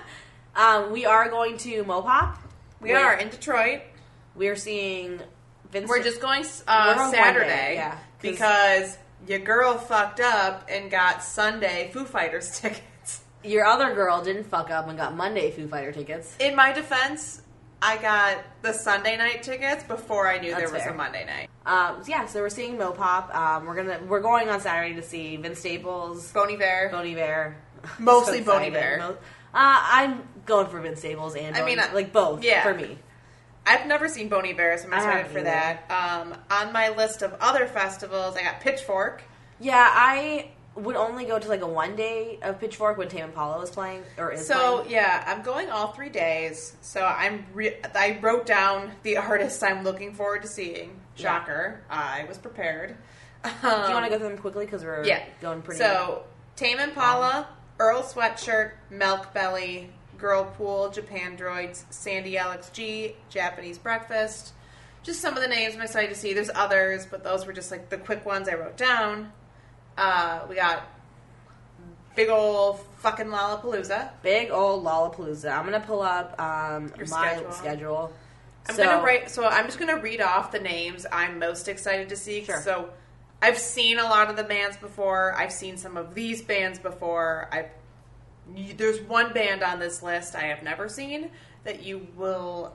don't. 0.54 0.56
um, 0.86 0.92
we 0.92 1.06
are 1.06 1.28
going 1.28 1.56
to 1.58 1.82
Mopop. 1.84 2.36
We 2.80 2.92
Wait. 2.92 2.96
are 3.02 3.14
in 3.14 3.28
Detroit. 3.30 3.80
We 4.34 4.48
are 4.48 4.56
seeing 4.56 5.20
Vincent. 5.70 5.88
We're 5.88 6.02
just 6.02 6.20
going 6.20 6.42
We're 6.42 6.72
uh, 6.72 6.96
one 6.96 7.10
Saturday, 7.10 7.46
day, 7.48 7.74
yeah, 7.76 7.90
'cause- 7.92 7.98
because 8.20 8.98
your 9.26 9.38
girl 9.40 9.78
fucked 9.78 10.20
up 10.20 10.68
and 10.70 10.90
got 10.90 11.22
Sunday 11.24 11.90
Foo 11.92 12.04
Fighters 12.04 12.50
tickets. 12.60 13.22
Your 13.42 13.64
other 13.64 13.94
girl 13.94 14.22
didn't 14.22 14.44
fuck 14.44 14.70
up 14.70 14.88
and 14.88 14.98
got 14.98 15.16
Monday 15.16 15.50
Foo 15.52 15.68
Fighter 15.68 15.92
tickets. 15.92 16.36
In 16.38 16.54
my 16.54 16.72
defense, 16.72 17.40
I 17.80 17.96
got 17.96 18.38
the 18.62 18.72
Sunday 18.72 19.16
night 19.16 19.42
tickets 19.42 19.84
before 19.84 20.28
I 20.28 20.38
knew 20.38 20.50
That's 20.50 20.64
there 20.64 20.72
was 20.72 20.82
fair. 20.82 20.92
a 20.92 20.96
Monday 20.96 21.24
night. 21.24 21.48
Um, 21.64 22.02
so 22.02 22.10
yeah, 22.10 22.26
so 22.26 22.40
we're 22.40 22.48
seeing 22.50 22.76
Mopop. 22.76 23.34
Um, 23.34 23.64
we're 23.66 23.74
gonna 23.76 24.00
we're 24.06 24.20
going 24.20 24.48
on 24.48 24.60
Saturday 24.60 24.94
to 24.94 25.02
see 25.02 25.36
Vince 25.36 25.60
Staples, 25.60 26.32
Bon 26.32 26.50
Iver. 26.50 26.88
Bon 26.92 27.06
Iver, 27.06 27.56
Mostly 27.98 28.44
So 28.44 28.52
Boney. 28.52 28.70
Bear. 28.70 28.98
Mo- 28.98 29.10
uh, 29.12 29.16
I'm 29.54 30.22
going 30.44 30.66
for 30.68 30.80
Vince 30.80 31.00
Staples 31.00 31.34
and 31.34 31.56
I 31.56 31.60
Boney- 31.60 31.76
mean, 31.76 31.84
like 31.94 32.12
both 32.12 32.42
yeah. 32.44 32.62
for 32.62 32.74
me. 32.74 32.98
I've 33.68 33.86
never 33.86 34.08
seen 34.08 34.28
Bon 34.28 34.46
Iver, 34.46 34.78
so 34.78 34.86
I'm 34.86 34.92
excited 34.92 35.26
for 35.26 35.38
either. 35.38 35.44
that. 35.50 35.90
Um, 35.90 36.34
on 36.50 36.72
my 36.72 36.90
list 36.90 37.22
of 37.22 37.34
other 37.40 37.66
festivals, 37.66 38.36
I 38.36 38.42
got 38.44 38.60
Pitchfork. 38.60 39.22
Yeah, 39.58 39.90
I 39.92 40.50
would 40.76 40.94
only 40.94 41.24
go 41.24 41.38
to 41.38 41.48
like 41.48 41.62
a 41.62 41.66
one 41.66 41.96
day 41.96 42.38
of 42.42 42.60
Pitchfork 42.60 42.96
when 42.98 43.08
Tame 43.08 43.24
Impala 43.24 43.58
was 43.58 43.70
playing 43.70 44.02
or 44.18 44.30
is 44.32 44.46
So 44.46 44.76
playing. 44.82 44.90
yeah, 44.92 45.24
I'm 45.26 45.42
going 45.42 45.70
all 45.70 45.88
three 45.92 46.10
days. 46.10 46.76
So 46.82 47.02
I'm 47.04 47.46
re- 47.54 47.76
I 47.94 48.18
wrote 48.20 48.46
down 48.46 48.92
the 49.02 49.16
artists 49.32 49.62
I'm 49.64 49.82
looking 49.82 50.12
forward 50.14 50.42
to 50.42 50.48
seeing. 50.48 51.00
Yeah. 51.16 51.38
Shocker, 51.38 51.80
I 51.90 52.24
was 52.28 52.36
prepared. 52.38 52.94
Um, 53.42 53.52
Do 53.62 53.68
you 53.68 53.94
want 53.94 54.04
to 54.04 54.10
go 54.10 54.18
through 54.18 54.28
them 54.28 54.38
quickly 54.38 54.64
because 54.66 54.84
we're 54.84 55.04
Yeah, 55.04 55.24
going 55.40 55.62
pretty. 55.62 55.78
So 55.80 56.24
Tame 56.56 56.78
Impala, 56.78 57.48
Earl 57.78 58.02
Sweatshirt, 58.02 58.72
Melkbelly, 58.92 59.88
Girl 60.18 60.44
Pool, 60.56 60.90
Japandroids, 60.94 61.84
Sandy 61.90 62.38
Alex 62.38 62.70
G, 62.70 63.16
Japanese 63.28 63.78
Breakfast. 63.78 64.52
Just 65.02 65.20
some 65.20 65.36
of 65.36 65.42
the 65.42 65.48
names 65.48 65.74
I'm 65.74 65.82
excited 65.82 66.08
to 66.10 66.16
see. 66.16 66.32
There's 66.32 66.50
others, 66.54 67.06
but 67.06 67.22
those 67.22 67.46
were 67.46 67.52
just 67.52 67.70
like 67.70 67.90
the 67.90 67.98
quick 67.98 68.24
ones 68.24 68.48
I 68.48 68.54
wrote 68.54 68.76
down. 68.76 69.30
Uh, 69.96 70.40
we 70.48 70.56
got 70.56 70.82
big 72.14 72.28
old 72.28 72.80
fucking 72.98 73.26
Lollapalooza. 73.26 74.10
big 74.22 74.50
old 74.50 74.84
Lollapalooza. 74.84 75.52
I'm 75.56 75.64
gonna 75.64 75.80
pull 75.80 76.02
up 76.02 76.40
um, 76.40 76.90
Your 76.96 77.06
my 77.08 77.28
schedule. 77.34 77.52
schedule. 77.52 78.12
I'm 78.68 78.74
So- 78.74 78.84
gonna 78.84 79.02
write. 79.04 79.30
So 79.30 79.46
I'm 79.46 79.66
just 79.66 79.78
gonna 79.78 79.98
read 80.00 80.20
off 80.20 80.50
the 80.50 80.58
names 80.58 81.06
I'm 81.12 81.38
most 81.38 81.68
excited 81.68 82.08
to 82.08 82.16
see. 82.16 82.42
Sure. 82.44 82.60
So 82.62 82.88
I've 83.42 83.58
seen 83.58 83.98
a 83.98 84.04
lot 84.04 84.30
of 84.30 84.36
the 84.36 84.44
bands 84.44 84.76
before. 84.76 85.34
I've 85.36 85.52
seen 85.52 85.76
some 85.76 85.96
of 85.96 86.14
these 86.14 86.42
bands 86.42 86.78
before. 86.78 87.48
I 87.52 87.66
there's 88.76 89.00
one 89.00 89.32
band 89.32 89.62
on 89.64 89.80
this 89.80 90.02
list 90.04 90.36
I 90.36 90.42
have 90.44 90.62
never 90.62 90.88
seen 90.88 91.30
that 91.64 91.82
you 91.82 92.06
will 92.16 92.74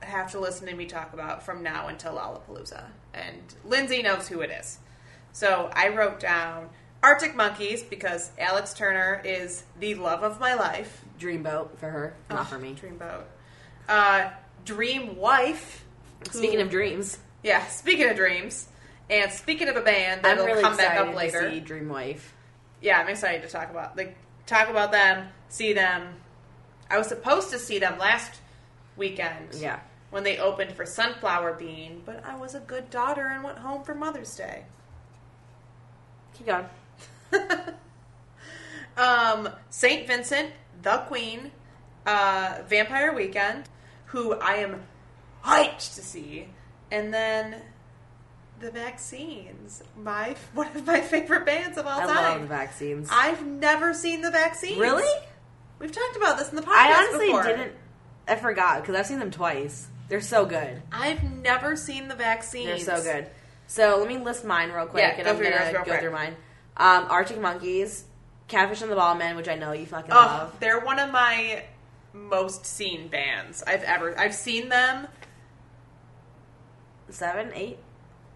have 0.00 0.32
to 0.32 0.40
listen 0.40 0.66
to 0.66 0.74
me 0.74 0.84
talk 0.86 1.12
about 1.12 1.44
from 1.44 1.62
now 1.62 1.86
until 1.88 2.14
Lollapalooza. 2.14 2.84
And 3.14 3.40
Lindsay 3.64 4.02
knows 4.02 4.26
who 4.26 4.40
it 4.40 4.50
is. 4.50 4.78
So 5.32 5.70
I 5.72 5.88
wrote 5.88 6.18
down 6.18 6.70
Arctic 7.04 7.36
Monkeys 7.36 7.84
because 7.84 8.32
Alex 8.36 8.74
Turner 8.74 9.20
is 9.24 9.62
the 9.78 9.94
love 9.94 10.24
of 10.24 10.40
my 10.40 10.54
life. 10.54 11.04
Dreamboat 11.20 11.76
for 11.78 11.88
her, 11.90 12.16
not 12.28 12.40
Oh, 12.40 12.44
for 12.44 12.58
me. 12.58 12.74
Dreamboat. 12.74 13.22
Uh, 13.88 14.30
Dream 14.64 15.16
Wife. 15.16 15.84
Speaking 16.32 16.58
who- 16.58 16.64
of 16.64 16.70
dreams, 16.70 17.18
yeah, 17.44 17.64
speaking 17.68 18.08
of 18.10 18.16
dreams, 18.16 18.66
and 19.10 19.32
speaking 19.32 19.68
of 19.68 19.76
a 19.76 19.80
band 19.80 20.22
that'll 20.22 20.46
really 20.46 20.62
come 20.62 20.76
back 20.76 20.98
up 20.98 21.14
later. 21.14 21.42
to 21.42 21.50
see 21.50 21.60
Dream 21.60 21.88
Wife. 21.88 22.34
Yeah, 22.80 23.00
I'm 23.00 23.08
excited 23.08 23.42
to 23.42 23.48
talk 23.48 23.70
about 23.70 23.96
like 23.96 24.16
talk 24.46 24.68
about 24.68 24.92
them, 24.92 25.28
see 25.48 25.72
them. 25.72 26.14
I 26.90 26.98
was 26.98 27.08
supposed 27.08 27.50
to 27.50 27.58
see 27.58 27.78
them 27.78 27.98
last 27.98 28.40
weekend. 28.96 29.54
Yeah. 29.54 29.80
When 30.10 30.24
they 30.24 30.38
opened 30.38 30.72
for 30.72 30.86
Sunflower 30.86 31.54
Bean, 31.54 32.00
but 32.06 32.24
I 32.24 32.36
was 32.36 32.54
a 32.54 32.60
good 32.60 32.88
daughter 32.88 33.26
and 33.26 33.44
went 33.44 33.58
home 33.58 33.82
for 33.82 33.94
Mother's 33.94 34.34
Day. 34.34 34.64
Keep 36.34 36.46
going. 36.46 36.66
Um, 38.98 39.50
Saint 39.70 40.08
Vincent, 40.08 40.50
The 40.82 41.04
Queen, 41.06 41.52
uh, 42.04 42.58
Vampire 42.66 43.14
Weekend, 43.14 43.68
who 44.06 44.34
I 44.34 44.54
am 44.54 44.82
hyped 45.44 45.94
to 45.94 46.02
see, 46.02 46.48
and 46.90 47.14
then 47.14 47.62
the 48.60 48.70
Vaccines, 48.70 49.82
my 49.96 50.34
one 50.54 50.66
of 50.68 50.86
my 50.86 51.00
favorite 51.00 51.46
bands 51.46 51.78
of 51.78 51.86
all 51.86 52.00
I 52.00 52.06
time. 52.06 52.16
I 52.16 52.28
love 52.32 52.40
the 52.42 52.46
vaccines. 52.46 53.08
I've 53.12 53.46
never 53.46 53.94
seen 53.94 54.22
the 54.22 54.30
Vaccines. 54.30 54.78
really? 54.78 55.08
We've 55.78 55.92
talked 55.92 56.16
about 56.16 56.38
this 56.38 56.50
in 56.50 56.56
the 56.56 56.62
podcast. 56.62 56.72
I 56.74 56.92
honestly 57.04 57.26
before. 57.26 57.42
didn't. 57.44 57.72
I 58.26 58.36
forgot 58.36 58.80
because 58.82 58.94
I've 58.96 59.06
seen 59.06 59.20
them 59.20 59.30
twice. 59.30 59.86
They're 60.08 60.20
so 60.20 60.44
good. 60.46 60.82
I've 60.90 61.22
never 61.22 61.76
seen 61.76 62.08
the 62.08 62.14
Vaccines. 62.14 62.84
They're 62.84 62.96
so 62.98 63.02
good. 63.02 63.26
So 63.66 63.98
let 63.98 64.08
me 64.08 64.18
list 64.18 64.44
mine 64.44 64.70
real 64.72 64.86
quick, 64.86 65.02
Yeah, 65.02 65.10
and 65.14 65.24
go 65.24 65.30
I'm 65.30 65.36
gonna 65.42 65.72
go 65.72 65.82
quick. 65.84 66.00
through 66.00 66.12
mine. 66.12 66.34
Um, 66.76 67.06
Arctic 67.10 67.40
Monkeys, 67.40 68.04
Catfish 68.48 68.80
and 68.82 68.90
the 68.90 68.96
Ball 68.96 69.14
Bottlemen, 69.16 69.36
which 69.36 69.48
I 69.48 69.54
know 69.56 69.72
you 69.72 69.84
fucking 69.86 70.10
Oh, 70.12 70.16
love. 70.16 70.56
they're 70.60 70.80
one 70.80 70.98
of 70.98 71.10
my 71.10 71.64
most 72.14 72.64
seen 72.64 73.08
bands 73.08 73.62
I've 73.66 73.82
ever. 73.82 74.18
I've 74.18 74.34
seen 74.34 74.68
them 74.70 75.06
Seven, 77.10 77.52
eight. 77.54 77.78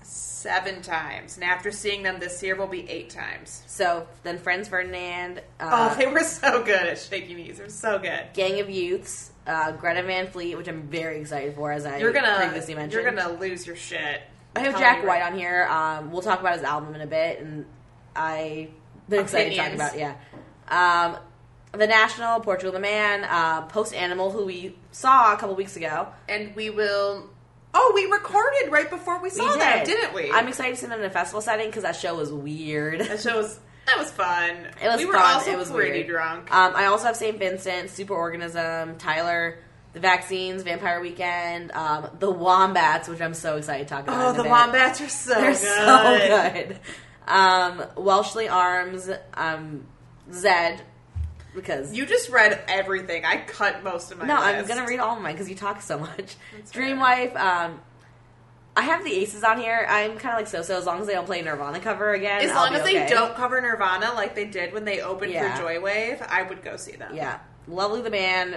Seven 0.05 0.83
times, 0.83 1.37
and 1.37 1.45
after 1.45 1.71
seeing 1.71 2.03
them 2.03 2.19
this 2.19 2.43
year, 2.43 2.57
will 2.57 2.67
be 2.67 2.89
eight 2.91 3.11
times. 3.11 3.63
So 3.67 4.07
then 4.25 4.39
Franz 4.39 4.69
Ferdinand, 4.69 5.39
uh, 5.61 5.91
oh, 5.93 5.97
they 5.97 6.07
were 6.07 6.25
so 6.25 6.65
good 6.65 6.75
at 6.83 6.99
Shaky 6.99 7.35
Knees. 7.35 7.59
They're 7.59 7.69
so 7.69 7.99
good. 7.99 8.25
Gang 8.35 8.59
of 8.61 8.69
Youths, 8.69 9.31
uh, 9.47 9.73
Greta 9.73 10.03
Van 10.03 10.27
Fleet, 10.27 10.57
which 10.57 10.67
I'm 10.69 10.83
very 10.83 11.21
excited 11.21 11.55
for, 11.55 11.71
as 11.71 11.87
I 11.87 11.99
You're 11.99 12.13
gonna, 12.13 12.37
previously 12.37 12.75
mentioned. 12.75 12.93
you're 13.03 13.11
gonna 13.13 13.39
lose 13.39 13.67
your 13.67 13.77
shit. 13.77 14.23
I 14.57 14.61
have 14.61 14.79
Jack 14.79 15.07
White 15.07 15.23
on 15.23 15.39
here. 15.39 15.67
Um, 15.71 16.11
we'll 16.11 16.23
talk 16.23 16.41
about 16.41 16.55
his 16.55 16.63
album 16.65 16.95
in 16.95 17.01
a 17.01 17.07
bit, 17.07 17.41
and 17.41 17.65
I 18.17 18.69
been 19.09 19.21
excited 19.21 19.51
to 19.51 19.57
talk 19.57 19.73
about. 19.73 19.95
it, 19.95 20.01
Yeah, 20.01 20.15
um, 20.69 21.17
the 21.79 21.87
National, 21.87 22.41
Portugal 22.41 22.73
the 22.73 22.81
Man, 22.81 23.25
uh, 23.25 23.63
Post 23.63 23.95
Animal, 23.95 24.31
who 24.31 24.45
we 24.45 24.77
saw 24.91 25.33
a 25.33 25.37
couple 25.37 25.55
weeks 25.55 25.77
ago. 25.77 26.09
and 26.29 26.55
we 26.57 26.69
will. 26.69 27.31
Oh, 27.75 27.93
we 27.95 28.05
recorded 28.07 28.71
right 28.71 28.89
before 28.91 29.21
we 29.23 29.31
saw 29.31 29.51
we 29.53 29.59
that, 29.59 29.87
didn't 29.87 30.15
we? 30.15 30.31
I'm 30.31 30.47
excited 30.49 30.75
to 30.75 30.81
see 30.81 30.87
them 30.87 30.99
in 31.01 31.07
a 31.07 31.11
festival 31.11 31.41
setting 31.41 31.67
because 31.67 31.85
that 31.85 31.97
show 31.97 32.15
was 32.17 32.31
weird. 32.33 33.01
that 33.01 33.21
show 33.21 33.39
was 33.39 33.59
that 33.87 33.99
was 33.99 34.11
fun. 34.11 34.57
It 34.83 34.87
was 34.89 34.99
we 34.99 35.07
were 35.07 35.15
fun. 35.15 35.35
also 35.35 35.51
it 35.53 35.59
was 35.59 35.71
pretty 35.71 35.91
weird. 36.01 36.07
drunk. 36.09 36.55
Um, 36.55 36.75
I 36.77 36.85
also 36.87 37.07
have 37.07 37.17
St. 37.17 37.39
Vincent, 37.39 37.89
Superorganism, 37.89 38.99
Tyler, 38.99 39.59
the 39.93 40.01
vaccines, 40.01 40.63
Vampire 40.63 41.01
Weekend, 41.01 41.73
um, 41.73 42.09
the 42.19 42.31
Wombats, 42.31 43.09
which 43.09 43.21
I'm 43.21 43.35
so 43.35 43.57
excited 43.57 43.89
to 43.89 43.95
talk 43.95 44.05
about. 44.05 44.27
oh, 44.27 44.33
the 44.37 44.43
bit. 44.45 44.51
wombats 44.53 45.01
are 45.01 45.09
so 45.09 45.35
They're 45.35 45.51
good. 45.53 45.59
so 45.59 46.53
good. 46.55 46.81
Um, 47.27 47.83
Welshly 47.97 48.49
Arms, 48.49 49.09
um, 49.35 49.87
Zedd, 50.31 50.79
because 51.55 51.93
You 51.95 52.07
just 52.07 52.29
read 52.31 52.63
everything. 52.69 53.25
I 53.25 53.39
cut 53.39 53.83
most 53.85 54.11
of 54.13 54.19
my. 54.19 54.27
no, 54.27 54.37
I'm 54.37 54.67
gonna 54.67 54.87
read 54.87 55.01
all 55.01 55.17
of 55.17 55.23
mine 55.23 55.35
because 55.35 55.49
you 55.49 55.55
talk 55.57 55.83
so 55.83 55.99
much. 55.99 56.37
That's 56.55 56.73
Dreamwife. 56.73 57.37
Um, 57.37 57.81
I 58.75 58.83
have 58.83 59.05
the 59.05 59.13
Aces 59.13 59.45
on 59.45 59.59
here. 59.59 59.87
I'm 59.89 60.13
kind 60.17 60.35
of 60.35 60.39
like 60.41 60.47
so 60.47 60.63
so. 60.63 60.79
As 60.79 60.87
long 60.87 61.01
as 61.01 61.07
they 61.07 61.13
don't 61.13 61.27
play 61.27 61.43
Nirvana 61.43 61.79
cover 61.81 62.13
again, 62.15 62.41
As 62.41 62.51
I'll 62.53 62.65
long 62.65 62.75
as 62.75 62.83
they 62.85 63.03
okay. 63.05 63.09
don't 63.11 63.35
cover 63.35 63.61
Nirvana 63.61 64.13
like 64.15 64.35
they 64.35 64.47
did 64.47 64.73
when 64.73 64.85
they 64.87 65.01
opened 65.03 65.33
Yeah. 65.33 65.55
for 65.57 65.63
Joywave, 65.65 66.27
I 66.27 66.43
would 66.43 66.63
go 66.63 66.77
see 66.77 66.93
them. 66.97 67.15
Yeah, 67.15 67.39
Lovely 67.69 68.01
the 68.01 68.11
band, 68.11 68.55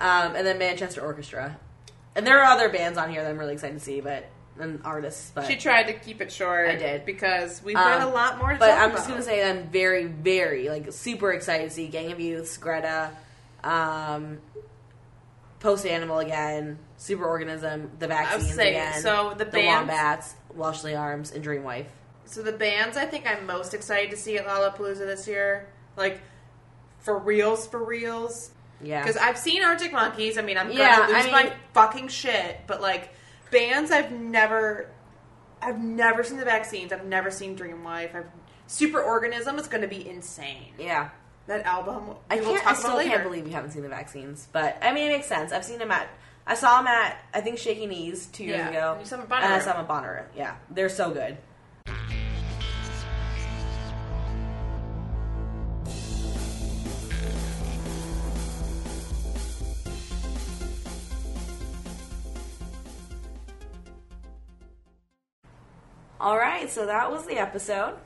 um, 0.00 0.34
and 0.34 0.44
then 0.46 0.58
Manchester 0.58 1.00
Orchestra. 1.00 1.58
And 2.16 2.26
there 2.26 2.40
are 2.40 2.44
other 2.52 2.68
bands 2.68 2.98
on 2.98 3.08
here 3.10 3.22
that 3.22 3.30
I'm 3.30 3.38
really 3.38 3.52
excited 3.54 3.78
to 3.78 3.84
see, 3.84 4.00
but 4.00 4.28
and 4.60 4.80
artist, 4.84 5.34
but 5.34 5.46
She 5.46 5.56
tried 5.56 5.84
to 5.84 5.94
keep 5.94 6.20
it 6.20 6.30
short. 6.30 6.68
I 6.68 6.76
did. 6.76 7.06
because 7.06 7.62
we've 7.62 7.76
Um, 7.76 7.82
got 7.84 8.02
a 8.02 8.06
lot 8.10 8.38
more 8.38 8.52
to 8.52 8.58
But 8.58 8.70
I'm 8.72 8.90
about. 8.90 8.96
just 8.96 9.08
gonna 9.08 9.22
say 9.22 9.48
I'm 9.48 9.64
very, 9.68 10.04
very 10.04 10.68
like 10.68 10.92
super 10.92 11.32
excited 11.32 11.68
to 11.68 11.74
see 11.74 11.88
Gang 11.88 12.12
of 12.12 12.20
Youths, 12.20 12.56
Greta, 12.58 13.10
um, 13.64 14.40
Post 15.60 15.86
Animal 15.86 16.18
again, 16.18 16.78
Superorganism, 16.98 17.98
the 17.98 18.08
vaccines 18.08 18.54
saying, 18.54 18.74
again, 18.74 19.00
so 19.00 19.30
the 19.36 19.44
the 19.44 19.50
bands- 19.50 19.88
Wombats, 19.88 20.34
Welshly 20.56 20.98
Arms, 20.98 21.30
and 21.32 21.44
Dreamwife. 21.44 21.86
So 22.24 22.42
the 22.42 22.52
bands 22.52 22.96
I 22.96 23.06
think 23.06 23.26
I'm 23.26 23.46
most 23.46 23.72
excited 23.74 24.10
to 24.10 24.16
see 24.16 24.36
at 24.38 24.46
Lollapalooza 24.46 24.98
this 24.98 25.26
year, 25.28 25.68
like 25.96 26.20
for 27.00 27.18
reals, 27.18 27.66
for 27.66 27.82
reals. 27.82 28.50
Yeah, 28.80 29.00
Because 29.02 29.16
I've 29.16 29.38
seen 29.38 29.62
Arctic 29.62 29.92
Monkeys. 29.92 30.36
I 30.36 30.42
mean, 30.42 30.58
I'm 30.58 30.70
Yeah, 30.72 30.96
gonna 30.98 31.12
I 31.12 31.16
lose 31.16 31.24
mean- 31.24 31.32
my 31.32 31.52
fucking 31.72 32.08
shit. 32.08 32.60
But 32.66 32.80
like 32.82 33.10
bands, 33.52 33.92
I've 33.92 34.10
never, 34.10 34.88
I've 35.60 35.78
never 35.78 36.24
seen 36.24 36.38
the 36.38 36.44
vaccines. 36.44 36.92
I've 36.92 37.04
never 37.06 37.30
seen 37.30 37.56
Dreamwife. 37.56 38.14
I've 38.16 38.26
Superorganism 38.68 39.58
is 39.60 39.68
going 39.68 39.82
to 39.82 39.88
be 39.88 40.08
insane. 40.08 40.72
yeah. 40.78 41.10
That 41.48 41.66
album. 41.66 42.14
I 42.30 42.38
can't. 42.38 42.64
I 42.66 42.72
still 42.74 43.00
can't 43.02 43.24
believe 43.24 43.46
you 43.48 43.52
haven't 43.52 43.72
seen 43.72 43.82
the 43.82 43.88
vaccines, 43.88 44.46
but 44.52 44.78
I 44.80 44.92
mean, 44.92 45.10
it 45.10 45.16
makes 45.16 45.26
sense. 45.26 45.52
I've 45.52 45.64
seen 45.64 45.78
them 45.80 45.90
at. 45.90 46.08
I 46.46 46.54
saw 46.54 46.76
them 46.78 46.86
at 46.86 47.16
I 47.34 47.40
think 47.40 47.58
Shaky 47.58 47.86
Knees 47.86 48.26
two 48.26 48.44
years 48.44 48.58
Yeah, 48.58 48.68
ago, 48.70 48.92
and 48.92 49.00
you 49.00 49.06
saw 49.06 49.16
them 49.16 49.26
at 49.30 49.42
and 49.42 49.52
I 49.52 49.58
Bonnaroo. 49.58 49.62
saw 49.64 49.72
them 49.72 49.80
at 49.84 49.88
Bonnaroo. 49.88 50.24
Yeah, 50.36 50.54
they're 50.70 50.88
so 50.88 51.10
good. 51.10 51.36
All 66.22 66.38
right, 66.38 66.70
so 66.70 66.86
that 66.86 67.10
was 67.10 67.26
the 67.26 67.36
episode. 67.38 67.96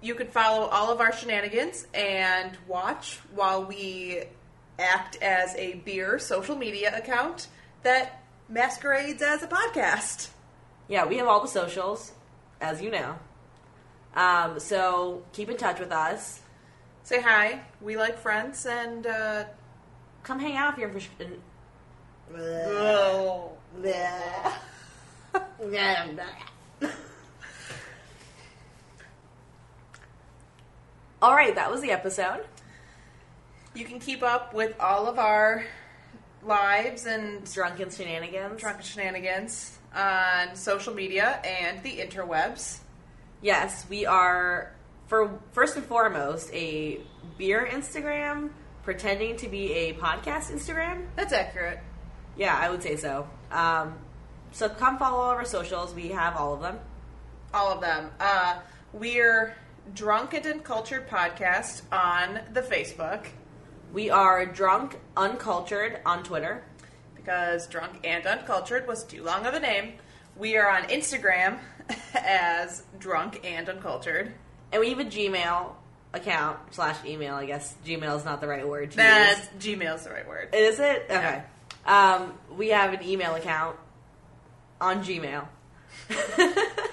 You 0.00 0.16
can 0.16 0.26
follow 0.26 0.66
all 0.66 0.90
of 0.90 1.00
our 1.00 1.12
shenanigans 1.12 1.86
and 1.94 2.58
watch 2.66 3.20
while 3.32 3.64
we 3.64 4.24
act 4.80 5.16
as 5.22 5.54
a 5.54 5.74
beer 5.74 6.18
social 6.18 6.56
media 6.56 6.92
account 6.98 7.46
that 7.84 8.20
masquerades 8.48 9.22
as 9.22 9.44
a 9.44 9.46
podcast. 9.46 10.30
Yeah, 10.88 11.06
we 11.06 11.18
have 11.18 11.28
all 11.28 11.40
the 11.40 11.46
socials, 11.46 12.10
as 12.60 12.82
you 12.82 12.90
know. 12.90 13.16
Um, 14.16 14.58
so 14.58 15.22
keep 15.32 15.48
in 15.48 15.56
touch 15.56 15.78
with 15.78 15.92
us. 15.92 16.40
Say 17.04 17.20
hi. 17.22 17.60
We 17.80 17.96
like 17.96 18.18
friends 18.18 18.66
and. 18.66 19.06
Uh, 19.06 19.44
Come 20.24 20.40
hang 20.40 20.56
out 20.56 20.72
if 20.72 20.78
you're 20.80 20.88
in. 20.88 20.94
Fish- 20.94 21.10
in-. 21.20 21.40
All 31.22 31.34
right, 31.34 31.54
that 31.54 31.70
was 31.70 31.82
the 31.82 31.90
episode. 31.90 32.44
You 33.74 33.84
can 33.84 33.98
keep 34.00 34.22
up 34.22 34.54
with 34.54 34.74
all 34.80 35.06
of 35.06 35.18
our 35.18 35.64
lives 36.42 37.04
and 37.06 37.44
Drunken 37.52 37.90
shenanigans. 37.90 38.58
drunken 38.60 38.82
shenanigans 38.82 39.78
on 39.94 40.56
social 40.56 40.94
media 40.94 41.40
and 41.44 41.82
the 41.82 41.98
interwebs. 41.98 42.78
Yes, 43.42 43.84
we 43.90 44.06
are 44.06 44.72
for 45.08 45.38
first 45.52 45.76
and 45.76 45.84
foremost 45.84 46.50
a 46.54 47.00
beer 47.36 47.68
Instagram 47.70 48.50
pretending 48.82 49.36
to 49.36 49.48
be 49.48 49.72
a 49.74 49.94
podcast 49.94 50.50
Instagram. 50.50 51.06
That's 51.16 51.34
accurate. 51.34 51.80
Yeah, 52.36 52.56
I 52.58 52.70
would 52.70 52.82
say 52.82 52.96
so. 52.96 53.28
Um, 53.50 53.98
so 54.52 54.70
come 54.70 54.98
follow 54.98 55.18
all 55.18 55.30
of 55.32 55.36
our 55.36 55.44
socials. 55.44 55.94
We 55.94 56.08
have 56.08 56.34
all 56.36 56.54
of 56.54 56.62
them. 56.62 56.78
All 57.52 57.70
of 57.72 57.82
them. 57.82 58.10
Uh, 58.18 58.60
we're 58.94 59.54
Drunk 59.94 60.34
and 60.34 60.46
Uncultured 60.46 61.08
Podcast 61.08 61.82
on 61.90 62.40
the 62.52 62.62
Facebook 62.62 63.26
We 63.92 64.10
are 64.10 64.46
drunk 64.46 64.98
uncultured 65.16 66.00
on 66.06 66.22
Twitter. 66.22 66.62
because 67.16 67.66
Drunk 67.66 68.00
and 68.04 68.26
Uncultured 68.26 68.86
was 68.86 69.04
too 69.04 69.22
long 69.24 69.46
of 69.46 69.54
a 69.54 69.60
name. 69.60 69.94
We 70.36 70.56
are 70.56 70.70
on 70.70 70.84
Instagram 70.84 71.58
as 72.14 72.84
Drunk 72.98 73.40
and 73.44 73.68
Uncultured. 73.68 74.32
And 74.72 74.80
we 74.80 74.90
have 74.90 75.00
a 75.00 75.04
Gmail 75.04 75.72
account 76.14 76.58
slash 76.70 76.96
email. 77.04 77.34
I 77.34 77.46
guess 77.46 77.74
Gmail 77.84 78.16
is 78.16 78.24
not 78.24 78.40
the 78.40 78.48
right 78.48 78.66
word 78.66 78.92
to 78.92 78.96
That's 78.96 79.48
use. 79.54 79.76
Gmail's 79.78 80.04
the 80.04 80.10
right 80.10 80.26
word. 80.28 80.54
Is 80.54 80.78
it? 80.78 81.06
Okay. 81.10 81.42
Um, 81.84 82.34
we 82.56 82.68
have 82.68 82.92
an 82.92 83.02
email 83.02 83.34
account 83.34 83.76
on 84.80 85.02
Gmail. 85.04 85.46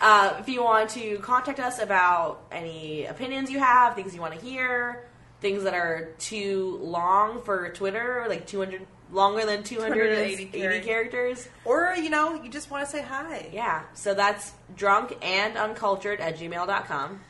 uh, 0.00 0.34
if 0.38 0.48
you 0.48 0.62
want 0.62 0.90
to 0.90 1.18
contact 1.18 1.58
us 1.60 1.78
about 1.78 2.42
any 2.52 3.06
opinions 3.06 3.50
you 3.50 3.58
have, 3.58 3.94
things 3.94 4.14
you 4.14 4.20
want 4.20 4.34
to 4.34 4.40
hear, 4.40 5.08
things 5.40 5.62
that 5.64 5.74
are 5.74 6.10
too 6.18 6.78
long 6.82 7.42
for 7.42 7.70
Twitter, 7.70 8.26
like 8.28 8.46
200, 8.46 8.86
longer 9.10 9.46
than 9.46 9.62
280 9.62 10.46
280 10.46 10.86
characters. 10.86 11.48
Or, 11.64 11.94
you 11.96 12.10
know, 12.10 12.34
you 12.42 12.50
just 12.50 12.70
want 12.70 12.84
to 12.84 12.90
say 12.90 13.02
hi. 13.02 13.48
Yeah. 13.52 13.82
So 13.94 14.14
that's 14.14 14.52
drunk 14.76 15.16
and 15.22 15.56
uncultured 15.56 16.20
at 16.20 16.38
gmail.com. 16.38 17.20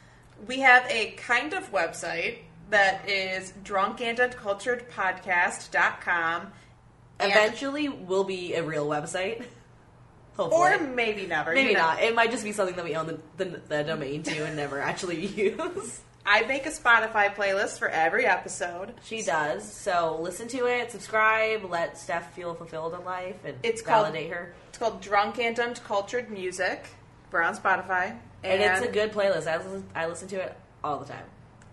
We 0.47 0.61
have 0.61 0.85
a 0.91 1.13
kind 1.13 1.53
of 1.53 1.71
website 1.73 2.39
that 2.71 3.09
is 3.09 3.53
drunkandunculturedpodcast.com. 3.65 6.53
And- 7.19 7.33
Eventually 7.33 7.89
will 7.89 8.25
be 8.25 8.55
a 8.55 8.63
real 8.63 8.87
website. 8.87 9.45
Hopefully. 10.37 10.75
Or 10.75 10.79
maybe 10.79 11.27
never. 11.27 11.53
Maybe 11.53 11.71
you 11.71 11.75
know. 11.77 11.81
not. 11.83 12.03
It 12.03 12.15
might 12.15 12.31
just 12.31 12.45
be 12.45 12.53
something 12.53 12.77
that 12.77 12.85
we 12.85 12.95
own 12.95 13.07
the, 13.07 13.19
the, 13.39 13.61
the 13.69 13.83
domain 13.85 14.23
to 14.25 14.45
and 14.45 14.57
never 14.57 14.81
actually 14.81 15.25
use. 15.27 16.01
I 16.29 16.43
make 16.43 16.67
a 16.67 16.71
Spotify 16.71 17.35
playlist 17.35 17.79
for 17.79 17.89
every 17.89 18.27
episode. 18.27 18.95
She 19.05 19.23
does. 19.23 19.71
So 19.73 20.19
listen 20.21 20.49
to 20.49 20.67
it, 20.67 20.91
subscribe, 20.91 21.65
let 21.71 21.97
Steph 21.97 22.35
feel 22.35 22.53
fulfilled 22.55 22.95
in 22.95 23.05
life, 23.05 23.37
and 23.45 23.57
It's 23.63 23.81
called- 23.81 24.07
validate 24.07 24.33
her. 24.33 24.55
It's 24.69 24.79
called 24.79 25.01
Drunk 25.01 25.39
and 25.39 25.59
Uncultured 25.59 26.31
Music. 26.31 26.85
We're 27.31 27.43
on 27.43 27.57
Spotify. 27.57 28.19
And, 28.45 28.61
it's 28.63 28.81
a 28.87 28.91
good 28.91 29.13
playlist. 29.13 29.47
I 29.47 29.57
listen, 29.57 29.85
I 29.95 30.07
listen 30.07 30.29
to 30.29 30.37
it 30.41 30.57
all 30.85 30.99
the 30.99 31.07
time. 31.07 31.25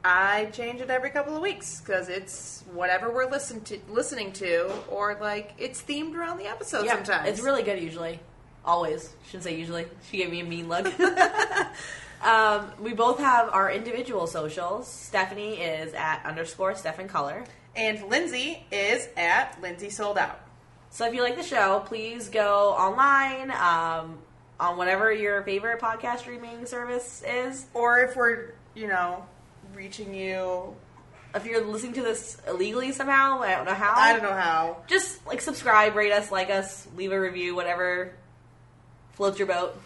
I 0.06 0.46
change 0.46 0.82
it 0.82 0.90
every 0.90 1.10
couple 1.12 1.36
of 1.36 1.42
weeks 1.42 1.80
because 1.82 2.10
it's 2.10 2.64
whatever 2.74 3.12
we're 3.14 3.30
listen 3.30 3.62
to, 3.66 3.80
listening 3.90 4.34
to, 4.34 4.72
or 4.90 5.18
like 5.22 5.54
it's 5.58 5.82
themed 5.82 6.16
around 6.16 6.38
the 6.40 6.46
episode 6.48 6.86
Yeah, 6.86 6.96
sometimes. 6.96 7.30
It's 7.30 7.40
really 7.42 7.64
good 7.64 7.82
usually. 7.82 8.20
Always. 8.66 9.14
Shouldn't 9.26 9.44
say 9.44 9.58
usually. 9.58 9.86
She 10.10 10.18
gave 10.18 10.32
me 10.32 10.40
a 10.40 10.46
mean 10.46 10.70
look. 10.70 10.88
um, 12.24 12.72
we 12.80 12.94
both 12.94 13.20
have 13.20 13.50
our 13.50 13.70
individual 13.72 14.28
socials. 14.28 14.88
Stephanie 14.88 15.56
is 15.56 15.94
at 15.94 16.26
underscore 16.26 16.76
Stephen 16.76 17.08
Color. 17.08 17.44
And 17.76 18.08
Lindsay 18.10 18.66
is 18.72 19.10
at 19.18 19.60
Lindsay 19.62 19.90
Sold 19.90 20.18
Out. 20.18 20.40
So 20.92 21.08
if 21.08 21.14
you 21.14 21.24
like 21.24 21.36
the 21.36 21.44
show, 21.44 21.82
please 21.86 22.30
go 22.30 22.70
online 22.70 23.52
um, 23.52 24.20
on 24.60 24.78
whatever 24.78 25.12
your 25.12 25.42
favorite 25.42 25.82
podcast 25.82 26.20
streaming 26.20 26.66
service 26.66 27.24
is. 27.28 27.66
Or 27.74 28.00
if 28.00 28.16
we're, 28.16 28.54
you 28.76 28.88
know, 28.88 29.26
reaching 29.74 30.14
you, 30.14 30.76
If 31.36 31.46
you're 31.48 31.66
listening 31.66 31.94
to 31.94 32.04
this 32.04 32.38
illegally 32.48 32.92
somehow, 32.92 33.42
I 33.42 33.56
don't 33.56 33.66
know 33.66 33.74
how. 33.74 33.94
I 33.96 34.14
don't 34.14 34.22
know 34.22 34.34
how. 34.34 34.84
Just 34.86 35.26
like 35.26 35.42
subscribe, 35.42 35.96
rate 35.96 36.12
us, 36.12 36.32
like 36.32 36.52
us, 36.52 36.88
leave 36.96 37.12
a 37.12 37.20
review, 37.20 37.56
whatever 37.56 38.14
floats 39.14 39.40
your 39.40 39.48
boat. 39.48 39.80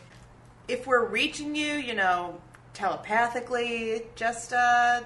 If 0.68 0.88
we're 0.88 1.06
reaching 1.06 1.56
you, 1.56 1.74
you 1.74 1.94
know, 1.94 2.42
telepathically, 2.74 4.04
just 4.16 4.54
uh, 4.54 5.02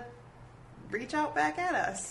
reach 0.89 1.13
out 1.13 1.36
back 1.36 1.59
at 1.59 1.76
us. 1.76 2.09